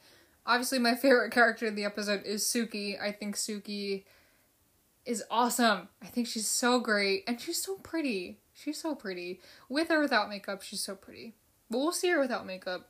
Obviously, 0.46 0.78
my 0.78 0.94
favorite 0.96 1.32
character 1.32 1.66
in 1.66 1.74
the 1.74 1.84
episode 1.84 2.24
is 2.24 2.44
Suki. 2.44 2.98
I 2.98 3.12
think 3.12 3.36
Suki 3.36 4.04
is 5.04 5.22
awesome. 5.30 5.88
I 6.00 6.06
think 6.06 6.26
she's 6.26 6.48
so 6.48 6.80
great 6.80 7.24
and 7.26 7.38
she's 7.38 7.62
so 7.62 7.74
pretty. 7.82 8.38
She's 8.54 8.80
so 8.80 8.94
pretty. 8.94 9.42
With 9.68 9.90
or 9.90 10.00
without 10.00 10.30
makeup, 10.30 10.62
she's 10.62 10.80
so 10.80 10.94
pretty. 10.94 11.34
But 11.70 11.78
we'll 11.78 11.92
see 11.92 12.08
her 12.08 12.20
without 12.20 12.46
makeup 12.46 12.88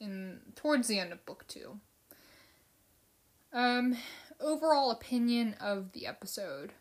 in 0.00 0.40
towards 0.54 0.88
the 0.88 0.98
end 0.98 1.12
of 1.12 1.24
book 1.26 1.44
2. 1.48 1.78
Um 3.52 3.96
overall 4.40 4.90
opinion 4.90 5.54
of 5.60 5.92
the 5.92 6.06
episode. 6.06 6.72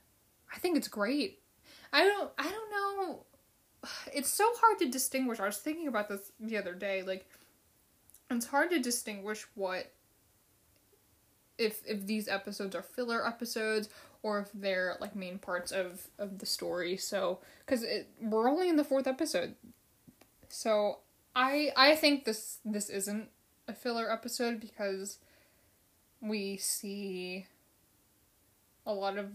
I 0.53 0.59
think 0.59 0.77
it's 0.77 0.87
great. 0.87 1.39
I 1.93 2.03
don't 2.03 2.31
I 2.37 2.49
don't 2.49 2.71
know 2.71 3.25
it's 4.13 4.29
so 4.29 4.45
hard 4.57 4.79
to 4.79 4.89
distinguish. 4.89 5.39
I 5.39 5.45
was 5.45 5.57
thinking 5.57 5.87
about 5.87 6.09
this 6.09 6.31
the 6.39 6.57
other 6.57 6.73
day 6.73 7.03
like 7.03 7.29
it's 8.29 8.47
hard 8.47 8.71
to 8.71 8.79
distinguish 8.79 9.45
what 9.55 9.91
if 11.57 11.81
if 11.85 12.05
these 12.05 12.27
episodes 12.27 12.75
are 12.75 12.81
filler 12.81 13.25
episodes 13.25 13.89
or 14.23 14.39
if 14.39 14.49
they're 14.53 14.97
like 14.99 15.15
main 15.15 15.37
parts 15.37 15.71
of 15.71 16.07
of 16.19 16.39
the 16.39 16.45
story. 16.45 16.97
So 16.97 17.39
cuz 17.65 17.85
we're 18.21 18.49
only 18.49 18.69
in 18.69 18.75
the 18.75 18.83
fourth 18.83 19.07
episode. 19.07 19.55
So 20.55 20.99
I 21.35 21.71
I 21.75 21.95
think 21.95 22.23
this 22.23 22.59
this 22.63 22.89
isn't 22.89 23.27
a 23.67 23.73
filler 23.73 24.09
episode 24.09 24.61
because 24.61 25.19
we 26.21 26.55
see 26.55 27.45
a 28.85 28.93
lot 28.93 29.17
of 29.17 29.31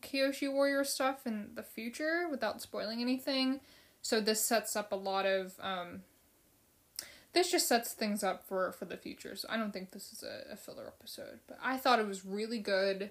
Kyoshi 0.00 0.52
Warrior 0.52 0.82
stuff 0.82 1.28
in 1.28 1.50
the 1.54 1.62
future 1.62 2.26
without 2.28 2.60
spoiling 2.60 3.00
anything. 3.00 3.60
So 4.00 4.20
this 4.20 4.44
sets 4.44 4.74
up 4.74 4.90
a 4.90 4.96
lot 4.96 5.26
of 5.26 5.54
um 5.60 6.02
this 7.34 7.52
just 7.52 7.68
sets 7.68 7.92
things 7.92 8.24
up 8.24 8.44
for 8.44 8.72
for 8.72 8.84
the 8.84 8.96
future. 8.96 9.36
So 9.36 9.46
I 9.48 9.56
don't 9.56 9.72
think 9.72 9.92
this 9.92 10.12
is 10.12 10.24
a, 10.24 10.54
a 10.54 10.56
filler 10.56 10.88
episode, 10.88 11.38
but 11.46 11.58
I 11.62 11.76
thought 11.76 12.00
it 12.00 12.08
was 12.08 12.24
really 12.24 12.58
good. 12.58 13.10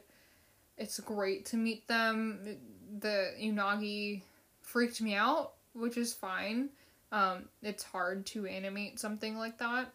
It's 0.78 1.00
great 1.00 1.46
to 1.46 1.56
meet 1.56 1.88
them. 1.88 2.58
The 3.00 3.32
Unagi 3.42 4.24
freaked 4.60 5.02
me 5.02 5.16
out, 5.16 5.54
which 5.74 5.96
is 5.96 6.14
fine. 6.14 6.72
Um, 7.12 7.50
it's 7.62 7.84
hard 7.84 8.26
to 8.28 8.46
animate 8.46 9.00
something 9.00 9.38
like 9.38 9.58
that. 9.60 9.92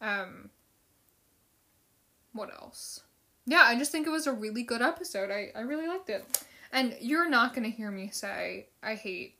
Um, 0.00 0.50
what 2.32 2.52
else? 2.52 3.00
Yeah, 3.46 3.62
I 3.64 3.76
just 3.76 3.92
think 3.92 4.06
it 4.06 4.10
was 4.10 4.26
a 4.26 4.32
really 4.32 4.62
good 4.62 4.82
episode. 4.82 5.30
I, 5.30 5.50
I 5.56 5.60
really 5.60 5.88
liked 5.88 6.10
it. 6.10 6.44
And 6.72 6.96
you're 7.00 7.28
not 7.28 7.54
gonna 7.54 7.68
hear 7.68 7.90
me 7.90 8.10
say 8.12 8.66
I 8.82 8.94
hate 8.94 9.36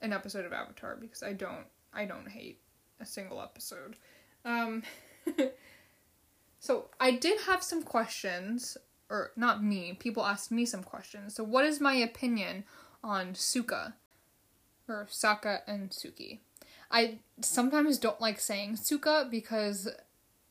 an 0.00 0.12
episode 0.12 0.44
of 0.44 0.52
Avatar 0.52 0.96
because 1.00 1.22
I 1.22 1.32
don't 1.32 1.66
I 1.92 2.04
don't 2.04 2.28
hate 2.28 2.60
a 3.00 3.06
single 3.06 3.40
episode. 3.40 3.96
Um 4.44 4.82
so 6.60 6.90
I 7.00 7.12
did 7.12 7.40
have 7.42 7.62
some 7.62 7.82
questions 7.82 8.76
or 9.10 9.32
not 9.36 9.64
me, 9.64 9.94
people 9.98 10.24
asked 10.24 10.50
me 10.52 10.64
some 10.64 10.82
questions. 10.82 11.34
So 11.34 11.44
what 11.44 11.64
is 11.64 11.80
my 11.80 11.94
opinion 11.94 12.64
on 13.02 13.34
Suka 13.34 13.94
or 14.88 15.06
Sokka 15.10 15.60
and 15.66 15.90
Suki? 15.90 16.38
I 16.90 17.18
sometimes 17.40 17.98
don't 17.98 18.20
like 18.20 18.38
saying 18.38 18.76
Suka 18.76 19.26
because 19.30 19.88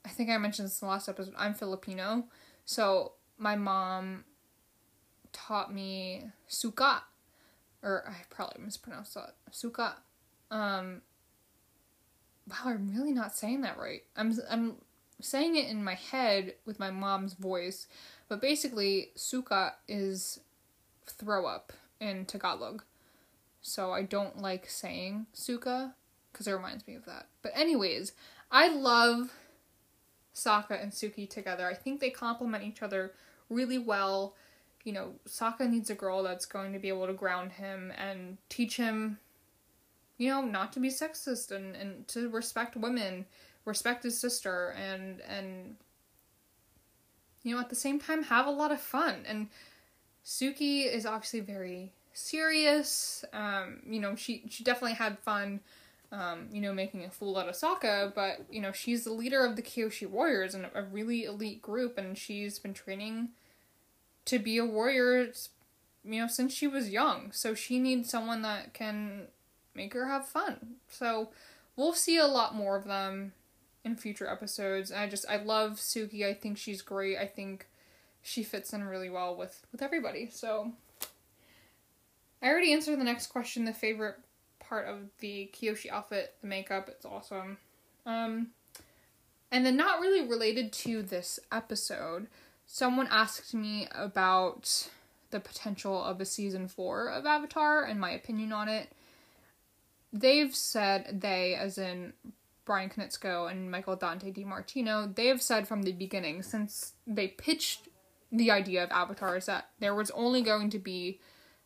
I 0.06 0.10
think 0.10 0.30
I 0.30 0.38
mentioned 0.38 0.68
this 0.68 0.82
in 0.82 0.88
the 0.88 0.92
last 0.92 1.08
episode. 1.08 1.34
I'm 1.38 1.54
Filipino, 1.54 2.26
so 2.66 3.14
my 3.38 3.56
mom 3.56 4.26
taught 5.32 5.74
me 5.74 6.26
Suka, 6.48 7.04
or 7.82 8.04
I 8.08 8.16
probably 8.30 8.64
mispronounced 8.64 9.14
that 9.16 9.36
Suka. 9.52 9.96
Um, 10.52 11.02
wow, 12.50 12.58
I'm 12.66 12.94
really 12.96 13.14
not 13.14 13.36
saying 13.36 13.62
that 13.62 13.78
right. 13.78 14.04
I'm 14.16 14.34
I'm 14.50 14.76
saying 15.22 15.56
it 15.56 15.70
in 15.70 15.84
my 15.84 15.96
head 15.96 16.56
with 16.66 16.80
my 16.80 16.92
mom's 16.92 17.34
voice, 17.34 17.88
but 18.28 18.42
basically 18.42 19.12
Suka 19.16 19.76
is 19.88 20.40
throw 21.06 21.46
up 21.46 21.74
in 22.00 22.26
Tagalog. 22.26 22.84
So 23.64 23.91
I 23.91 24.03
don't 24.03 24.41
like 24.41 24.70
saying 24.70 25.26
Suka 25.32 25.95
because 26.32 26.47
it 26.47 26.51
reminds 26.51 26.86
me 26.86 26.95
of 26.95 27.05
that. 27.05 27.28
But 27.41 27.53
anyways, 27.55 28.11
I 28.51 28.68
love 28.68 29.34
Sokka 30.36 30.82
and 30.82 30.91
Suki 30.91 31.30
together. 31.30 31.66
I 31.66 31.74
think 31.74 32.01
they 32.01 32.09
complement 32.09 32.66
each 32.66 32.84
other 32.84 33.14
really 33.49 33.78
well. 33.78 34.36
You 34.84 34.91
know, 34.91 35.14
Sokka 35.28 35.68
needs 35.70 35.89
a 35.89 35.95
girl 35.95 36.24
that's 36.24 36.45
going 36.45 36.74
to 36.74 36.80
be 36.80 36.89
able 36.89 37.07
to 37.07 37.14
ground 37.14 37.53
him 37.53 37.93
and 37.97 38.38
teach 38.49 38.76
him, 38.76 39.18
you 40.18 40.30
know, 40.30 40.41
not 40.41 40.74
to 40.74 40.82
be 40.82 40.89
sexist 40.89 41.51
and, 41.51 41.74
and 41.74 42.05
to 42.09 42.30
respect 42.30 42.76
women, 42.76 43.26
respect 43.64 44.03
his 44.03 44.20
sister, 44.20 44.76
and 44.78 45.22
and 45.22 45.78
you 47.43 47.55
know, 47.55 47.61
at 47.61 47.70
the 47.70 47.76
same 47.76 47.97
time 47.97 48.24
have 48.24 48.45
a 48.45 48.51
lot 48.51 48.74
of 48.74 48.82
fun. 48.82 49.24
And 49.26 49.47
Suki 50.26 50.86
is 50.86 51.05
obviously 51.05 51.39
very 51.39 51.93
serious. 52.14 53.26
Um, 53.34 53.82
you 53.86 53.99
know, 53.99 54.16
she 54.16 54.43
she 54.49 54.64
definitely 54.64 54.95
had 54.95 55.20
fun 55.20 55.59
um, 56.14 56.47
you 56.51 56.61
know, 56.61 56.74
making 56.74 57.03
a 57.03 57.09
fool 57.09 57.38
out 57.38 57.49
of 57.49 57.55
Sokka, 57.55 58.14
but, 58.14 58.45
you 58.51 58.61
know, 58.61 58.72
she's 58.72 59.03
the 59.03 59.11
leader 59.11 59.43
of 59.43 59.55
the 59.55 59.64
Kyoshi 59.64 60.07
Warriors 60.07 60.53
and 60.53 60.68
a 60.76 60.84
really 60.84 61.24
elite 61.24 61.61
group, 61.61 61.97
and 61.97 62.16
she's 62.16 62.59
been 62.59 62.76
training 62.76 63.30
to 64.26 64.38
be 64.38 64.59
a 64.59 64.66
warrior, 64.66 65.32
you 66.05 66.22
know, 66.22 66.28
since 66.28 66.53
she 66.53 66.68
was 66.68 66.91
young. 66.91 67.32
So 67.32 67.55
she 67.55 67.80
needs 67.80 68.11
someone 68.11 68.43
that 68.43 68.76
can 68.76 69.24
make 69.74 69.93
her 69.95 70.07
have 70.07 70.28
fun. 70.28 70.76
So 70.88 71.30
we'll 71.76 71.93
see 71.93 72.20
a 72.20 72.28
lot 72.28 72.53
more 72.53 72.76
of 72.76 72.86
them 72.86 73.34
in 73.84 73.95
future 73.95 74.30
episodes. 74.30 74.91
I 74.91 75.09
just, 75.09 75.26
I 75.28 75.38
love 75.38 75.74
Suki. 75.74 76.24
I 76.24 76.36
think 76.36 76.59
she's 76.59 76.84
great. 76.84 77.18
I 77.18 77.26
think 77.26 77.66
she 78.22 78.43
fits 78.43 78.72
in 78.72 78.84
really 78.84 79.09
well 79.09 79.36
with, 79.36 79.66
with 79.72 79.82
everybody. 79.82 80.30
So 80.32 80.74
I 82.44 82.50
already 82.50 82.74
answered 82.74 83.00
the 83.00 83.06
next 83.06 83.28
question, 83.28 83.64
the 83.64 83.74
favorite 83.74 84.18
part 84.60 84.88
of 84.88 84.98
the 85.20 85.50
Kyoshi 85.54 85.89
outfit, 85.89 86.36
the 86.41 86.48
makeup, 86.48 86.89
it's 86.89 87.06
awesome. 87.06 87.58
Um, 88.06 88.50
and 89.50 89.66
then, 89.66 89.78
not 89.78 90.02
really 90.02 90.28
related 90.28 90.74
to 90.74 91.02
this 91.02 91.39
episode, 91.54 92.28
someone 92.66 93.08
asked 93.10 93.54
me 93.54 93.88
about 93.96 94.89
the 95.32 95.39
potential 95.39 96.04
of 96.04 96.20
a 96.20 96.26
season 96.26 96.68
four 96.68 97.08
of 97.08 97.26
Avatar 97.26 97.86
and 97.86 98.00
my 98.00 98.12
opinion 98.12 98.52
on 98.52 98.68
it. 98.68 98.91
They've 100.12 100.54
said, 100.54 101.22
they, 101.22 101.56
as 101.56 101.78
in 101.78 102.14
Bryan 102.66 102.89
Konietzko 102.89 103.50
and 103.50 103.72
Michael 103.72 103.96
Dante 103.96 104.32
DiMartino, 104.32 105.16
they 105.16 105.28
have 105.28 105.41
said 105.41 105.68
from 105.68 105.84
the 105.84 105.94
beginning, 105.94 106.44
since 106.44 106.94
they 107.08 107.30
pitched 107.30 107.88
the 108.32 108.52
idea 108.52 108.84
of 108.84 108.91
Avatar, 108.91 109.38
is 109.38 109.46
that 109.46 109.70
there 109.80 109.96
was 109.96 110.12
only 110.12 110.41
going 110.41 110.70
to 110.72 110.80
be 110.80 111.20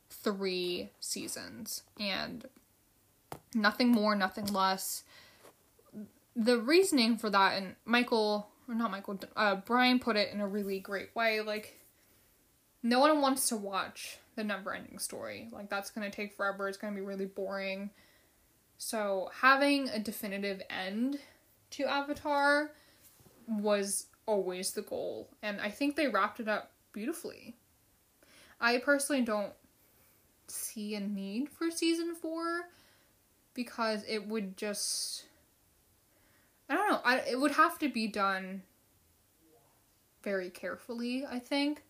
three 0.09 0.91
seasons. 0.99 1.83
And 1.99 2.45
Nothing 3.53 3.91
more, 3.91 4.15
nothing 4.15 4.45
less. 4.47 5.03
The 6.35 6.59
reasoning 6.59 7.17
for 7.17 7.29
that, 7.29 7.57
and 7.57 7.75
Michael, 7.85 8.49
or 8.67 8.75
not 8.75 8.91
Michael, 8.91 9.19
uh, 9.35 9.55
Bryan 9.55 9.99
put 9.99 10.15
it 10.15 10.31
in 10.33 10.41
a 10.41 10.47
really 10.47 10.79
great 10.79 11.15
way. 11.15 11.41
Like, 11.41 11.79
no 12.83 12.99
one 12.99 13.21
wants 13.21 13.49
to 13.49 13.57
watch 13.57 14.17
the 14.35 14.43
never 14.43 14.73
ending 14.73 14.99
story. 14.99 15.49
Like, 15.51 15.69
that's 15.69 15.89
gonna 15.89 16.11
take 16.11 16.35
forever, 16.35 16.67
it's 16.67 16.77
gonna 16.77 16.95
be 16.95 17.01
really 17.01 17.25
boring. 17.25 17.89
So, 18.77 19.31
having 19.33 19.89
a 19.89 19.99
definitive 19.99 20.61
end 20.69 21.19
to 21.71 21.85
Avatar 21.85 22.71
was 23.47 24.07
always 24.27 24.71
the 24.71 24.83
goal, 24.83 25.29
and 25.41 25.59
I 25.59 25.71
think 25.71 25.95
they 25.95 26.07
wrapped 26.07 26.39
it 26.39 26.47
up 26.47 26.71
beautifully. 26.91 27.55
I 28.59 28.77
personally 28.79 29.23
don't 29.23 29.53
see 30.47 30.95
a 30.95 30.99
need 30.99 31.49
for 31.49 31.71
season 31.71 32.15
four 32.15 32.69
because 33.53 34.03
it 34.07 34.27
would 34.27 34.57
just 34.57 35.25
I 36.69 36.75
don't 36.75 36.89
know, 36.89 37.01
I 37.03 37.19
it 37.19 37.39
would 37.39 37.51
have 37.51 37.79
to 37.79 37.89
be 37.89 38.07
done 38.07 38.61
very 40.23 40.49
carefully, 40.49 41.25
I 41.29 41.39
think. 41.39 41.83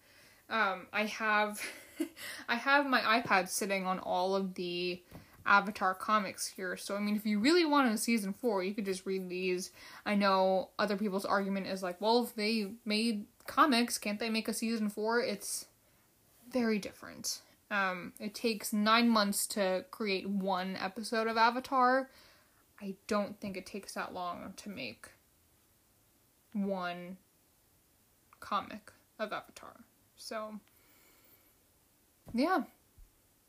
Um 0.50 0.88
I 0.94 1.06
have 1.06 1.62
I 2.50 2.56
have 2.56 2.86
my 2.86 3.02
iPad 3.02 3.50
sitting 3.50 3.86
on 3.86 4.00
all 4.00 4.36
of 4.36 4.56
the 4.56 5.02
Avatar 5.46 5.94
comics 5.94 6.48
here. 6.48 6.78
So 6.78 6.96
I 6.96 7.00
mean 7.00 7.16
if 7.16 7.26
you 7.26 7.40
really 7.40 7.66
wanted 7.66 7.94
a 7.94 7.98
season 7.98 8.34
4, 8.34 8.64
you 8.64 8.74
could 8.74 8.86
just 8.86 9.06
read 9.06 9.30
these. 9.30 9.72
I 10.06 10.16
know 10.16 10.70
other 10.78 10.98
people's 10.98 11.26
argument 11.26 11.68
is 11.68 11.82
like, 11.84 12.00
well, 12.02 12.24
if 12.24 12.36
they 12.36 12.72
made 12.86 13.26
comics, 13.46 13.98
can't 13.98 14.20
they 14.20 14.30
make 14.30 14.48
a 14.48 14.54
season 14.54 14.90
4? 14.90 15.22
It's 15.22 15.66
very 16.52 16.80
different. 16.80 17.42
Um, 17.70 18.14
it 18.20 18.34
takes 18.34 18.72
nine 18.72 19.10
months 19.10 19.46
to 19.48 19.86
create 19.92 20.30
one 20.30 20.78
episode 20.78 21.28
of 21.28 21.36
Avatar. 21.38 22.10
I 22.82 22.96
don't 23.08 23.40
think 23.40 23.58
it 23.58 23.66
takes 23.66 23.94
that 23.96 24.14
long 24.14 24.54
to 24.58 24.70
make 24.70 25.10
one 26.54 27.18
comic 28.40 28.92
of 29.20 29.34
Avatar. 29.34 29.82
So 30.16 30.60
yeah. 32.34 32.64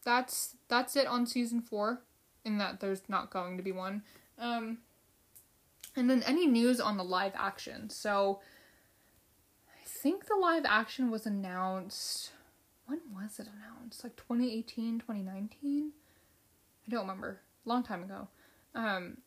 That's 0.04 0.56
that's 0.68 0.96
it 0.96 1.06
on 1.06 1.26
season 1.26 1.60
4 1.60 2.00
in 2.44 2.58
that 2.58 2.80
there's 2.80 3.02
not 3.08 3.30
going 3.30 3.56
to 3.56 3.62
be 3.62 3.72
one. 3.72 4.02
Um 4.38 4.78
and 5.96 6.08
then 6.08 6.22
any 6.22 6.46
news 6.46 6.80
on 6.80 6.96
the 6.96 7.04
live 7.04 7.32
action. 7.36 7.90
So 7.90 8.40
I 9.68 9.84
think 9.84 10.26
the 10.26 10.36
live 10.36 10.64
action 10.66 11.10
was 11.10 11.26
announced 11.26 12.30
when 12.88 13.00
was 13.14 13.38
it 13.38 13.46
announced? 13.46 14.02
Like 14.02 14.16
2018, 14.16 14.98
2019? 14.98 15.92
I 16.86 16.90
don't 16.90 17.02
remember. 17.02 17.40
Long 17.64 17.82
time 17.82 18.02
ago. 18.02 18.28
Um, 18.74 19.18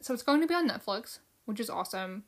so 0.00 0.12
it's 0.14 0.22
going 0.22 0.42
to 0.42 0.46
be 0.46 0.54
on 0.54 0.68
Netflix, 0.68 1.18
which 1.46 1.58
is 1.58 1.70
awesome. 1.70 2.24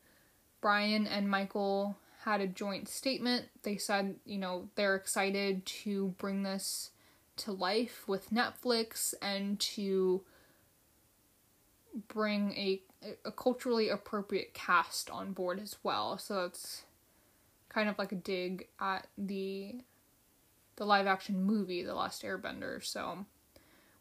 Bryan 0.60 1.06
and 1.06 1.30
Michael 1.30 1.98
had 2.24 2.40
a 2.40 2.46
joint 2.46 2.88
statement. 2.88 3.46
They 3.62 3.76
said, 3.76 4.16
you 4.24 4.38
know, 4.38 4.68
they're 4.74 4.96
excited 4.96 5.66
to 5.66 6.14
bring 6.18 6.42
this 6.42 6.90
to 7.36 7.52
life 7.52 8.08
with 8.08 8.30
Netflix 8.30 9.14
and 9.22 9.60
to 9.60 10.22
bring 12.08 12.52
a 12.52 12.82
a 13.24 13.30
culturally 13.30 13.88
appropriate 13.88 14.54
cast 14.54 15.08
on 15.08 15.32
board 15.32 15.60
as 15.60 15.76
well. 15.84 16.18
So 16.18 16.44
it's 16.46 16.82
kind 17.68 17.88
of 17.88 17.96
like 17.96 18.10
a 18.10 18.16
dig 18.16 18.66
at 18.80 19.06
the 19.16 19.76
the 20.78 20.86
live 20.86 21.06
action 21.06 21.42
movie 21.42 21.82
The 21.82 21.94
Last 21.94 22.22
Airbender. 22.22 22.84
So 22.84 23.26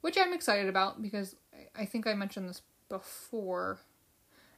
which 0.01 0.17
I'm 0.17 0.33
excited 0.33 0.69
about 0.69 1.01
because 1.01 1.35
I 1.75 1.85
think 1.85 2.07
I 2.07 2.13
mentioned 2.13 2.47
this 2.47 2.61
before. 2.87 3.79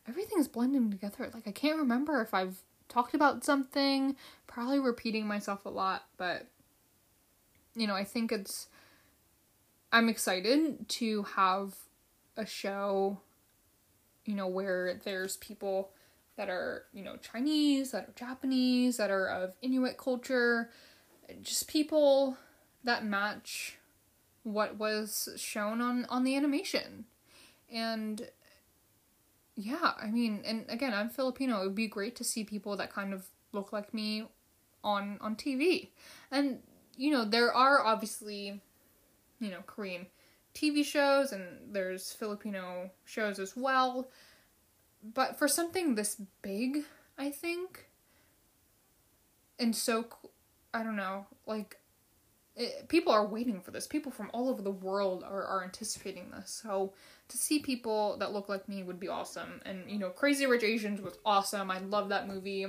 Everything's 0.07 0.47
blending 0.47 0.91
together. 0.91 1.30
Like 1.34 1.47
I 1.47 1.51
can't 1.51 1.80
remember 1.80 2.22
if 2.22 2.34
I've 2.34 2.61
talked 2.88 3.13
about 3.13 3.43
something, 3.43 4.15
probably 4.47 4.80
repeating 4.80 5.28
myself 5.28 5.65
a 5.65 5.70
lot, 5.70 6.05
but 6.17 6.47
you 7.76 7.88
know, 7.88 7.95
I 7.95 8.03
think 8.03 8.32
it's 8.32 8.67
I'm 9.91 10.09
excited 10.09 10.88
to 10.89 11.24
have 11.24 11.76
a 12.38 12.45
show 12.45 13.22
you 14.26 14.36
know 14.36 14.47
where 14.47 14.99
there's 15.03 15.38
people 15.38 15.89
that 16.38 16.49
are, 16.49 16.86
you 16.93 17.03
know, 17.03 17.17
Chinese, 17.17 17.91
that 17.91 18.07
are 18.07 18.13
Japanese, 18.15 18.97
that 18.97 19.09
are 19.09 19.28
of 19.28 19.55
Inuit 19.61 19.97
culture, 19.97 20.70
just 21.41 21.67
people 21.67 22.38
that 22.84 23.05
match 23.05 23.77
what 24.43 24.77
was 24.77 25.30
shown 25.38 25.82
on 25.82 26.05
on 26.05 26.23
the 26.23 26.36
animation. 26.36 27.05
And 27.71 28.30
yeah, 29.55 29.91
I 30.01 30.07
mean, 30.07 30.41
and 30.45 30.65
again, 30.69 30.93
I'm 30.93 31.09
Filipino. 31.09 31.61
It 31.61 31.65
would 31.65 31.75
be 31.75 31.88
great 31.88 32.15
to 32.17 32.23
see 32.23 32.43
people 32.43 32.77
that 32.77 32.93
kind 32.93 33.13
of 33.13 33.27
look 33.51 33.73
like 33.73 33.93
me 33.93 34.27
on 34.84 35.17
on 35.21 35.36
TV. 35.36 35.89
And 36.32 36.59
you 36.97 37.11
know, 37.11 37.25
there 37.25 37.53
are 37.53 37.86
obviously, 37.86 38.61
you 39.39 39.49
know, 39.49 39.61
Korean 39.65 40.07
TV 40.53 40.84
shows 40.84 41.32
and 41.32 41.73
there's 41.73 42.11
Filipino 42.11 42.89
shows 43.05 43.39
as 43.39 43.55
well. 43.55 44.09
But 45.01 45.38
for 45.38 45.47
something 45.47 45.95
this 45.95 46.21
big, 46.41 46.84
I 47.17 47.32
think, 47.32 47.88
and 49.57 49.75
so, 49.75 50.07
I 50.74 50.84
don't 50.84 50.95
know, 50.95 51.26
like, 51.45 51.78
it, 52.55 52.89
people 52.89 53.13
are 53.13 53.26
waiting 53.26 53.61
for 53.61 53.72
this. 53.72 53.88
People 53.88 54.11
from 54.11 54.30
all 54.34 54.49
over 54.49 54.61
the 54.61 54.70
world 54.70 55.24
are, 55.24 55.43
are 55.43 55.63
anticipating 55.63 56.30
this. 56.30 56.61
So 56.63 56.93
to 57.30 57.38
see 57.38 57.59
people 57.59 58.17
that 58.20 58.34
look 58.34 58.49
like 58.49 58.67
me 58.67 58.84
would 58.84 58.99
be 58.99 59.07
awesome. 59.07 59.61
And, 59.65 59.89
you 59.89 59.97
know, 59.97 60.09
Crazy 60.09 60.45
Rich 60.45 60.63
Asians 60.63 61.01
was 61.01 61.17
awesome. 61.26 61.72
I 61.72 61.80
love 61.80 62.09
that 62.09 62.28
movie. 62.28 62.67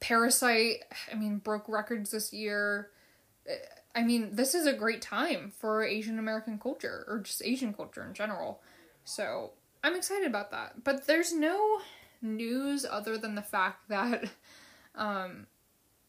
Parasite, 0.00 0.84
I 1.10 1.16
mean, 1.16 1.38
broke 1.38 1.68
records 1.68 2.12
this 2.12 2.32
year. 2.32 2.90
I 3.94 4.04
mean, 4.04 4.28
this 4.32 4.54
is 4.54 4.66
a 4.66 4.72
great 4.72 5.02
time 5.02 5.52
for 5.58 5.82
Asian 5.82 6.20
American 6.20 6.58
culture, 6.58 7.04
or 7.08 7.18
just 7.18 7.42
Asian 7.44 7.74
culture 7.74 8.04
in 8.06 8.14
general. 8.14 8.60
So 9.04 9.52
I'm 9.82 9.96
excited 9.96 10.28
about 10.28 10.52
that. 10.52 10.84
But 10.84 11.08
there's 11.08 11.32
no 11.32 11.80
news 12.22 12.86
other 12.88 13.18
than 13.18 13.34
the 13.34 13.42
fact 13.42 13.88
that 13.88 14.30
um, 14.94 15.46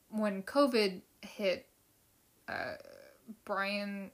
when 0.10 0.44
COVID 0.44 1.02
hit, 1.22 1.68
uh, 2.48 2.76
Bryan, 3.46 4.12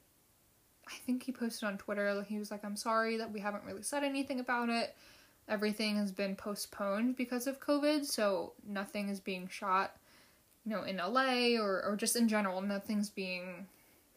I 0.87 0.93
think 1.05 1.23
he 1.23 1.31
posted 1.31 1.67
on 1.67 1.77
Twitter, 1.77 2.23
he 2.27 2.37
was 2.37 2.51
like, 2.51 2.63
I'm 2.63 2.75
sorry 2.75 3.17
that 3.17 3.31
we 3.31 3.39
haven't 3.39 3.65
really 3.65 3.83
said 3.83 4.03
anything 4.03 4.39
about 4.39 4.69
it. 4.69 4.95
Everything 5.47 5.97
has 5.97 6.11
been 6.11 6.35
postponed 6.35 7.15
because 7.15 7.47
of 7.47 7.59
COVID, 7.59 8.05
so 8.05 8.53
nothing 8.67 9.09
is 9.09 9.19
being 9.19 9.47
shot, 9.47 9.95
you 10.65 10.71
know, 10.71 10.83
in 10.83 10.97
LA 10.97 11.61
or, 11.61 11.83
or 11.83 11.95
just 11.95 12.15
in 12.15 12.27
general, 12.27 12.61
nothing's 12.61 13.09
being 13.09 13.67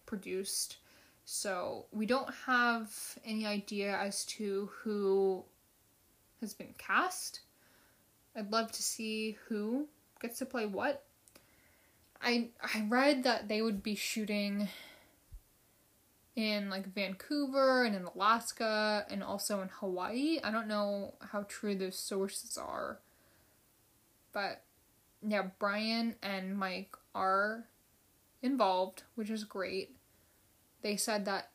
produced. 0.07 0.79
So 1.25 1.85
we 1.93 2.07
don't 2.07 2.33
have 2.47 2.91
any 3.27 3.45
idea 3.45 3.95
as 3.99 4.25
to 4.25 4.71
who 4.83 5.45
has 6.41 6.55
been 6.55 6.75
cast. 6.79 7.41
I'd 8.35 8.51
love 8.51 8.73
to 8.73 8.83
see 8.83 9.37
who 9.47 9.87
gets 10.23 10.39
to 10.39 10.47
play 10.47 10.65
what. 10.65 11.05
I 12.21 12.49
I 12.63 12.87
read 12.89 13.25
that 13.25 13.49
they 13.49 13.63
would 13.63 13.83
be 13.83 13.95
shooting 13.95 14.69
in 16.39 16.71
like 16.71 16.95
Vancouver 16.95 17.85
and 17.85 17.97
in 17.97 18.05
Alaska 18.05 19.05
and 19.11 19.23
also 19.25 19.61
in 19.61 19.69
Hawaii. 19.69 20.39
I 20.43 20.51
don't 20.51 20.69
know 20.69 21.15
how 21.33 21.45
true 21.49 21.75
those 21.75 21.99
sources 21.99 22.57
are. 22.57 23.01
But 24.33 24.63
yeah, 25.27 25.49
Bryan 25.59 26.15
and 26.23 26.57
Mike 26.57 26.97
are 27.13 27.65
involved, 28.41 29.03
which 29.17 29.31
is 29.31 29.43
great. 29.43 29.97
They 30.83 30.97
said 30.97 31.25
that 31.25 31.51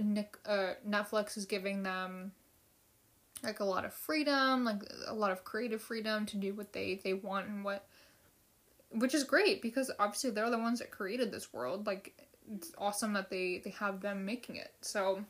Nick, 0.00 0.38
uh, 0.46 0.74
Netflix 0.88 1.36
is 1.36 1.44
giving 1.44 1.82
them 1.82 2.32
like 3.42 3.60
a 3.60 3.64
lot 3.64 3.84
of 3.84 3.92
freedom, 3.92 4.64
like 4.64 4.82
a 5.06 5.14
lot 5.14 5.32
of 5.32 5.44
creative 5.44 5.82
freedom 5.82 6.24
to 6.26 6.38
do 6.38 6.54
what 6.54 6.72
they 6.72 7.00
they 7.04 7.12
want 7.12 7.46
and 7.46 7.62
what 7.62 7.86
which 8.94 9.14
is 9.14 9.24
great 9.24 9.62
because 9.62 9.90
obviously 9.98 10.30
they're 10.30 10.50
the 10.50 10.58
ones 10.58 10.78
that 10.78 10.90
created 10.90 11.32
this 11.32 11.52
world. 11.52 11.86
Like 11.86 12.14
it's 12.52 12.72
awesome 12.78 13.12
that 13.14 13.30
they 13.30 13.60
they 13.64 13.70
have 13.70 14.00
them 14.00 14.24
making 14.24 14.56
it. 14.56 14.72
So 14.80 15.24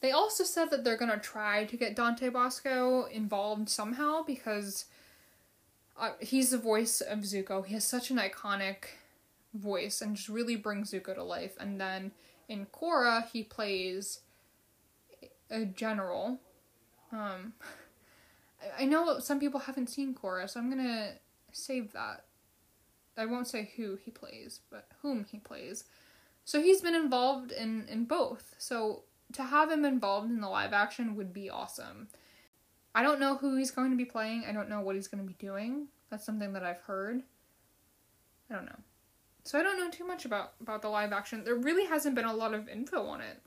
they 0.00 0.12
also 0.12 0.44
said 0.44 0.70
that 0.70 0.84
they're 0.84 0.98
to 0.98 1.18
try 1.18 1.64
to 1.64 1.76
get 1.76 1.96
Dante 1.96 2.28
Basco 2.28 3.04
involved 3.06 3.68
somehow 3.68 4.22
because 4.22 4.86
uh, 5.98 6.12
he's 6.20 6.50
the 6.50 6.58
voice 6.58 7.00
of 7.00 7.20
Zuko. 7.20 7.64
He 7.64 7.74
has 7.74 7.84
such 7.84 8.10
an 8.10 8.18
iconic 8.18 8.76
voice 9.54 10.02
and 10.02 10.16
just 10.16 10.28
really 10.28 10.56
brings 10.56 10.92
Zuko 10.92 11.14
to 11.14 11.22
life. 11.22 11.56
And 11.58 11.80
then 11.80 12.10
in 12.48 12.66
Korra, 12.66 13.28
he 13.30 13.42
plays 13.42 14.20
a 15.50 15.64
general 15.64 16.40
um, 17.14 17.52
I 18.78 18.84
know 18.84 19.18
some 19.18 19.38
people 19.40 19.60
haven't 19.60 19.88
seen 19.88 20.14
Korra, 20.14 20.48
so 20.48 20.58
I'm 20.60 20.70
gonna 20.70 21.12
save 21.52 21.92
that. 21.92 22.24
I 23.16 23.26
won't 23.26 23.48
say 23.48 23.70
who 23.76 23.96
he 23.96 24.10
plays, 24.10 24.60
but 24.70 24.88
whom 25.02 25.24
he 25.24 25.38
plays. 25.38 25.84
So 26.44 26.60
he's 26.60 26.80
been 26.80 26.94
involved 26.94 27.52
in 27.52 27.86
in 27.88 28.04
both. 28.04 28.54
So 28.58 29.04
to 29.32 29.42
have 29.42 29.70
him 29.70 29.84
involved 29.84 30.30
in 30.30 30.40
the 30.40 30.48
live 30.48 30.72
action 30.72 31.16
would 31.16 31.32
be 31.32 31.50
awesome. 31.50 32.08
I 32.94 33.02
don't 33.02 33.20
know 33.20 33.36
who 33.36 33.56
he's 33.56 33.70
going 33.70 33.90
to 33.90 33.96
be 33.96 34.04
playing. 34.04 34.44
I 34.48 34.52
don't 34.52 34.68
know 34.68 34.80
what 34.80 34.94
he's 34.94 35.08
going 35.08 35.22
to 35.22 35.26
be 35.26 35.36
doing. 35.44 35.88
That's 36.10 36.24
something 36.24 36.52
that 36.52 36.62
I've 36.62 36.80
heard. 36.80 37.22
I 38.50 38.54
don't 38.54 38.66
know. 38.66 38.78
So 39.44 39.58
I 39.58 39.62
don't 39.62 39.78
know 39.78 39.90
too 39.90 40.06
much 40.06 40.24
about 40.24 40.52
about 40.60 40.82
the 40.82 40.88
live 40.88 41.12
action. 41.12 41.44
There 41.44 41.56
really 41.56 41.86
hasn't 41.86 42.14
been 42.14 42.24
a 42.24 42.34
lot 42.34 42.54
of 42.54 42.68
info 42.68 43.06
on 43.06 43.20
it. 43.20 43.40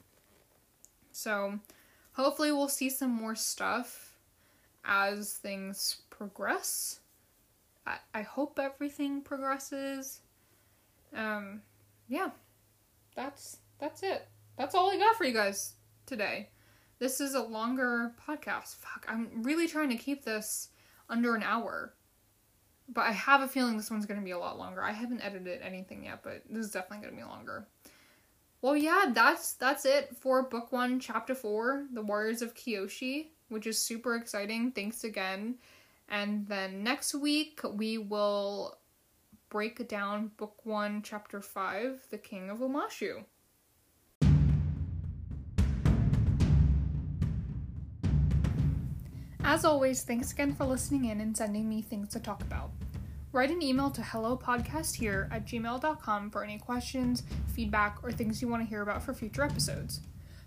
So 1.11 1.59
hopefully 2.13 2.51
we'll 2.51 2.67
see 2.67 2.89
some 2.89 3.11
more 3.11 3.35
stuff 3.35 4.17
as 4.85 5.33
things 5.33 5.97
progress. 6.09 6.99
I, 8.13 8.21
hope 8.21 8.59
everything 8.59 9.21
progresses. 9.21 10.21
Um, 11.15 11.61
yeah, 12.07 12.29
that's 13.15 13.57
that's 13.79 14.03
it. 14.03 14.27
That's 14.57 14.75
all 14.75 14.89
I 14.89 14.97
got 14.97 15.15
for 15.15 15.25
you 15.25 15.33
guys 15.33 15.73
today. 16.05 16.49
This 16.99 17.21
is 17.21 17.35
a 17.35 17.41
longer 17.41 18.13
podcast. 18.27 18.75
Fuck, 18.77 19.05
I'm 19.07 19.43
really 19.43 19.67
trying 19.67 19.89
to 19.89 19.95
keep 19.95 20.25
this 20.25 20.69
under 21.09 21.35
an 21.35 21.43
hour. 21.43 21.93
But 22.89 23.01
I 23.01 23.11
have 23.11 23.41
a 23.41 23.47
feeling 23.47 23.75
this 23.75 23.91
one's 23.91 24.05
going 24.05 24.19
to 24.19 24.25
be 24.25 24.31
a 24.31 24.39
lot 24.39 24.57
longer. 24.57 24.81
I 24.81 24.93
haven't 24.93 25.21
edited 25.21 25.61
anything 25.61 26.05
yet, 26.05 26.23
but 26.23 26.43
this 26.49 26.65
is 26.65 26.71
definitely 26.71 27.05
going 27.05 27.17
to 27.17 27.23
be 27.23 27.29
longer. 27.29 27.67
Well, 28.61 28.77
yeah, 28.77 29.11
that's 29.13 29.53
that's 29.53 29.85
it 29.85 30.15
for 30.17 30.43
book 30.43 30.71
1, 30.71 30.99
chapter 30.99 31.35
4, 31.35 31.87
The 31.93 32.01
Warriors 32.01 32.41
of 32.41 32.55
Kyoshi, 32.55 33.27
which 33.49 33.67
is 33.67 33.77
super 33.77 34.15
exciting. 34.15 34.71
Thanks 34.71 35.03
again. 35.03 35.55
And 36.09 36.47
then 36.47 36.83
next 36.83 37.13
week 37.13 37.61
we 37.63 37.97
will 37.97 38.77
break 39.49 39.87
down 39.87 40.31
book 40.37 40.65
1, 40.65 41.01
chapter 41.03 41.41
5, 41.41 42.07
The 42.09 42.17
King 42.17 42.49
of 42.49 42.59
Omashu. 42.59 43.23
As 49.43 49.63
always, 49.63 50.03
thanks 50.03 50.33
again 50.33 50.53
for 50.53 50.65
listening 50.65 51.05
in 51.05 51.21
and 51.21 51.35
sending 51.35 51.69
me 51.69 51.81
things 51.81 52.09
to 52.09 52.19
talk 52.19 52.41
about. 52.41 52.71
Write 53.31 53.49
an 53.49 53.61
email 53.61 53.89
to 53.91 54.01
hellopodcasthere 54.01 55.31
at 55.31 55.45
gmail.com 55.45 56.31
for 56.31 56.43
any 56.43 56.57
questions, 56.57 57.23
feedback, 57.53 57.97
or 58.03 58.11
things 58.11 58.41
you 58.41 58.47
want 58.47 58.63
to 58.63 58.69
hear 58.69 58.81
about 58.81 59.03
for 59.03 59.13
future 59.13 59.43
episodes. 59.43 60.01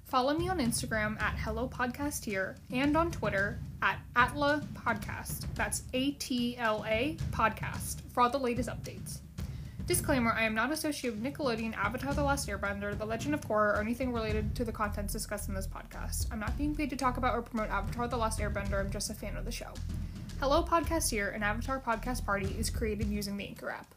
Follow 0.05 0.37
me 0.37 0.49
on 0.49 0.59
Instagram 0.59 1.21
at 1.21 1.39
Hello 1.39 1.69
Podcast 1.69 2.25
Here 2.25 2.57
and 2.71 2.97
on 2.97 3.11
Twitter 3.11 3.61
at 3.83 3.99
Atla 4.17 4.63
Podcast. 4.75 5.47
That's 5.55 5.83
A 5.93 6.13
T 6.13 6.57
L 6.59 6.85
A 6.87 7.17
Podcast 7.31 8.01
for 8.13 8.23
all 8.23 8.31
the 8.31 8.39
latest 8.39 8.69
updates. 8.69 9.19
Disclaimer 9.87 10.33
I 10.33 10.45
am 10.45 10.55
not 10.55 10.71
associated 10.71 11.21
with 11.21 11.33
Nickelodeon, 11.33 11.75
Avatar 11.77 12.15
The 12.15 12.23
Last 12.23 12.49
Airbender, 12.49 12.97
The 12.97 13.05
Legend 13.05 13.35
of 13.35 13.41
Korra, 13.41 13.77
or 13.77 13.81
anything 13.81 14.13
related 14.13 14.55
to 14.55 14.65
the 14.65 14.73
contents 14.73 15.13
discussed 15.13 15.49
in 15.49 15.55
this 15.55 15.67
podcast. 15.67 16.27
I'm 16.31 16.39
not 16.39 16.57
being 16.57 16.75
paid 16.75 16.91
to 16.91 16.97
talk 16.97 17.17
about 17.17 17.35
or 17.35 17.43
promote 17.43 17.71
Avatar 17.71 18.07
The 18.07 18.17
Last 18.17 18.39
Airbender, 18.39 18.79
I'm 18.79 18.91
just 18.91 19.11
a 19.11 19.15
fan 19.15 19.37
of 19.37 19.45
the 19.45 19.53
show. 19.53 19.73
Hello 20.39 20.63
Podcast 20.63 21.11
here, 21.11 21.31
an 21.31 21.43
Avatar 21.43 21.81
podcast 21.81 22.25
party, 22.25 22.55
is 22.59 22.71
created 22.71 23.09
using 23.09 23.37
the 23.37 23.47
Anchor 23.47 23.71
app. 23.71 23.95